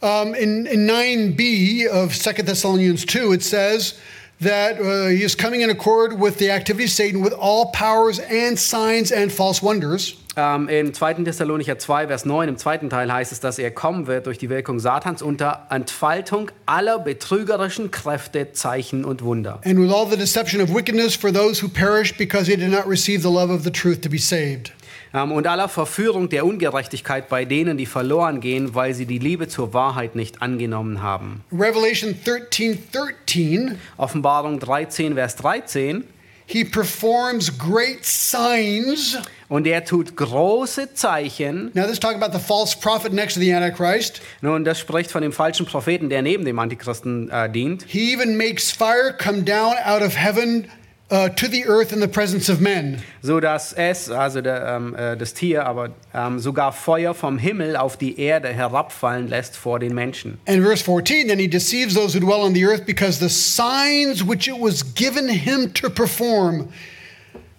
Um, 0.00 0.34
in, 0.34 0.66
in 0.66 0.88
9b 0.88 1.88
of 1.88 2.12
2 2.12 2.44
Thessalonians 2.44 3.04
2, 3.06 3.32
it 3.32 3.42
says 3.42 3.94
that 4.40 4.80
uh, 4.80 5.08
he 5.08 5.22
is 5.24 5.36
coming 5.36 5.60
in 5.62 5.70
accord 5.70 6.20
with 6.20 6.38
the 6.38 6.50
activity 6.50 6.84
of 6.84 6.90
Satan 6.90 7.22
with 7.22 7.32
all 7.32 7.72
powers 7.72 8.20
and 8.20 8.58
signs 8.58 9.10
and 9.10 9.32
false 9.32 9.62
wonders. 9.62 10.16
Ähm, 10.38 10.68
in 10.68 10.94
2. 10.94 11.14
Thessalonicher 11.24 11.80
2, 11.80 12.06
Vers 12.06 12.24
9, 12.24 12.50
im 12.50 12.56
zweiten 12.58 12.88
Teil 12.88 13.12
heißt 13.12 13.32
es, 13.32 13.40
dass 13.40 13.58
er 13.58 13.72
kommen 13.72 14.06
wird 14.06 14.26
durch 14.26 14.38
die 14.38 14.48
Wirkung 14.48 14.78
Satans 14.78 15.20
unter 15.20 15.66
Entfaltung 15.68 16.52
aller 16.64 17.00
betrügerischen 17.00 17.90
Kräfte, 17.90 18.52
Zeichen 18.52 19.04
und 19.04 19.24
Wunder. 19.24 19.60
And 19.64 19.80
with 19.80 19.92
all 19.92 20.08
the 20.08 20.16
deception 20.16 20.62
of 20.62 20.72
wickedness 20.72 21.16
for 21.16 21.32
those 21.32 21.60
who 21.60 21.68
perish 21.68 22.16
because 22.16 22.46
they 22.46 22.56
did 22.56 22.70
not 22.70 22.86
receive 22.86 23.22
the 23.22 23.28
love 23.28 23.52
of 23.52 23.64
the 23.64 23.72
truth 23.72 24.00
to 24.02 24.08
be 24.08 24.18
saved. 24.18 24.72
Ähm, 25.12 25.32
und 25.32 25.48
aller 25.48 25.68
Verführung 25.68 26.28
der 26.28 26.46
Ungerechtigkeit 26.46 27.28
bei 27.28 27.44
denen, 27.44 27.76
die 27.76 27.86
verloren 27.86 28.40
gehen, 28.40 28.76
weil 28.76 28.94
sie 28.94 29.06
die 29.06 29.18
Liebe 29.18 29.48
zur 29.48 29.74
Wahrheit 29.74 30.14
nicht 30.14 30.40
angenommen 30.40 31.02
haben. 31.02 31.42
Revelation 31.50 32.14
13 32.24 32.78
13, 32.92 33.76
Offenbarung 33.96 34.60
13, 34.60 35.14
Vers 35.14 35.34
13. 35.34 36.04
He 36.48 36.64
performs 36.64 37.56
great 37.56 38.04
signs. 38.04 39.18
Und 39.48 39.66
er 39.66 39.84
tut 39.84 40.16
große 40.16 40.94
Zeichen. 40.94 41.70
Now, 41.74 41.84
this 41.84 41.92
is 41.92 42.00
talking 42.00 42.20
about 42.22 42.36
the 42.36 42.42
false 42.42 42.74
prophet 42.74 43.12
next 43.12 43.34
to 43.34 43.40
the 43.40 43.52
Antichrist. 43.52 44.20
Nun, 44.42 44.64
das 44.64 44.78
spricht 44.78 45.10
von 45.10 45.22
dem 45.22 45.32
falschen 45.32 45.64
Propheten, 45.64 46.10
der 46.10 46.22
neben 46.22 46.44
dem 46.44 46.58
Antichristen 46.58 47.30
äh, 47.30 47.48
dient. 47.50 47.84
He 47.86 48.12
even 48.12 48.36
makes 48.36 48.70
fire 48.70 49.14
come 49.16 49.42
down 49.42 49.74
out 49.84 50.02
of 50.02 50.16
heaven 50.16 50.66
uh, 51.10 51.28
to 51.28 51.48
the 51.48 51.64
earth 51.66 51.92
in 51.92 52.00
the 52.00 52.08
presence 52.08 52.48
of 52.48 52.60
men. 52.60 53.02
so 53.22 53.40
dass 53.40 53.72
es, 53.72 54.10
also 54.10 54.40
der, 54.40 54.66
ähm, 54.66 54.94
äh, 54.94 55.16
das 55.16 55.34
Tier, 55.34 55.66
aber 55.66 55.90
ähm, 56.14 56.38
sogar 56.38 56.72
Feuer 56.72 57.14
vom 57.14 57.38
Himmel 57.38 57.76
auf 57.76 57.96
die 57.96 58.20
Erde 58.20 58.48
herabfallen 58.48 59.28
lässt 59.28 59.56
vor 59.56 59.78
den 59.78 59.94
Menschen. 59.94 60.38
And 60.46 60.62
verse 60.62 60.84
14, 60.84 61.28
then 61.28 61.38
he 61.38 61.48
deceives 61.48 61.94
those 61.94 62.14
who 62.14 62.20
dwell 62.20 62.40
on 62.40 62.54
the 62.54 62.64
earth 62.64 62.84
because 62.84 63.18
the 63.18 63.28
signs 63.28 64.26
which 64.26 64.48
it 64.48 64.56
was 64.58 64.82
given 64.94 65.28
him 65.28 65.72
to 65.74 65.90
perform. 65.90 66.68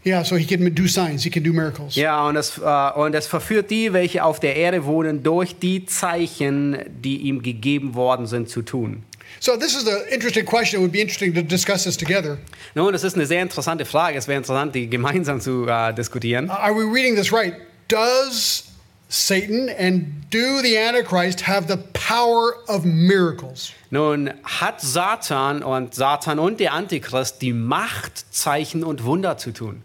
Yeah, 0.05 0.23
so 0.23 0.37
he 0.37 0.45
can 0.45 0.73
do 0.73 0.87
signs, 0.87 1.23
he 1.23 1.29
can 1.29 1.43
do 1.43 1.51
miracles. 1.51 1.95
Ja, 1.95 2.25
und 2.27 2.37
es, 2.37 2.57
äh, 2.57 2.91
und 2.95 3.13
es 3.15 3.27
verführt 3.27 3.69
die, 3.69 3.91
welche 3.91 4.23
auf 4.23 4.39
der 4.39 4.55
Erde 4.55 4.85
wohnen, 4.85 5.23
durch 5.23 5.59
die 5.59 5.85
Zeichen, 5.85 6.77
die 7.03 7.17
ihm 7.17 7.41
gegeben 7.41 7.95
worden 7.95 8.25
sind, 8.25 8.49
zu 8.49 8.61
tun. 8.61 9.03
So 9.39 9.55
this 9.57 9.75
is 9.75 9.87
an 9.87 10.07
interesting 10.11 10.45
question. 10.45 10.79
It 10.79 10.81
would 10.81 10.91
be 10.91 11.01
interesting 11.01 11.33
to 11.33 11.41
discuss 11.41 11.83
this 11.85 11.97
together. 11.97 12.37
Nun, 12.75 12.91
das 12.93 13.03
ist 13.03 13.15
eine 13.15 13.25
sehr 13.25 13.41
interessante 13.41 13.85
Frage. 13.85 14.17
Es 14.17 14.27
wäre 14.27 14.37
interessant, 14.37 14.75
die 14.75 14.89
gemeinsam 14.89 15.39
zu 15.39 15.67
äh, 15.67 15.93
diskutieren. 15.93 16.49
Uh, 16.49 16.53
are 16.53 16.73
we 16.73 16.83
reading 16.83 17.15
this 17.15 17.31
right? 17.31 17.53
Does 17.87 18.65
Satan 19.09 19.69
and 19.69 20.29
do 20.29 20.61
the 20.61 20.77
Antichrist 20.77 21.47
have 21.47 21.67
the 21.67 21.77
power 21.93 22.55
of 22.67 22.85
miracles? 22.85 23.71
Nun, 23.89 24.31
hat 24.43 24.81
Satan 24.81 25.63
und 25.63 25.95
Satan 25.95 26.37
und 26.37 26.59
der 26.59 26.73
Antichrist 26.73 27.41
die 27.41 27.53
Macht, 27.53 28.25
Zeichen 28.31 28.83
und 28.83 29.03
Wunder 29.03 29.37
zu 29.37 29.51
tun? 29.51 29.81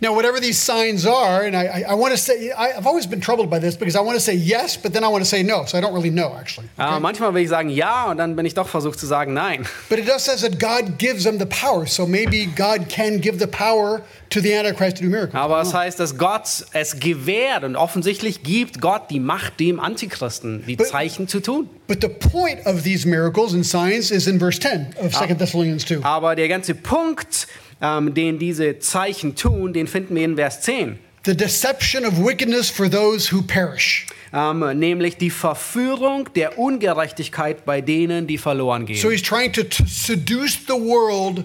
Now, 0.00 0.14
whatever 0.14 0.40
these 0.40 0.58
signs 0.58 1.06
are, 1.06 1.42
and 1.42 1.56
I, 1.56 1.64
I, 1.66 1.84
I 1.90 1.94
want 1.94 2.12
to 2.12 2.18
say, 2.18 2.50
I, 2.52 2.76
I've 2.76 2.86
always 2.86 3.06
been 3.06 3.20
troubled 3.20 3.48
by 3.50 3.58
this 3.58 3.76
because 3.76 3.96
I 3.96 4.00
want 4.00 4.16
to 4.16 4.20
say 4.20 4.34
yes, 4.34 4.76
but 4.76 4.92
then 4.92 5.04
I 5.04 5.08
want 5.08 5.22
to 5.22 5.28
say 5.28 5.42
no, 5.42 5.64
so 5.64 5.78
I 5.78 5.80
don't 5.80 5.94
really 5.94 6.10
know 6.10 6.34
actually. 6.38 6.68
Äh, 6.78 7.00
manchmal 7.00 7.32
will 7.34 7.42
ich 7.42 7.48
sagen 7.48 7.68
ja 7.70 8.10
und 8.10 8.18
dann 8.18 8.36
bin 8.36 8.46
ich 8.46 8.54
doch 8.54 8.68
versucht 8.68 8.98
zu 8.98 9.06
sagen 9.06 9.34
nein. 9.34 9.66
But 9.88 9.98
it 9.98 10.06
does 10.08 10.24
says 10.24 10.40
that 10.42 10.58
God 10.58 10.98
gives 10.98 11.24
them 11.24 11.38
the 11.38 11.46
power, 11.46 11.86
so 11.86 12.06
maybe 12.06 12.46
God 12.46 12.88
can 12.88 13.20
give 13.20 13.38
the 13.38 13.46
power 13.46 14.02
to 14.30 14.40
the 14.40 14.54
Antichrist 14.54 14.96
to 14.96 15.04
do 15.04 15.08
miracles. 15.10 15.34
Aber 15.34 15.60
es 15.60 15.72
heißt, 15.72 16.00
dass 16.00 16.16
Gott 16.18 16.48
es 16.72 16.98
gewährt 16.98 17.62
und 17.64 17.76
offensichtlich 17.76 18.42
gibt 18.42 18.80
Gott 18.80 19.10
die 19.10 19.20
Macht, 19.20 19.60
dem 19.60 19.78
Antichristen 19.80 20.64
die 20.66 20.76
But- 20.76 20.88
Zeichen 20.88 21.28
zu 21.28 21.40
tun. 21.40 21.68
But 21.86 21.98
the 22.00 22.08
point 22.08 22.64
of 22.66 22.82
these 22.82 23.06
miracles 23.06 23.52
and 23.52 23.64
signs 23.64 24.10
is 24.10 24.26
in 24.26 24.38
verse 24.38 24.58
10 24.58 24.94
of 25.02 25.12
2 25.12 25.34
Thessalonians 25.34 25.84
2. 25.84 26.02
Aber 26.02 26.34
der 26.34 26.48
ganze 26.48 26.74
Punkt, 26.74 27.46
ähm, 27.84 28.14
den 28.14 28.38
diese 28.38 28.78
Zeichen 28.78 29.36
tun, 29.36 29.74
den 29.74 29.86
finden 29.86 30.14
wir 30.14 30.24
in 30.24 30.36
Vers 30.36 30.62
10. 30.62 30.98
The 31.26 31.36
deception 31.36 32.04
of 32.04 32.18
wickedness 32.18 32.70
for 32.70 32.90
those 32.90 33.30
who 33.30 33.42
perish. 33.42 34.06
Ähm, 34.32 34.78
nämlich 34.78 35.16
die 35.16 35.30
Verführung 35.30 36.28
der 36.34 36.58
Ungerechtigkeit 36.58 37.64
bei 37.64 37.80
denen, 37.80 38.26
die 38.26 38.38
verloren 38.38 38.86
gehen. 38.86 38.96
So 38.96 39.10
he's 39.10 39.22
trying 39.22 39.52
to, 39.52 39.62
to 39.62 39.84
seduce 39.86 40.58
the 40.66 40.72
world 40.72 41.44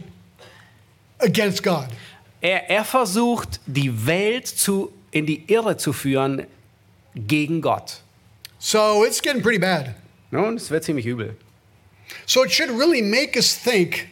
against 1.19 1.61
God. 1.61 1.87
Er, 2.41 2.69
er 2.69 2.85
versucht, 2.85 3.59
die 3.65 4.05
Welt 4.05 4.47
zu, 4.47 4.91
in 5.11 5.25
die 5.25 5.43
Irre 5.47 5.77
zu 5.77 5.91
führen 5.91 6.45
gegen 7.15 7.61
Gott. 7.61 8.01
So 8.59 9.05
it's 9.05 9.21
getting 9.21 9.41
pretty 9.41 9.59
bad. 9.59 9.93
Nun, 10.31 10.55
es 10.55 10.71
wird 10.71 10.83
ziemlich 10.83 11.05
übel. 11.05 11.35
So 12.25 12.43
it 12.43 12.51
should 12.51 12.69
really 12.69 13.01
make 13.01 13.37
us 13.37 13.55
think 13.61 14.07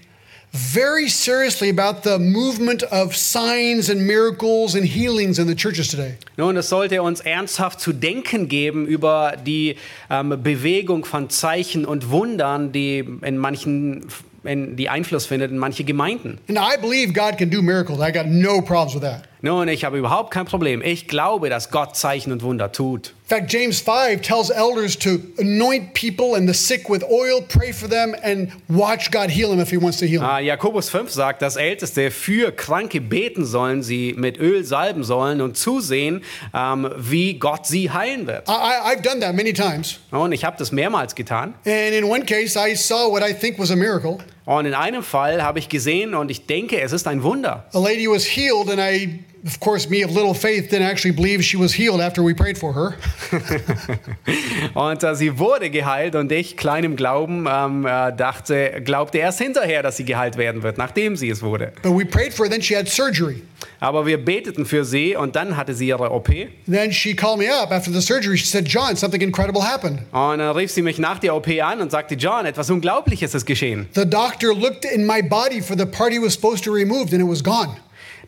very 0.58 1.08
seriously 1.08 1.70
about 1.70 2.04
the 2.04 2.18
movement 2.18 2.84
of 2.84 3.16
signs 3.16 3.90
and 3.90 4.06
miracles 4.08 4.76
and 4.76 4.86
healings 4.86 5.38
in 5.40 5.48
the 5.48 5.56
churches 5.56 5.88
today. 5.88 6.18
Nun, 6.36 6.58
es 6.58 6.70
sollte 6.70 7.02
uns 7.02 7.22
ernsthaft 7.22 7.80
zu 7.80 7.94
denken 7.94 8.48
geben 8.48 8.88
über 8.88 9.36
die 9.46 9.76
ähm, 10.10 10.30
Bewegung 10.42 11.06
von 11.06 11.30
Zeichen 11.30 11.86
und 11.86 12.10
Wundern, 12.10 12.72
die 12.72 13.06
in 13.22 13.38
manchen, 13.38 14.08
in, 14.44 14.76
die 14.76 14.90
Einfluss 14.90 15.28
findet 15.28 15.52
in 15.52 15.60
manche 15.60 15.84
Gemeinden. 15.84 16.40
And 16.50 16.58
I 16.58 16.80
believe 16.80 17.14
God 17.14 17.38
can 17.38 17.50
do 17.50 17.62
miracles. 17.62 18.00
I 18.00 18.12
got 18.12 18.26
no 18.26 18.62
problems 18.62 18.96
with 18.96 19.04
that. 19.04 19.24
Nun, 19.42 19.68
ich 19.68 19.86
habe 19.86 19.98
überhaupt 20.00 20.32
kein 20.32 20.46
Problem. 20.46 20.82
Ich 20.82 21.08
glaube, 21.08 21.50
dass 21.50 21.70
Gott 21.70 21.96
Zeichen 21.96 22.32
und 22.32 22.42
Wunder 22.42 22.72
tut. 22.72 23.14
In 23.30 23.38
fact, 23.38 23.52
James 23.52 23.82
5 23.82 24.22
tells 24.22 24.50
elders 24.50 24.98
to 24.98 25.20
anoint 25.38 25.94
people 25.94 26.36
and 26.36 26.48
the 26.48 26.54
sick 26.54 26.90
with 26.90 27.04
oil, 27.04 27.42
pray 27.42 27.74
for 27.74 27.90
them, 27.90 28.16
and 28.24 28.50
watch 28.68 29.12
God 29.12 29.30
heal 29.30 29.50
them 29.50 29.60
if 29.60 29.70
He 29.70 29.78
wants 29.78 30.00
to 30.00 30.06
heal 30.06 30.22
them. 30.22 30.30
Ah, 30.30 30.40
Jakobus 30.40 30.90
5 30.90 31.12
sagt, 31.12 31.42
dass 31.42 31.56
Älteste 31.58 32.10
für 32.10 32.52
Kranke 32.52 33.02
beten 33.02 33.46
sollen, 33.46 33.84
sie 33.84 34.16
mit 34.18 34.40
Öl 34.40 34.64
salben 34.64 35.04
sollen 35.04 35.42
und 35.42 35.58
zusehen, 35.58 36.24
ähm, 36.54 36.90
wie 36.98 37.38
Gott 37.38 37.68
sie 37.68 37.92
heilen 37.92 38.28
wird. 38.28 38.48
I, 38.48 38.96
I've 38.96 39.02
done 39.02 39.20
that 39.20 39.36
many 39.36 39.54
times. 39.54 40.00
Und 40.10 40.32
ich 40.32 40.46
habe 40.46 40.56
das 40.58 40.72
mehrmals 40.72 41.14
getan. 41.14 41.54
And 41.66 41.94
in 41.94 42.06
one 42.06 42.26
case, 42.26 42.58
I 42.58 42.76
saw 42.76 43.12
what 43.12 43.22
I 43.22 43.34
think 43.34 43.60
was 43.60 43.70
a 43.72 43.76
miracle. 43.76 44.20
Und 44.48 44.66
in 44.66 44.74
einem 44.74 45.04
Fall 45.04 45.44
habe 45.44 45.60
ich 45.60 45.68
gesehen 45.68 46.16
und 46.16 46.32
ich 46.32 46.46
denke, 46.46 46.80
es 46.80 46.94
ist 46.94 47.06
ein 47.06 47.22
Wunder. 47.22 47.66
A 47.74 47.80
lady 47.80 48.08
was 48.08 48.24
healed, 48.24 48.70
and 48.70 48.80
I, 48.80 49.20
of 49.46 49.60
course, 49.60 49.90
me 49.90 50.06
of 50.06 50.12
little 50.12 50.34
faith, 50.34 50.72
didn't 50.72 50.90
actually 50.90 51.14
believe 51.14 51.44
she 51.44 51.60
was 51.60 51.74
healed 51.74 52.00
after 52.00 52.24
we 52.24 52.34
prayed 52.34 52.58
for 52.58 52.74
her. 52.74 52.94
Und 54.74 55.04
äh, 55.04 55.16
sie 55.16 55.38
wurde 55.38 55.70
geheilt 55.70 56.16
und 56.16 56.32
ich, 56.32 56.56
klein 56.56 56.86
im 56.86 56.96
Glauben, 56.96 57.46
ähm, 57.46 57.86
äh, 57.86 58.14
dachte, 58.14 58.82
glaubte 58.86 59.18
erst 59.18 59.40
hinterher, 59.40 59.84
dass 59.84 59.98
sie 59.98 60.06
geheilt 60.06 60.38
werden 60.38 60.64
wird, 60.64 60.78
nachdem 60.78 61.18
sie 61.18 61.30
es 61.30 61.42
wurde. 61.42 61.74
But 61.84 61.98
we 61.98 62.06
prayed 62.06 62.34
for 62.34 62.46
her, 62.46 62.50
then 62.50 62.62
she 62.62 62.74
had 62.74 62.88
surgery. 62.88 63.44
Aber 63.80 64.06
wir 64.06 64.24
beteten 64.24 64.66
für 64.66 64.84
sie 64.86 65.16
und 65.16 65.36
dann 65.36 65.56
hatte 65.56 65.74
sie 65.74 65.88
ihre 65.88 66.12
OP. 66.12 66.30
Then 66.70 66.92
she 66.92 67.16
called 67.16 67.38
me 67.38 67.46
up 67.54 67.72
after 67.72 67.92
the 67.92 68.02
surgery. 68.02 68.38
She 68.38 68.46
said, 68.46 68.66
John, 68.68 68.96
something 68.96 69.22
incredible 69.22 69.62
happened. 69.62 70.00
Und 70.12 70.40
dann 70.40 70.56
rief 70.56 70.72
sie 70.72 70.82
mich 70.82 70.98
nach 70.98 71.20
der 71.20 71.36
OP 71.36 71.48
an 71.62 71.82
und 71.82 71.92
sagte, 71.92 72.16
John, 72.16 72.46
etwas 72.46 72.70
Unglaubliches 72.70 73.34
ist 73.36 73.46
geschehen. 73.46 73.88
The 73.94 74.10
doctor 74.10 74.54
looked 74.54 74.86
in 74.86 75.06
my 75.06 75.22
body 75.22 75.62
for 75.62 75.78
the 75.78 75.86
part 75.86 76.12
he 76.12 76.20
was 76.20 76.34
supposed 76.34 76.64
to 76.66 76.72
remove, 76.72 77.14
and 77.14 77.22
it 77.22 77.28
was 77.28 77.44
gone. 77.44 77.78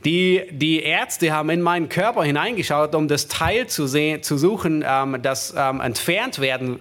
Die, 0.06 0.44
die 0.52 0.82
Ärzte 0.82 1.32
haben 1.34 1.50
in 1.50 1.62
meinen 1.62 1.90
Körper 1.90 2.24
hineingeschaut, 2.24 2.96
um 2.96 3.08
das 3.08 3.28
Teil 3.28 3.68
zu, 3.68 3.86
sehen, 3.86 4.24
zu 4.24 4.38
suchen, 4.38 4.84
ähm, 4.88 5.18
das 5.22 5.54
ähm, 5.58 5.82
entfernt 5.82 6.40
werden 6.40 6.80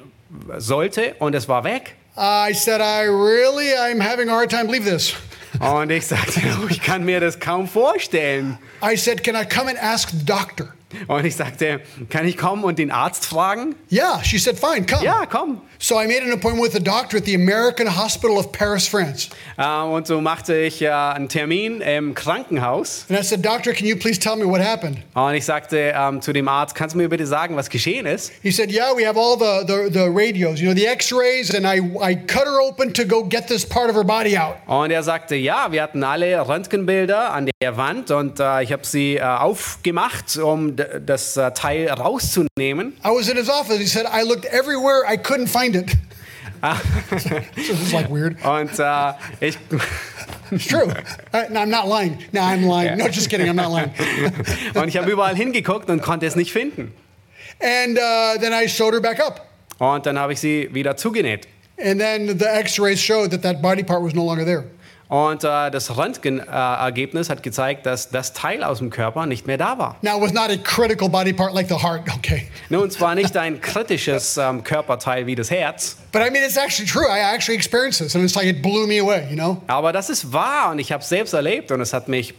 sollte 0.58 1.16
und 1.18 1.34
es 1.34 1.48
war 1.48 1.64
weg. 1.64 1.96
I 2.16 2.52
said, 2.52 2.80
I 2.80 3.06
really, 3.06 3.72
I'm 3.74 4.00
having 4.00 4.28
a 4.28 4.32
hard 4.32 4.50
time 4.50 4.66
believe 4.66 4.84
this. 4.84 5.14
Und 5.60 5.90
ich 5.90 6.06
sagte, 6.06 6.40
ich 6.68 6.80
kann 6.80 7.04
mir 7.04 7.20
das 7.20 7.40
kaum 7.40 7.68
vorstellen. 7.68 8.58
I 8.82 8.96
said, 8.96 9.24
can 9.24 9.34
I 9.34 9.44
come 9.44 9.68
and 9.68 9.78
ask 9.78 10.10
the 10.10 10.24
doctor? 10.24 10.74
Und 11.06 11.24
ich 11.24 11.36
sagte, 11.36 11.80
kann 12.08 12.26
ich 12.26 12.36
kommen 12.36 12.64
und 12.64 12.78
den 12.78 12.90
Arzt 12.90 13.26
fragen? 13.26 13.74
Yeah, 13.92 14.22
she 14.22 14.38
said, 14.38 14.58
fine, 14.58 14.86
come. 14.86 15.04
Ja, 15.04 15.26
komm. 15.26 15.60
So 15.78 16.00
I 16.00 16.06
made 16.06 16.22
an 16.22 16.32
appointment 16.32 16.62
with 16.64 16.72
the 16.72 16.82
doctor 16.82 17.18
at 17.18 17.24
the 17.24 17.34
American 17.34 17.86
Hospital 17.86 18.36
of 18.38 18.50
Paris, 18.52 18.88
France. 18.88 19.28
Äh, 19.56 19.82
und 19.82 20.06
so 20.06 20.20
machte 20.20 20.56
ich 20.56 20.82
äh, 20.82 20.88
einen 20.88 21.28
Termin 21.28 21.80
im 21.82 22.14
Krankenhaus. 22.14 23.06
And 23.08 23.18
I 23.18 23.22
said, 23.22 23.44
Doctor, 23.44 23.72
can 23.72 23.86
you 23.86 23.96
please 23.96 24.18
tell 24.18 24.34
me 24.34 24.44
what 24.44 24.60
happened? 24.60 24.98
Und 25.14 25.34
ich 25.34 25.44
sagte 25.44 25.92
ähm, 25.94 26.20
zu 26.20 26.32
dem 26.32 26.48
Arzt, 26.48 26.74
kannst 26.74 26.94
du 26.94 26.98
mir 26.98 27.08
bitte 27.08 27.26
sagen, 27.26 27.54
was 27.54 27.68
geschehen 27.68 28.06
ist? 28.06 28.32
He 28.42 28.50
said, 28.50 28.72
Yeah, 28.72 28.92
we 28.96 29.06
have 29.06 29.18
all 29.18 29.38
the, 29.38 29.66
the, 29.66 29.92
the 29.92 30.08
radios, 30.08 30.60
you 30.60 30.66
know, 30.66 30.74
the 30.74 30.86
x 30.86 31.12
rays, 31.12 31.54
and 31.54 31.66
I, 31.66 31.80
I 32.02 32.16
cut 32.16 32.46
her 32.46 32.60
open 32.60 32.92
to 32.94 33.04
go 33.04 33.22
get 33.22 33.46
this 33.46 33.64
part 33.64 33.88
of 33.88 33.94
her 33.94 34.04
body 34.04 34.36
out. 34.38 34.56
Und 34.66 34.90
er 34.90 35.02
sagte, 35.02 35.36
ja, 35.36 35.70
wir 35.70 35.82
hatten 35.82 36.02
alle 36.02 36.48
Röntgenbilder 36.48 37.32
an 37.32 37.50
der 37.62 37.76
Wand 37.76 38.10
und 38.10 38.40
äh, 38.40 38.62
ich 38.62 38.72
habe 38.72 38.84
sie 38.84 39.22
aufgemacht, 39.22 40.36
um 40.38 40.77
das 40.78 41.36
äh, 41.36 41.50
Teil 41.52 41.90
rauszunehmen. 41.90 42.94
I 43.04 43.08
was 43.08 43.28
in 43.28 43.36
his 43.36 43.48
office. 43.48 43.78
He 43.78 43.86
said, 43.86 44.06
I 44.06 44.22
looked 44.22 44.46
everywhere, 44.46 45.04
I 45.06 45.16
couldn't 45.16 45.48
find 45.48 45.74
it. 45.74 45.96
so 47.18 47.40
this 47.54 47.70
is 47.70 47.92
like 47.92 48.08
weird. 48.10 48.36
Und 48.44 48.78
äh, 48.78 49.12
ich, 49.40 49.58
It's 50.50 50.66
true. 50.66 50.90
Uh, 51.32 51.44
no, 51.50 51.60
I'm 51.60 51.70
not 51.70 51.88
lying. 51.88 52.24
No, 52.32 52.40
I'm 52.40 52.64
lying. 52.64 52.96
No, 52.98 53.08
just 53.08 53.28
kidding. 53.28 53.48
I'm 53.48 53.56
not 53.56 53.70
lying. 53.70 53.92
und 54.74 54.88
ich 54.88 54.96
habe 54.96 55.10
überall 55.10 55.36
hingeguckt 55.36 55.90
und 55.90 56.02
konnte 56.02 56.26
es 56.26 56.36
nicht 56.36 56.52
finden. 56.52 56.92
And 57.60 57.98
uh, 57.98 58.38
then 58.40 58.52
I 58.52 58.66
sewed 58.66 58.94
her 58.94 59.00
back 59.00 59.20
up. 59.20 59.46
Und 59.78 60.06
dann 60.06 60.18
habe 60.18 60.32
ich 60.32 60.40
sie 60.40 60.68
wieder 60.72 60.96
zugenäht. 60.96 61.46
And 61.80 62.00
then 62.00 62.38
the 62.38 62.46
x 62.46 62.80
rays 62.80 63.00
showed 63.00 63.30
that 63.30 63.42
that 63.42 63.62
body 63.62 63.82
part 63.82 64.02
was 64.02 64.14
no 64.14 64.24
longer 64.24 64.44
there. 64.44 64.64
Und 65.08 65.42
äh, 65.42 65.70
das 65.70 65.96
Röntgenergebnis 65.96 67.30
hat 67.30 67.42
gezeigt, 67.42 67.86
dass 67.86 68.10
das 68.10 68.34
Teil 68.34 68.62
aus 68.62 68.78
dem 68.78 68.90
Körper 68.90 69.24
nicht 69.24 69.46
mehr 69.46 69.56
da 69.56 69.78
war. 69.78 69.96
Now, 70.02 70.16
it 70.18 70.22
was 70.22 70.32
not 70.32 70.50
a 70.50 70.56
critical 70.56 71.08
body 71.08 71.32
part 71.32 71.54
like 71.54 71.68
the 71.68 71.76
heart, 71.76 72.02
okay. 72.14 72.48
Nun, 72.68 72.90
zwar 72.90 73.14
nicht 73.14 73.34
ein 73.36 73.60
kritisches 73.62 74.36
ähm, 74.36 74.62
Körperteil 74.62 75.26
wie 75.26 75.34
das 75.34 75.50
Herz, 75.50 75.96
But 76.12 76.22
I 76.22 76.30
mean, 76.30 76.42
it's 76.42 76.56
actually 76.56 76.88
true. 76.88 77.06
I 77.06 77.20
actually 77.20 77.56
experienced 77.56 78.00
this, 78.00 78.14
and 78.14 78.24
it's 78.24 78.34
like 78.34 78.46
it 78.46 78.62
blew 78.62 78.86
me 78.86 78.98
away, 78.98 79.26
you 79.30 79.36
know? 79.36 79.62
aber 79.66 79.92
das 79.92 80.08
ist 80.10 80.32
wahr 80.32 80.70
und 80.70 80.78
ich 80.78 80.90
habe 80.92 81.02
es 81.02 81.08
selbst 81.08 81.32
erlebt 81.34 81.70
und 81.70 81.80
es 81.80 81.92
hat 81.92 82.08
mich. 82.08 82.34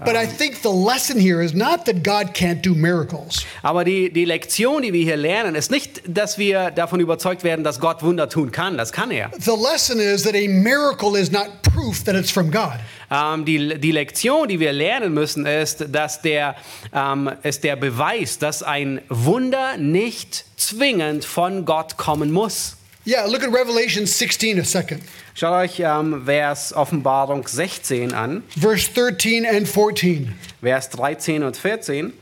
But 0.00 0.14
I 0.14 0.26
think 0.26 0.62
the 0.62 0.70
lesson 0.70 1.18
here 1.18 1.42
is 1.42 1.54
not 1.54 1.84
that 1.86 2.04
God 2.04 2.32
can't 2.32 2.62
do 2.62 2.74
miracles. 2.74 3.44
Aber 3.62 3.84
die, 3.84 4.10
die 4.10 4.24
Lektion, 4.24 4.82
die 4.82 4.92
wir 4.92 5.02
hier 5.02 5.16
lernen, 5.16 5.56
ist 5.56 5.72
nicht, 5.72 6.02
dass 6.06 6.38
wir 6.38 6.70
davon 6.70 7.00
überzeugt 7.00 7.42
werden, 7.42 7.64
dass 7.64 7.80
Gott 7.80 8.02
Wunder 8.02 8.28
tun 8.28 8.52
kann. 8.52 8.76
Das 8.76 8.92
kann 8.92 9.10
er. 9.10 9.30
The 9.38 9.56
lesson 9.56 9.98
is 9.98 10.22
that 10.22 10.34
a 10.34 10.48
miracle 10.48 11.18
is 11.18 11.32
not 11.32 11.62
proof 11.62 12.04
that 12.04 12.14
it's 12.14 12.30
from 12.30 12.50
God. 12.50 12.78
Ähm, 13.10 13.44
die, 13.44 13.78
die 13.80 13.90
Lektion, 13.90 14.48
die 14.48 14.60
wir 14.60 14.72
lernen 14.72 15.14
müssen, 15.14 15.46
ist, 15.46 15.86
dass 15.88 16.22
der, 16.22 16.54
ähm, 16.94 17.30
ist 17.42 17.64
der 17.64 17.74
Beweis, 17.76 18.38
dass 18.38 18.62
ein 18.62 19.00
Wunder 19.08 19.78
nicht 19.78 20.44
zwingend 20.56 21.24
von 21.24 21.64
Gott 21.64 21.96
kommen 21.96 22.30
muss. 22.30 22.77
Yeah, 23.08 23.24
look 23.24 23.42
at 23.42 23.50
Revelation 23.50 24.06
16 24.06 24.58
a 24.58 24.64
second, 24.64 25.00
Schaut 25.34 25.54
euch 25.54 25.80
ähm, 25.80 26.26
Vers 26.26 26.74
Offenbarung 26.74 27.48
16 27.48 28.12
an, 28.12 28.42
verse 28.50 28.92
13 28.92 29.46
and 29.46 29.66
14. 29.66 30.34
Vers 30.60 30.90
13 30.90 31.42
und 31.42 31.56
14. 31.56 32.12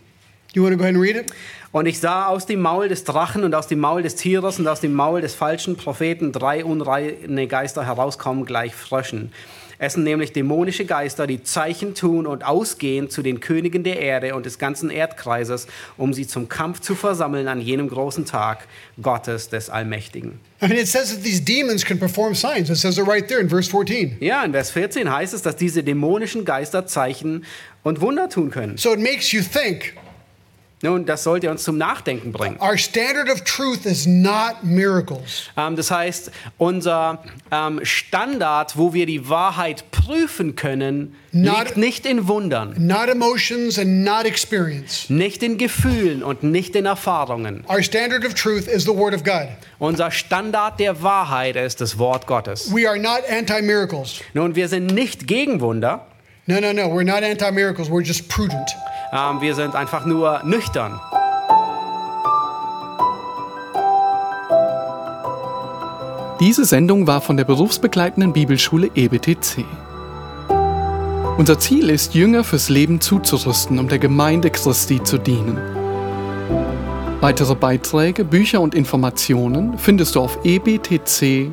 You 0.54 0.62
want 0.62 0.74
to 0.74 0.76
go 0.76 0.84
ahead 0.84 0.94
and 0.94 1.02
read 1.02 1.16
it? 1.16 1.32
Und 1.72 1.86
ich 1.86 1.98
sah 1.98 2.28
aus 2.28 2.46
dem 2.46 2.60
Maul 2.60 2.88
des 2.88 3.02
Drachen 3.02 3.42
und 3.42 3.52
aus 3.56 3.66
dem 3.66 3.80
Maul 3.80 4.04
des 4.04 4.14
Tieres 4.14 4.60
und 4.60 4.68
aus 4.68 4.80
dem 4.80 4.94
Maul 4.94 5.22
des 5.22 5.34
falschen 5.34 5.76
Propheten 5.76 6.30
drei 6.30 6.64
unreine 6.64 7.48
Geister 7.48 7.84
herauskommen 7.84 8.44
gleich 8.44 8.72
Fröschen. 8.72 9.32
Es 9.78 9.94
sind 9.94 10.04
nämlich 10.04 10.32
dämonische 10.32 10.84
Geister, 10.84 11.26
die 11.26 11.42
Zeichen 11.42 11.94
tun 11.94 12.26
und 12.26 12.44
ausgehen 12.44 13.10
zu 13.10 13.22
den 13.22 13.40
Königen 13.40 13.84
der 13.84 14.00
Erde 14.00 14.34
und 14.34 14.46
des 14.46 14.58
ganzen 14.58 14.90
Erdkreises, 14.90 15.66
um 15.96 16.14
sie 16.14 16.26
zum 16.26 16.48
Kampf 16.48 16.80
zu 16.80 16.94
versammeln 16.94 17.48
an 17.48 17.60
jenem 17.60 17.88
großen 17.88 18.24
Tag 18.24 18.66
Gottes 19.02 19.48
des 19.48 19.68
Allmächtigen. 19.68 20.40
I 20.62 20.68
mean, 20.68 20.78
it 20.78 20.88
says 20.88 21.14
that 21.14 21.22
these 21.22 21.42
demons 21.42 21.84
can 21.84 21.98
perform 21.98 22.34
signs. 22.34 22.70
It 22.70 22.78
says 22.78 22.96
it 22.96 23.06
right 23.06 23.26
there 23.28 23.40
in 23.40 23.48
verse 23.48 23.70
14. 23.70 24.16
Ja, 24.20 24.42
in 24.42 24.52
Vers 24.52 24.70
14 24.70 25.12
heißt 25.12 25.34
es, 25.34 25.42
dass 25.42 25.56
diese 25.56 25.82
dämonischen 25.82 26.44
Geister 26.44 26.86
Zeichen 26.86 27.44
und 27.82 28.00
Wunder 28.00 28.28
tun 28.30 28.50
können. 28.50 28.78
So 28.78 28.92
it 28.94 29.00
makes 29.00 29.32
you 29.32 29.42
think 29.42 29.92
Nun, 30.82 31.06
das 31.06 31.22
sollte 31.24 31.50
uns 31.50 31.62
zum 31.62 31.78
Nachdenken 31.78 32.32
bringen. 32.32 32.58
our 32.60 32.76
standard 32.76 33.30
of 33.30 33.40
truth 33.44 33.86
is 33.86 34.06
not 34.06 34.62
miracles. 34.62 35.48
Ähm, 35.56 35.74
das 35.74 35.90
heißt, 35.90 36.30
unser 36.58 37.22
ähm, 37.50 37.80
Standard, 37.82 38.76
wo 38.76 38.92
wir 38.92 39.06
die 39.06 39.28
Wahrheit 39.30 39.90
prüfen 39.90 40.54
können, 40.54 41.14
Not- 41.32 41.64
liegt 41.64 41.76
nicht 41.78 42.04
in 42.06 42.28
Wundern, 42.28 42.74
not 42.78 43.08
emotions 43.08 43.78
and 43.78 44.04
not 44.04 44.26
experience. 44.26 45.08
nicht 45.08 45.42
in 45.42 45.56
Gefühlen 45.56 46.22
und 46.22 46.42
nicht 46.42 46.76
in 46.76 46.84
Erfahrungen. 46.84 47.64
Our 47.70 47.82
standard 47.82 48.26
of 48.26 48.34
truth 48.34 48.66
is 48.68 48.84
the 48.84 48.94
Word 48.94 49.14
of 49.14 49.24
God. 49.24 49.48
Unser 49.78 50.10
Standard 50.10 50.78
der 50.78 51.02
Wahrheit 51.02 51.56
ist 51.56 51.80
das 51.80 51.98
Wort 51.98 52.26
Gottes. 52.26 52.70
We 52.74 52.86
are 52.86 52.98
not 52.98 53.20
anti 53.30 53.62
miracles. 53.62 54.20
Nun, 54.34 54.54
wir 54.54 54.68
sind 54.68 54.86
nicht 54.88 55.26
gegen 55.26 55.60
Wunder, 55.62 56.06
No, 56.46 56.60
no, 56.60 56.72
no. 56.72 56.88
We're 56.88 57.04
not 57.04 57.22
anti 57.24 57.50
miracles. 57.50 57.88
We're 57.90 58.04
just 58.04 58.28
prudent. 58.28 58.70
ähm, 59.12 59.40
wir 59.40 59.54
sind 59.54 59.74
einfach 59.74 60.04
nur 60.06 60.42
nüchtern. 60.44 61.00
Diese 66.40 66.64
Sendung 66.64 67.06
war 67.06 67.20
von 67.20 67.36
der 67.36 67.44
berufsbegleitenden 67.44 68.32
Bibelschule 68.32 68.90
EBTC. 68.94 69.64
Unser 71.38 71.58
Ziel 71.58 71.90
ist, 71.90 72.14
Jünger 72.14 72.44
fürs 72.44 72.68
Leben 72.68 73.00
zuzurüsten, 73.00 73.78
um 73.78 73.88
der 73.88 73.98
Gemeinde 73.98 74.50
Christi 74.50 75.02
zu 75.02 75.18
dienen. 75.18 75.58
Weitere 77.20 77.54
Beiträge, 77.54 78.24
Bücher 78.24 78.60
und 78.60 78.74
Informationen 78.74 79.78
findest 79.78 80.14
du 80.14 80.20
auf 80.20 80.38
ebtc.org. 80.44 81.52